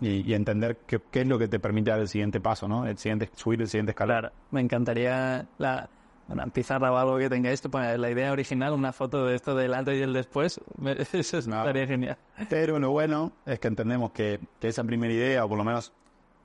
y, 0.00 0.30
y 0.30 0.34
entender 0.34 0.78
qué, 0.86 1.00
qué 1.10 1.22
es 1.22 1.26
lo 1.26 1.36
que 1.38 1.48
te 1.48 1.58
permite 1.58 1.90
dar 1.90 1.98
el 1.98 2.06
siguiente 2.06 2.40
paso, 2.40 2.68
¿no? 2.68 2.86
El 2.86 2.96
siguiente, 2.98 3.28
subir 3.34 3.60
el 3.62 3.66
siguiente 3.68 3.90
escalón. 3.90 4.20
Claro, 4.20 4.34
me 4.52 4.60
encantaría 4.60 5.46
la, 5.58 5.88
una 6.28 6.46
pizarra 6.46 6.92
o 6.92 6.96
algo 6.96 7.18
que 7.18 7.28
tenga 7.28 7.50
esto, 7.50 7.70
poner 7.70 7.98
la 7.98 8.10
idea 8.10 8.32
original, 8.32 8.72
una 8.72 8.92
foto 8.92 9.26
de 9.26 9.34
esto 9.34 9.54
del 9.54 9.74
antes 9.74 9.98
y 9.98 10.02
el 10.02 10.12
después, 10.12 10.60
eso 11.12 11.36
No. 11.48 11.58
estaría 11.58 11.86
genial. 11.86 12.16
Pero 12.48 12.78
lo 12.78 12.90
bueno 12.90 13.32
es 13.46 13.58
que 13.58 13.68
entendemos 13.68 14.12
que, 14.12 14.40
que 14.60 14.68
esa 14.68 14.84
primera 14.84 15.12
idea, 15.12 15.44
o 15.44 15.48
por 15.48 15.58
lo 15.58 15.64
menos 15.64 15.92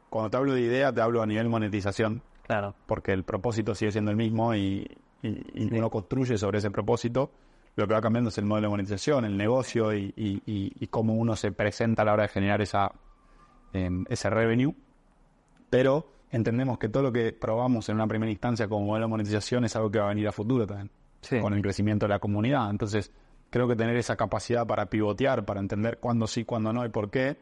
cuando 0.10 0.30
te 0.30 0.38
hablo 0.38 0.54
de 0.54 0.62
idea, 0.62 0.92
te 0.94 1.02
hablo 1.02 1.22
a 1.22 1.26
nivel 1.26 1.50
monetización, 1.50 2.22
Claro, 2.44 2.76
porque 2.86 3.12
el 3.12 3.24
propósito 3.24 3.76
sigue 3.76 3.92
siendo 3.92 4.10
el 4.12 4.16
mismo 4.18 4.56
y, 4.56 4.88
y- 5.22 5.44
y 5.54 5.78
uno 5.78 5.90
construye 5.90 6.38
sobre 6.38 6.60
ese 6.60 6.72
propósito. 6.72 7.30
Lo 7.76 7.88
que 7.88 7.94
va 7.94 8.00
cambiando 8.02 8.30
es 8.30 8.38
el 8.38 8.46
modelo 8.46 8.68
de 8.68 8.72
monetización, 8.72 9.26
el 9.26 9.36
negocio 9.38 9.94
y, 9.94 10.14
y- 10.16 10.88
cómo 10.88 11.14
uno 11.16 11.36
se 11.36 11.52
presenta 11.52 12.02
a 12.02 12.06
la 12.06 12.14
hora 12.14 12.24
de 12.24 12.30
generar 12.30 12.62
esa, 12.62 12.92
em, 13.74 14.06
ese 14.10 14.30
revenue. 14.30 14.74
Pero 15.70 16.10
entendemos 16.32 16.78
que 16.78 16.90
todo 16.90 17.04
lo 17.04 17.12
que 17.12 17.32
probamos 17.34 17.88
en 17.90 17.96
una 17.96 18.08
primera 18.08 18.32
instancia 18.32 18.68
como 18.68 18.86
modelo 18.86 19.06
de 19.06 19.10
monetización 19.10 19.66
es 19.66 19.76
algo 19.76 19.90
que 19.92 20.00
va 20.00 20.06
a 20.06 20.10
venir 20.10 20.28
a 20.28 20.32
futuro 20.32 20.68
también 20.68 20.90
sí, 21.22 21.40
con 21.40 21.54
el 21.54 21.62
crecimiento 21.62 22.06
de 22.06 22.10
la 22.10 22.20
comunidad. 22.20 22.70
Entonces, 22.70 23.12
creo 23.50 23.68
que 23.68 23.76
tener 23.76 23.96
esa 23.96 24.16
capacidad 24.16 24.66
para 24.68 24.88
pivotear, 24.88 25.46
para 25.46 25.60
entender 25.60 26.00
cuándo 26.00 26.28
sí, 26.28 26.44
cuándo 26.44 26.74
no 26.74 26.86
y 26.86 26.90
por 26.90 27.10
qué, 27.10 27.38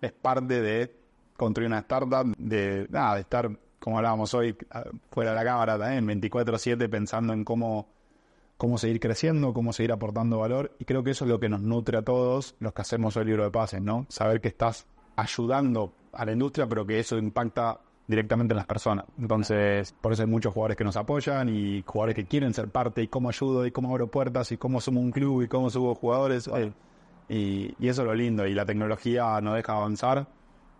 es 0.00 0.12
parte 0.12 0.60
de 0.62 0.94
construir 1.36 1.68
una 1.68 1.78
startup, 1.80 2.34
de, 2.38 2.86
nada, 2.90 3.16
de 3.16 3.20
estar, 3.22 3.50
como 3.80 3.98
hablábamos 3.98 4.32
hoy, 4.34 4.56
a- 4.70 4.84
fuera 5.10 5.30
de 5.30 5.36
la 5.36 5.44
cámara 5.44 5.78
también, 5.78 6.06
24/7 6.20 6.88
pensando 6.88 7.32
en 7.32 7.44
cómo, 7.44 7.88
cómo 8.56 8.78
seguir 8.78 9.00
creciendo, 9.00 9.52
cómo 9.52 9.72
seguir 9.72 9.92
aportando 9.92 10.38
valor. 10.38 10.74
Y 10.78 10.84
creo 10.84 11.02
que 11.02 11.10
eso 11.10 11.24
es 11.24 11.30
lo 11.30 11.40
que 11.40 11.48
nos 11.48 11.60
nutre 11.60 11.98
a 11.98 12.02
todos 12.02 12.54
los 12.60 12.72
que 12.72 12.82
hacemos 12.82 13.16
hoy 13.16 13.22
el 13.22 13.28
libro 13.28 13.44
de 13.44 13.50
pases, 13.50 13.82
¿no? 13.82 14.06
Saber 14.08 14.40
que 14.40 14.48
estás 14.48 14.86
ayudando 15.16 15.92
a 16.12 16.24
la 16.24 16.32
industria, 16.32 16.66
pero 16.68 16.86
que 16.86 16.98
eso 17.00 17.18
impacta 17.18 17.80
directamente 18.08 18.52
en 18.54 18.56
las 18.56 18.66
personas. 18.66 19.04
Entonces, 19.18 19.92
por 20.00 20.12
eso 20.12 20.22
hay 20.22 20.28
muchos 20.28 20.52
jugadores 20.52 20.76
que 20.76 20.82
nos 20.84 20.96
apoyan 20.96 21.48
y 21.48 21.82
jugadores 21.86 22.16
que 22.16 22.24
quieren 22.24 22.52
ser 22.54 22.68
parte 22.68 23.02
y 23.02 23.08
cómo 23.08 23.28
ayudo 23.28 23.64
y 23.66 23.70
cómo 23.70 23.90
abro 23.90 24.08
puertas 24.08 24.50
y 24.50 24.56
cómo 24.56 24.80
somos 24.80 25.04
un 25.04 25.12
club 25.12 25.42
y 25.42 25.48
cómo 25.48 25.70
subo 25.70 25.94
jugadores. 25.94 26.50
Y, 27.28 27.74
y 27.78 27.88
eso 27.88 28.02
es 28.02 28.06
lo 28.08 28.14
lindo 28.14 28.46
y 28.46 28.54
la 28.54 28.64
tecnología 28.64 29.40
no 29.42 29.52
deja 29.54 29.74
avanzar. 29.74 30.26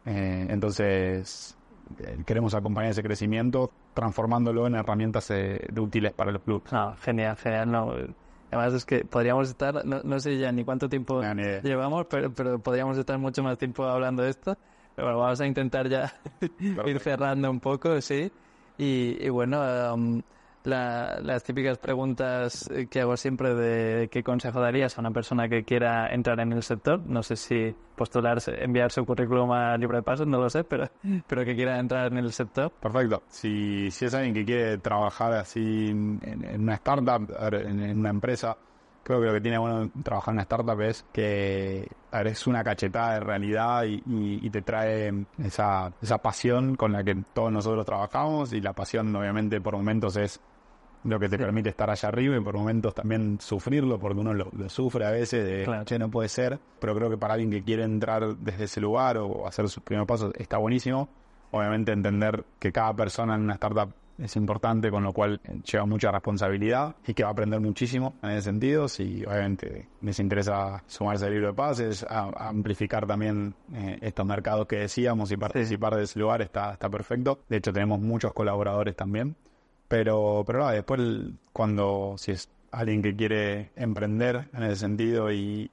Eh, 0.06 0.46
entonces, 0.48 1.56
eh, 1.98 2.18
queremos 2.24 2.54
acompañar 2.54 2.92
ese 2.92 3.02
crecimiento 3.02 3.70
transformándolo 3.92 4.66
en 4.66 4.76
herramientas 4.76 5.30
eh, 5.30 5.66
de 5.70 5.80
útiles 5.80 6.12
para 6.12 6.32
los 6.32 6.42
clubes. 6.42 6.72
No, 6.72 6.96
genial, 7.02 7.36
genial. 7.36 7.70
No. 7.70 7.92
Además 8.50 8.72
es 8.72 8.86
que 8.86 9.04
podríamos 9.04 9.50
estar, 9.50 9.84
no, 9.84 10.00
no 10.02 10.20
sé 10.20 10.38
ya 10.38 10.50
ni 10.52 10.64
cuánto 10.64 10.88
tiempo 10.88 11.22
No, 11.22 11.34
ni 11.34 11.42
idea. 11.42 11.60
llevamos, 11.60 12.06
pero, 12.08 12.32
pero 12.32 12.58
podríamos 12.58 12.96
estar 12.96 13.18
mucho 13.18 13.42
más 13.42 13.58
tiempo 13.58 13.84
hablando 13.84 14.22
de 14.22 14.30
esto. 14.30 14.56
Pero 14.98 15.06
bueno, 15.10 15.20
vamos 15.20 15.40
a 15.40 15.46
intentar 15.46 15.88
ya 15.88 16.12
ir 16.86 16.98
cerrando 16.98 17.48
un 17.48 17.60
poco, 17.60 18.00
sí. 18.00 18.32
Y, 18.78 19.16
y 19.24 19.28
bueno, 19.28 19.60
um, 19.94 20.20
la- 20.64 21.20
las 21.22 21.44
típicas 21.44 21.78
preguntas 21.78 22.68
que 22.90 23.00
hago 23.00 23.16
siempre 23.16 23.54
de 23.54 24.08
qué 24.08 24.24
consejo 24.24 24.60
darías 24.60 24.98
a 24.98 25.00
una 25.00 25.12
persona 25.12 25.48
que 25.48 25.62
quiera 25.62 26.12
entrar 26.12 26.40
en 26.40 26.52
el 26.52 26.64
sector. 26.64 26.98
No 27.06 27.22
sé 27.22 27.36
si 27.36 27.72
postularse, 27.94 28.60
enviar 28.64 28.90
su 28.90 29.06
currículum 29.06 29.52
a 29.52 29.76
Libre 29.76 29.98
de 29.98 30.02
Pasos, 30.02 30.26
no 30.26 30.38
lo 30.40 30.50
sé, 30.50 30.64
pero, 30.64 30.90
pero 31.28 31.44
que 31.44 31.54
quiera 31.54 31.78
entrar 31.78 32.10
en 32.10 32.18
el 32.18 32.32
sector. 32.32 32.72
Perfecto. 32.72 33.22
Si, 33.28 33.92
si 33.92 34.04
es 34.06 34.14
alguien 34.14 34.34
que 34.34 34.44
quiere 34.44 34.78
trabajar 34.78 35.32
así 35.34 35.90
en, 35.90 36.18
en 36.24 36.62
una 36.62 36.74
startup, 36.74 37.30
en, 37.52 37.80
en 37.84 37.98
una 38.00 38.10
empresa, 38.10 38.56
creo 39.08 39.20
que 39.20 39.26
lo 39.26 39.32
que 39.32 39.40
tiene 39.40 39.58
bueno 39.58 39.90
trabajar 40.04 40.32
en 40.32 40.36
una 40.36 40.42
startup 40.42 40.80
es 40.82 41.04
que 41.12 41.88
es 42.12 42.46
una 42.46 42.62
cachetada 42.62 43.14
de 43.14 43.20
realidad 43.20 43.82
y, 43.84 43.94
y- 44.06 44.38
y 44.46 44.50
te 44.50 44.62
trae 44.62 45.12
esa, 45.42 45.92
esa 46.00 46.18
pasión 46.18 46.76
con 46.76 46.92
la 46.92 47.02
que 47.02 47.16
todos 47.32 47.50
nosotros 47.50 47.84
trabajamos 47.84 48.52
y 48.52 48.60
la 48.60 48.72
pasión 48.74 49.14
obviamente 49.16 49.60
por 49.60 49.74
momentos 49.76 50.16
es 50.16 50.40
lo 51.04 51.18
que 51.18 51.28
te 51.28 51.38
permite 51.38 51.70
estar 51.70 51.88
allá 51.90 52.08
arriba 52.08 52.36
y 52.36 52.40
por 52.40 52.56
momentos 52.56 52.94
también 52.94 53.38
sufrirlo 53.40 53.98
porque 53.98 54.20
uno 54.20 54.34
lo, 54.34 54.50
lo 54.52 54.68
sufre 54.68 55.06
a 55.06 55.10
veces 55.10 55.44
de 55.46 55.64
Claro. 55.64 55.84
che 55.84 55.98
no 55.98 56.10
puede 56.10 56.28
ser 56.28 56.58
pero 56.80 56.94
creo 56.94 57.08
que 57.10 57.16
para 57.16 57.34
alguien 57.34 57.50
que 57.50 57.62
quiere 57.64 57.84
entrar 57.84 58.36
desde 58.36 58.64
ese 58.64 58.80
lugar 58.80 59.16
o 59.18 59.46
hacer 59.46 59.68
sus 59.68 59.82
primeros 59.82 60.06
pasos 60.06 60.32
está 60.36 60.58
buenísimo 60.58 61.08
obviamente 61.50 61.92
entender 61.92 62.44
que 62.58 62.72
cada 62.72 62.92
persona 62.94 63.36
en 63.36 63.42
una 63.42 63.54
startup 63.54 63.90
es 64.18 64.36
importante, 64.36 64.90
con 64.90 65.04
lo 65.04 65.12
cual 65.12 65.40
eh, 65.44 65.60
lleva 65.64 65.86
mucha 65.86 66.10
responsabilidad 66.10 66.96
y 67.06 67.14
que 67.14 67.22
va 67.22 67.30
a 67.30 67.32
aprender 67.32 67.60
muchísimo 67.60 68.14
en 68.22 68.30
ese 68.30 68.42
sentido. 68.42 68.88
Si 68.88 69.24
obviamente 69.24 69.88
les 70.02 70.18
interesa 70.18 70.82
sumarse 70.86 71.26
al 71.26 71.32
libro 71.32 71.48
de 71.48 71.54
pases, 71.54 72.02
a, 72.02 72.24
a 72.24 72.48
amplificar 72.48 73.06
también 73.06 73.54
eh, 73.72 73.98
estos 74.02 74.26
mercados 74.26 74.66
que 74.66 74.76
decíamos 74.76 75.30
y 75.30 75.36
participar 75.36 75.94
de 75.96 76.02
ese 76.02 76.18
lugar 76.18 76.42
está, 76.42 76.72
está 76.72 76.90
perfecto. 76.90 77.40
De 77.48 77.58
hecho, 77.58 77.72
tenemos 77.72 78.00
muchos 78.00 78.32
colaboradores 78.32 78.96
también. 78.96 79.36
Pero, 79.88 80.44
pero 80.46 80.58
nada, 80.58 80.72
después 80.72 81.00
cuando 81.52 82.14
si 82.18 82.32
es 82.32 82.50
alguien 82.70 83.00
que 83.00 83.16
quiere 83.16 83.70
emprender 83.74 84.48
en 84.52 84.64
ese 84.64 84.76
sentido 84.76 85.32
y, 85.32 85.70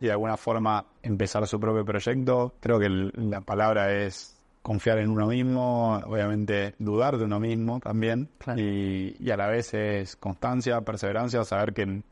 y 0.00 0.06
de 0.06 0.12
alguna 0.12 0.38
forma 0.38 0.86
empezar 1.02 1.46
su 1.46 1.60
propio 1.60 1.84
proyecto, 1.84 2.54
creo 2.58 2.78
que 2.78 2.88
la 2.88 3.42
palabra 3.42 3.92
es 3.92 4.39
confiar 4.62 4.98
en 4.98 5.10
uno 5.10 5.26
mismo, 5.26 5.96
obviamente 6.04 6.74
dudar 6.78 7.16
de 7.16 7.24
uno 7.24 7.40
mismo 7.40 7.80
también, 7.80 8.28
Claro. 8.38 8.60
y, 8.60 9.16
y 9.18 9.30
a 9.30 9.36
la 9.36 9.46
vez 9.48 9.72
es 9.74 10.16
constancia, 10.16 10.80
perseverancia, 10.82 11.44
saber 11.44 11.72
que 11.72 12.02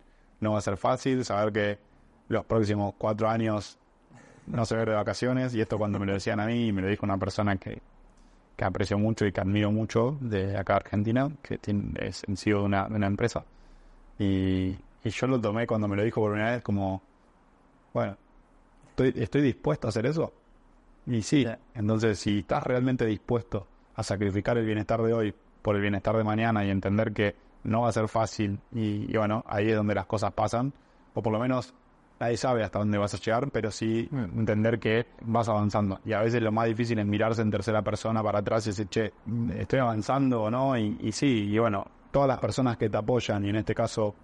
no 0.40 0.52
va 0.52 0.58
a 0.58 0.62
ser 0.62 0.76
fácil, 0.76 1.24
saber 1.24 1.52
que 1.52 1.78
los 2.28 2.44
próximos 2.44 2.94
cuatro 2.96 3.28
años 3.28 3.78
no 4.46 4.64
se 4.64 4.76
ve 4.76 4.86
de 4.86 4.94
vacaciones, 4.94 5.54
y 5.54 5.60
esto 5.60 5.76
cuando 5.76 5.98
me 5.98 6.06
lo 6.06 6.14
decían 6.14 6.40
a 6.40 6.46
mí, 6.46 6.72
me 6.72 6.80
lo 6.80 6.88
dijo 6.88 7.04
una 7.04 7.18
persona 7.18 7.56
que, 7.56 7.82
que 8.56 8.64
aprecio 8.64 8.98
mucho 8.98 9.26
y 9.26 9.32
que 9.32 9.40
admiro 9.42 9.70
mucho 9.70 10.16
de 10.20 10.56
acá 10.56 10.76
Argentina, 10.76 11.30
que 11.42 11.58
tiene, 11.58 11.92
es 12.00 12.24
en 12.26 12.36
CEO 12.36 12.60
de 12.60 12.64
una, 12.64 12.88
de 12.88 12.94
una 12.94 13.06
empresa, 13.08 13.44
y, 14.18 14.74
y 15.04 15.10
yo 15.10 15.26
lo 15.26 15.38
tomé 15.40 15.66
cuando 15.66 15.86
me 15.86 15.96
lo 15.96 16.02
dijo 16.02 16.20
por 16.22 16.32
primera 16.32 16.52
vez 16.52 16.62
como, 16.62 17.02
bueno, 17.92 18.16
¿estoy, 18.90 19.12
estoy 19.16 19.42
dispuesto 19.42 19.86
a 19.86 19.90
hacer 19.90 20.06
eso? 20.06 20.32
Y 21.08 21.22
sí, 21.22 21.46
entonces 21.74 22.18
si 22.18 22.40
estás 22.40 22.62
realmente 22.64 23.06
dispuesto 23.06 23.66
a 23.94 24.02
sacrificar 24.02 24.58
el 24.58 24.66
bienestar 24.66 25.02
de 25.02 25.14
hoy 25.14 25.34
por 25.62 25.74
el 25.74 25.80
bienestar 25.80 26.16
de 26.16 26.22
mañana 26.22 26.64
y 26.64 26.70
entender 26.70 27.12
que 27.12 27.34
no 27.64 27.82
va 27.82 27.88
a 27.88 27.92
ser 27.92 28.08
fácil 28.08 28.60
y, 28.72 29.10
y 29.12 29.16
bueno, 29.16 29.42
ahí 29.48 29.70
es 29.70 29.76
donde 29.76 29.94
las 29.94 30.06
cosas 30.06 30.32
pasan, 30.32 30.72
o 31.14 31.22
por 31.22 31.32
lo 31.32 31.38
menos 31.38 31.74
nadie 32.20 32.36
sabe 32.36 32.62
hasta 32.62 32.78
dónde 32.78 32.98
vas 32.98 33.14
a 33.14 33.18
llegar, 33.18 33.50
pero 33.50 33.70
sí 33.70 34.08
entender 34.12 34.78
que 34.78 35.06
vas 35.22 35.48
avanzando. 35.48 36.00
Y 36.04 36.12
a 36.12 36.20
veces 36.20 36.42
lo 36.42 36.52
más 36.52 36.66
difícil 36.66 36.98
es 36.98 37.06
mirarse 37.06 37.42
en 37.42 37.50
tercera 37.50 37.82
persona 37.82 38.22
para 38.22 38.40
atrás 38.40 38.66
y 38.66 38.70
decir, 38.70 38.88
che, 38.88 39.12
estoy 39.56 39.78
avanzando 39.78 40.42
o 40.42 40.50
no, 40.50 40.76
y, 40.76 40.98
y 41.00 41.12
sí, 41.12 41.48
y 41.50 41.58
bueno, 41.58 41.86
todas 42.10 42.28
las 42.28 42.38
personas 42.38 42.76
que 42.76 42.90
te 42.90 42.96
apoyan, 42.96 43.44
y 43.44 43.48
en 43.50 43.56
este 43.56 43.74
caso 43.74 44.14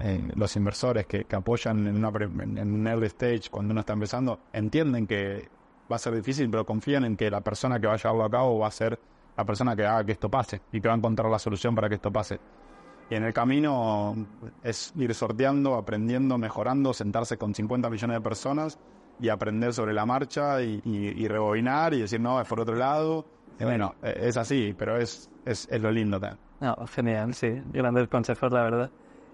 eh, 0.00 0.30
los 0.34 0.54
inversores 0.56 1.06
que, 1.06 1.24
que 1.24 1.36
apoyan 1.36 1.86
en, 1.86 2.04
una 2.04 2.12
en 2.60 2.72
un 2.72 2.86
early 2.86 3.06
stage 3.06 3.50
cuando 3.50 3.72
uno 3.72 3.80
está 3.80 3.94
empezando, 3.94 4.40
entienden 4.52 5.06
que 5.06 5.48
va 5.90 5.96
a 5.96 5.98
ser 5.98 6.14
difícil, 6.14 6.50
pero 6.50 6.64
confían 6.66 7.04
en 7.04 7.16
que 7.16 7.30
la 7.30 7.40
persona 7.40 7.78
que 7.80 7.86
va 7.86 7.94
a 7.94 7.96
llevarlo 7.96 8.24
a 8.24 8.30
cabo 8.30 8.58
va 8.58 8.68
a 8.68 8.70
ser 8.70 8.98
la 9.36 9.44
persona 9.44 9.74
que 9.76 9.86
haga 9.86 10.04
que 10.04 10.12
esto 10.12 10.28
pase 10.28 10.60
y 10.72 10.80
que 10.80 10.88
va 10.88 10.94
a 10.94 10.96
encontrar 10.96 11.30
la 11.30 11.38
solución 11.38 11.74
para 11.74 11.88
que 11.88 11.94
esto 11.96 12.10
pase. 12.12 12.38
Y 13.10 13.14
en 13.14 13.24
el 13.24 13.32
camino 13.32 14.14
es 14.62 14.92
ir 14.96 15.14
sorteando, 15.14 15.74
aprendiendo, 15.76 16.36
mejorando, 16.36 16.92
sentarse 16.92 17.38
con 17.38 17.54
50 17.54 17.88
millones 17.88 18.16
de 18.16 18.20
personas 18.20 18.78
y 19.20 19.30
aprender 19.30 19.72
sobre 19.72 19.94
la 19.94 20.04
marcha 20.04 20.60
y, 20.62 20.80
y- 20.84 21.24
y 21.24 21.26
rebobinar 21.28 21.94
y 21.94 22.00
decir, 22.00 22.20
no, 22.20 22.40
es 22.40 22.46
por 22.46 22.60
otro 22.60 22.74
lado. 22.74 23.24
Y 23.58 23.64
bueno, 23.64 23.94
eh, 24.02 24.14
es 24.24 24.36
así, 24.36 24.74
pero 24.78 24.96
es, 24.98 25.30
es, 25.46 25.66
es 25.70 25.80
lo 25.80 25.90
lindo 25.90 26.20
también. 26.20 26.38
No, 26.60 26.76
genial, 26.88 27.32
sí. 27.34 27.62
Grandes 27.72 28.08
consejos, 28.08 28.52
la 28.52 28.62
verdad. 28.62 28.90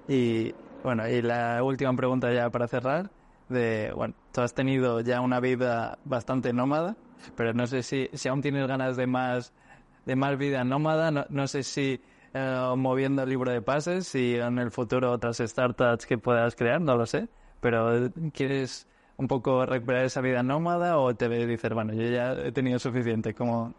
Y 0.07 0.55
bueno, 0.85 1.09
y 1.09 1.21
la 1.23 1.63
última 1.63 1.93
pregunta 1.97 2.33
ya 2.33 2.51
para 2.51 2.69
cerrar. 2.69 3.11
De, 3.49 3.93
bueno, 3.95 4.15
tú 4.33 4.41
has 4.41 4.55
tenido 4.55 5.01
ya 5.01 5.21
una 5.21 5.41
vida 5.41 5.99
bastante 6.05 6.53
nómada, 6.53 6.97
pero 7.37 7.53
no 7.53 7.67
sé 7.67 7.83
si, 7.83 8.09
si 8.13 8.29
aún 8.29 8.43
tienes 8.43 8.67
ganas 8.67 8.97
de 8.97 9.07
más, 9.07 9.53
de 10.07 10.17
más 10.17 10.39
vida 10.39 10.65
nómada. 10.65 11.11
No, 11.11 11.27
no 11.29 11.47
sé 11.47 11.63
si 11.63 12.01
eh, 12.33 12.75
moviendo 12.77 13.23
el 13.23 13.29
libro 13.29 13.51
de 13.53 13.63
pases, 13.63 14.09
si 14.09 14.35
en 14.37 14.59
el 14.59 14.71
futuro 14.71 15.13
otras 15.13 15.39
startups 15.39 16.07
que 16.07 16.19
puedas 16.19 16.57
crear, 16.57 16.81
no 16.81 16.97
lo 16.97 17.07
sé. 17.07 17.29
Pero 17.61 18.11
¿quieres 18.33 18.89
un 19.17 19.29
poco 19.29 19.65
recuperar 19.65 20.05
esa 20.05 20.21
vida 20.21 20.43
nómada 20.43 20.99
o 20.99 21.15
te 21.15 21.29
dices, 21.29 21.73
bueno, 21.73 21.93
yo 21.93 22.09
ya 22.09 22.33
he 22.33 22.53
tenido 22.53 22.79
suficiente? 22.79 23.35
Como, 23.35 23.73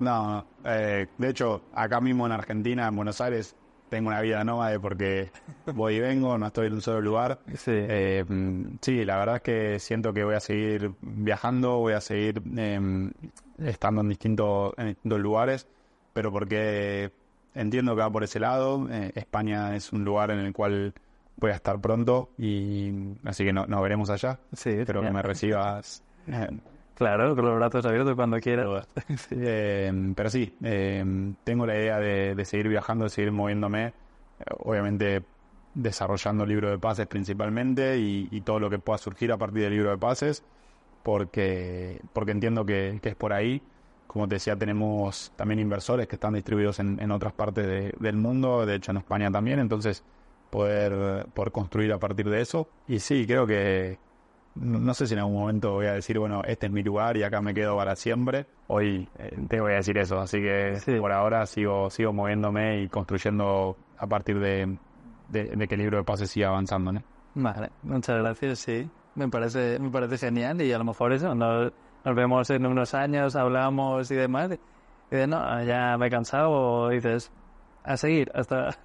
no. 0.00 0.44
Eh, 0.64 1.06
de 1.18 1.28
hecho, 1.28 1.62
acá 1.72 2.00
mismo 2.00 2.26
en 2.26 2.32
Argentina, 2.32 2.88
en 2.88 2.96
Buenos 2.96 3.20
Aires, 3.20 3.54
tengo 3.90 4.08
una 4.08 4.20
vida 4.22 4.42
nómade 4.44 4.80
porque 4.80 5.30
voy 5.74 5.96
y 5.96 6.00
vengo, 6.00 6.38
no 6.38 6.46
estoy 6.46 6.68
en 6.68 6.72
un 6.74 6.80
solo 6.80 7.00
lugar. 7.02 7.40
sí, 7.54 7.72
Eh, 7.74 8.24
sí, 8.80 9.04
la 9.04 9.18
verdad 9.18 9.36
es 9.36 9.42
que 9.42 9.78
siento 9.78 10.14
que 10.14 10.24
voy 10.24 10.34
a 10.36 10.40
seguir 10.40 10.92
viajando, 11.02 11.76
voy 11.78 11.92
a 11.92 12.00
seguir 12.00 12.40
eh, 12.56 13.10
estando 13.58 14.00
en 14.00 14.08
distintos, 14.08 14.72
en 14.78 14.86
distintos 14.88 15.20
lugares, 15.20 15.66
pero 16.14 16.32
porque 16.32 17.12
entiendo 17.54 17.94
que 17.94 18.00
va 18.00 18.10
por 18.10 18.24
ese 18.24 18.40
lado. 18.40 18.88
Eh, 18.90 19.12
España 19.14 19.76
es 19.76 19.92
un 19.92 20.04
lugar 20.04 20.30
en 20.30 20.38
el 20.38 20.52
cual 20.54 20.94
voy 21.36 21.50
a 21.50 21.54
estar 21.54 21.80
pronto 21.80 22.30
y 22.38 22.92
así 23.24 23.44
que 23.44 23.52
no- 23.52 23.66
nos 23.66 23.82
veremos 23.82 24.08
allá. 24.10 24.38
sí, 24.54 24.70
Espero 24.70 25.00
que 25.02 25.10
me 25.10 25.22
recibas. 25.22 26.02
Claro, 27.00 27.34
con 27.34 27.46
los 27.46 27.56
brazos 27.56 27.86
abiertos 27.86 28.14
cuando 28.14 28.38
quieras. 28.40 28.86
Eh, 29.30 29.90
pero 30.14 30.28
sí, 30.28 30.54
eh, 30.62 31.02
tengo 31.44 31.64
la 31.66 31.74
idea 31.74 31.98
de, 31.98 32.34
de 32.34 32.44
seguir 32.44 32.68
viajando, 32.68 33.04
de 33.04 33.10
seguir 33.10 33.32
moviéndome, 33.32 33.94
obviamente 34.58 35.24
desarrollando 35.74 36.44
el 36.44 36.50
libro 36.50 36.68
de 36.70 36.78
pases 36.78 37.06
principalmente 37.06 37.96
y, 37.98 38.40
todo 38.42 38.60
lo 38.60 38.68
que 38.70 38.78
pueda 38.78 38.98
surgir 38.98 39.32
a 39.32 39.38
partir 39.38 39.62
del 39.62 39.72
libro 39.74 39.90
de 39.90 39.96
pases, 39.98 40.44
porque, 41.02 42.02
porque 42.12 42.32
entiendo 42.32 42.66
que, 42.66 42.98
que 43.02 43.10
es 43.10 43.16
por 43.16 43.32
ahí. 43.32 43.62
Como 44.06 44.28
te 44.28 44.36
decía, 44.36 44.56
tenemos 44.56 45.32
también 45.36 45.60
inversores 45.60 46.08
que 46.08 46.16
están 46.16 46.34
distribuidos 46.34 46.80
en, 46.80 47.00
en 47.00 47.10
otras 47.12 47.32
partes 47.34 47.66
de- 47.66 47.94
del 48.00 48.16
mundo, 48.16 48.66
de 48.66 48.76
hecho 48.76 48.90
en 48.92 48.98
España 48.98 49.30
también, 49.30 49.60
entonces 49.60 50.04
poder, 50.50 51.26
poder 51.34 51.52
construir 51.52 51.92
a 51.92 51.98
partir 51.98 52.28
de 52.28 52.40
eso. 52.42 52.68
Y 52.88 53.00
sí, 53.00 53.26
creo 53.26 53.46
que, 53.46 53.98
no, 54.54 54.94
sé 54.94 55.06
si 55.06 55.14
en 55.14 55.20
algún 55.20 55.34
momento 55.40 55.72
voy 55.72 55.86
a 55.86 55.92
decir, 55.92 56.18
bueno, 56.18 56.42
este 56.44 56.66
es 56.66 56.72
mi 56.72 56.82
lugar 56.82 57.16
y 57.16 57.22
acá 57.22 57.40
me 57.40 57.54
quedo 57.54 57.76
para 57.76 57.96
siempre. 57.96 58.46
Hoy 58.66 59.08
eh, 59.18 59.36
te 59.48 59.60
voy 59.60 59.72
a 59.72 59.76
decir 59.76 59.96
eso, 59.98 60.18
así 60.20 60.40
que 60.40 60.76
Sí. 60.80 60.96
por 60.98 61.12
ahora 61.12 61.46
sigo, 61.46 61.88
sigo 61.90 62.12
moviéndome 62.12 62.82
y 62.82 62.88
construyendo 62.88 63.76
a 63.98 64.06
partir 64.06 64.38
de, 64.40 64.76
de- 65.28 65.44
de 65.56 65.68
que 65.68 65.74
el 65.74 65.80
libro 65.82 65.98
de 65.98 66.04
pases 66.04 66.30
siga 66.30 66.48
avanzando, 66.48 66.92
¿no? 66.92 67.02
Vale, 67.34 67.70
muchas 67.82 68.18
gracias, 68.18 68.58
sí. 68.58 68.88
Me 69.14 69.28
parece, 69.28 69.78
me 69.78 69.90
parece 69.90 70.18
genial 70.18 70.60
y 70.62 70.72
a 70.72 70.78
lo 70.78 70.84
mejor 70.84 71.12
eso, 71.12 71.34
nos, 71.34 71.72
nos 72.04 72.14
vemos 72.16 72.48
en 72.50 72.66
unos 72.66 72.94
años, 72.94 73.36
hablamos 73.36 74.10
y 74.10 74.14
demás. 74.16 74.50
Y 75.10 75.16
de 75.16 75.26
no, 75.26 75.62
ya 75.64 75.96
me 75.98 76.06
he 76.06 76.10
cansado 76.10 76.50
o 76.50 76.88
dices, 76.90 77.30
a 77.84 77.96
seguir 77.96 78.30
hasta 78.34 78.76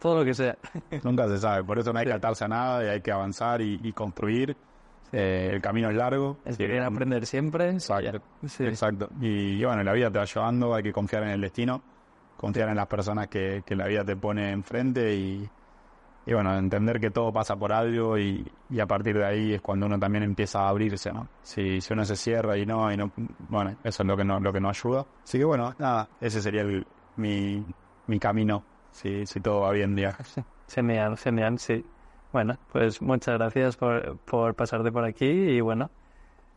todo 0.00 0.18
lo 0.20 0.24
que 0.24 0.34
sea. 0.34 0.56
Nunca 1.04 1.28
se 1.28 1.38
sabe, 1.38 1.64
por 1.64 1.78
eso 1.78 1.92
no 1.92 1.98
hay 1.98 2.06
que 2.06 2.12
atarse 2.12 2.44
a 2.44 2.48
nada 2.48 2.84
y 2.84 2.88
hay 2.88 3.00
que 3.00 3.12
avanzar 3.12 3.60
y, 3.60 3.80
y 3.82 3.92
construir. 3.92 4.56
Eh, 5.12 5.50
el 5.52 5.60
camino 5.62 5.88
es 5.90 5.96
largo. 5.96 6.36
El 6.44 6.52
Sí, 6.52 6.58
que 6.58 6.66
quiere 6.66 6.84
aprender 6.84 7.26
siempre. 7.26 7.70
Exacto. 7.70 8.20
Sí. 8.46 8.64
Exacto. 8.64 9.08
Y, 9.20 9.60
y 9.60 9.64
bueno, 9.64 9.82
la 9.82 9.92
vida 9.92 10.10
te 10.10 10.18
va 10.18 10.24
llevando, 10.24 10.74
hay 10.74 10.82
que 10.82 10.92
confiar 10.92 11.22
en 11.22 11.30
el 11.30 11.40
destino, 11.40 11.82
confiar 12.36 12.68
en 12.68 12.76
las 12.76 12.86
personas 12.86 13.28
que, 13.28 13.62
que 13.64 13.74
la 13.76 13.86
vida 13.86 14.04
te 14.04 14.16
pone 14.16 14.50
enfrente 14.52 15.14
y, 15.14 15.48
y 16.26 16.32
bueno, 16.34 16.56
entender 16.58 16.98
que 17.00 17.10
todo 17.10 17.32
pasa 17.32 17.54
por 17.56 17.72
algo 17.72 18.18
y, 18.18 18.44
y 18.68 18.80
a 18.80 18.86
partir 18.86 19.16
de 19.16 19.24
ahí 19.24 19.54
es 19.54 19.60
cuando 19.60 19.86
uno 19.86 19.98
también 19.98 20.24
empieza 20.24 20.60
a 20.62 20.68
abrirse, 20.70 21.12
¿no? 21.12 21.28
Si, 21.42 21.80
si 21.80 21.92
uno 21.92 22.04
se 22.04 22.16
cierra 22.16 22.56
y 22.58 22.66
no, 22.66 22.92
y 22.92 22.96
no, 22.96 23.12
bueno, 23.48 23.76
eso 23.84 24.02
es 24.02 24.06
lo 24.06 24.16
que 24.16 24.24
no, 24.24 24.40
lo 24.40 24.52
que 24.52 24.60
no 24.60 24.68
ayuda. 24.68 25.06
Así 25.24 25.38
que 25.38 25.44
bueno, 25.44 25.72
nada, 25.78 26.08
ese 26.20 26.42
sería 26.42 26.62
el- 26.62 26.86
mi, 27.16 27.64
mi 28.08 28.18
camino, 28.18 28.62
si, 28.92 29.24
si 29.24 29.40
todo 29.40 29.60
va 29.60 29.70
bien, 29.72 29.94
día. 29.94 30.16
Genial, 30.68 31.16
genial, 31.16 31.58
sí. 31.58 31.84
Bueno, 32.36 32.58
pues 32.70 33.00
muchas 33.00 33.38
gracias 33.38 33.78
por, 33.78 34.18
por 34.18 34.54
pasarte 34.54 34.92
por 34.92 35.04
aquí 35.04 35.24
y 35.24 35.62
bueno, 35.62 35.90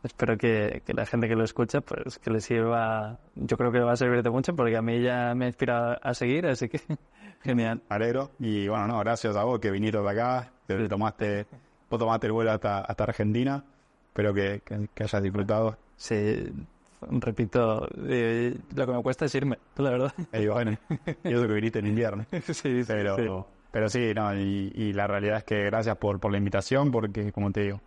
espero 0.02 0.36
que, 0.36 0.82
que 0.84 0.92
la 0.92 1.06
gente 1.06 1.26
que 1.26 1.34
lo 1.34 1.42
escucha, 1.42 1.80
pues 1.80 2.18
que 2.18 2.30
le 2.30 2.42
sirva, 2.42 3.18
yo 3.34 3.56
creo 3.56 3.72
que 3.72 3.80
va 3.80 3.92
a 3.92 3.96
servirte 3.96 4.28
mucho 4.28 4.54
porque 4.54 4.76
a 4.76 4.82
mí 4.82 5.00
ya 5.00 5.34
me 5.34 5.46
ha 5.46 5.48
inspirado 5.48 5.96
a 6.02 6.12
seguir, 6.12 6.46
así 6.46 6.68
que 6.68 6.82
genial. 7.42 7.80
Alegro. 7.88 8.32
Y 8.38 8.68
bueno, 8.68 8.88
no, 8.88 8.98
gracias 8.98 9.34
a 9.36 9.44
vos 9.44 9.58
que 9.58 9.70
viniste 9.70 9.98
de 9.98 10.10
acá, 10.10 10.52
que 10.68 10.86
tomaste, 10.86 11.46
vos 11.88 11.98
tomaste 11.98 12.26
el 12.26 12.34
vuelo 12.34 12.52
hasta, 12.52 12.80
hasta 12.80 13.04
Argentina. 13.04 13.64
Espero 14.08 14.34
que, 14.34 14.60
que, 14.62 14.86
que 14.92 15.04
hayas 15.04 15.22
disfrutado. 15.22 15.78
Sí, 15.96 16.52
repito, 17.00 17.88
eh, 18.06 18.54
lo 18.74 18.86
que 18.86 18.92
me 18.92 19.02
cuesta 19.02 19.24
es 19.24 19.34
irme, 19.34 19.56
la 19.76 19.90
verdad. 19.92 20.12
Y 20.34 20.46
bueno, 20.46 20.76
y 21.24 21.32
eso 21.32 21.48
que 21.48 21.54
viniste 21.54 21.78
en 21.78 21.86
invierno. 21.86 22.26
sí, 22.42 22.52
sí, 22.52 22.84
Pero 22.86 23.16
sí. 23.16 23.56
Pero 23.70 23.88
sí 23.88 24.12
no, 24.14 24.34
y, 24.34 24.72
y 24.74 24.92
la 24.92 25.06
realidad 25.06 25.38
es 25.38 25.44
que 25.44 25.64
gracias 25.64 25.96
por, 25.96 26.18
por 26.20 26.32
la 26.32 26.38
invitación, 26.38 26.90
porque 26.90 27.32
como 27.32 27.50
te 27.52 27.62
digo, 27.62 27.80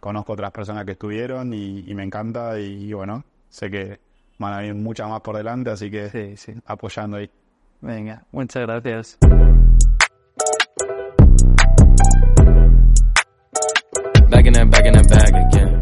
conozco 0.00 0.32
otras 0.32 0.50
personas 0.52 0.84
que 0.84 0.92
estuvieron 0.92 1.52
y, 1.54 1.84
y 1.86 1.94
me 1.94 2.02
encanta. 2.04 2.58
Y, 2.58 2.88
y 2.88 2.92
bueno, 2.92 3.24
sé 3.48 3.70
que 3.70 3.98
van 4.38 4.54
a 4.54 4.58
venir 4.58 4.74
muchas 4.74 5.08
más 5.08 5.20
por 5.20 5.36
delante, 5.36 5.70
así 5.70 5.90
que 5.90 6.08
Sí, 6.10 6.36
sí. 6.36 6.54
apoyando 6.66 7.16
ahí. 7.18 7.30
Venga, 7.80 8.24
muchas 8.32 8.62
gracias. 8.66 9.18
Back 14.30 14.46
in 14.46 14.52
that, 14.54 14.70
back 14.70 14.86
in 14.86 14.92
that 14.94 15.08
bag 15.08 15.34
again. 15.34 15.81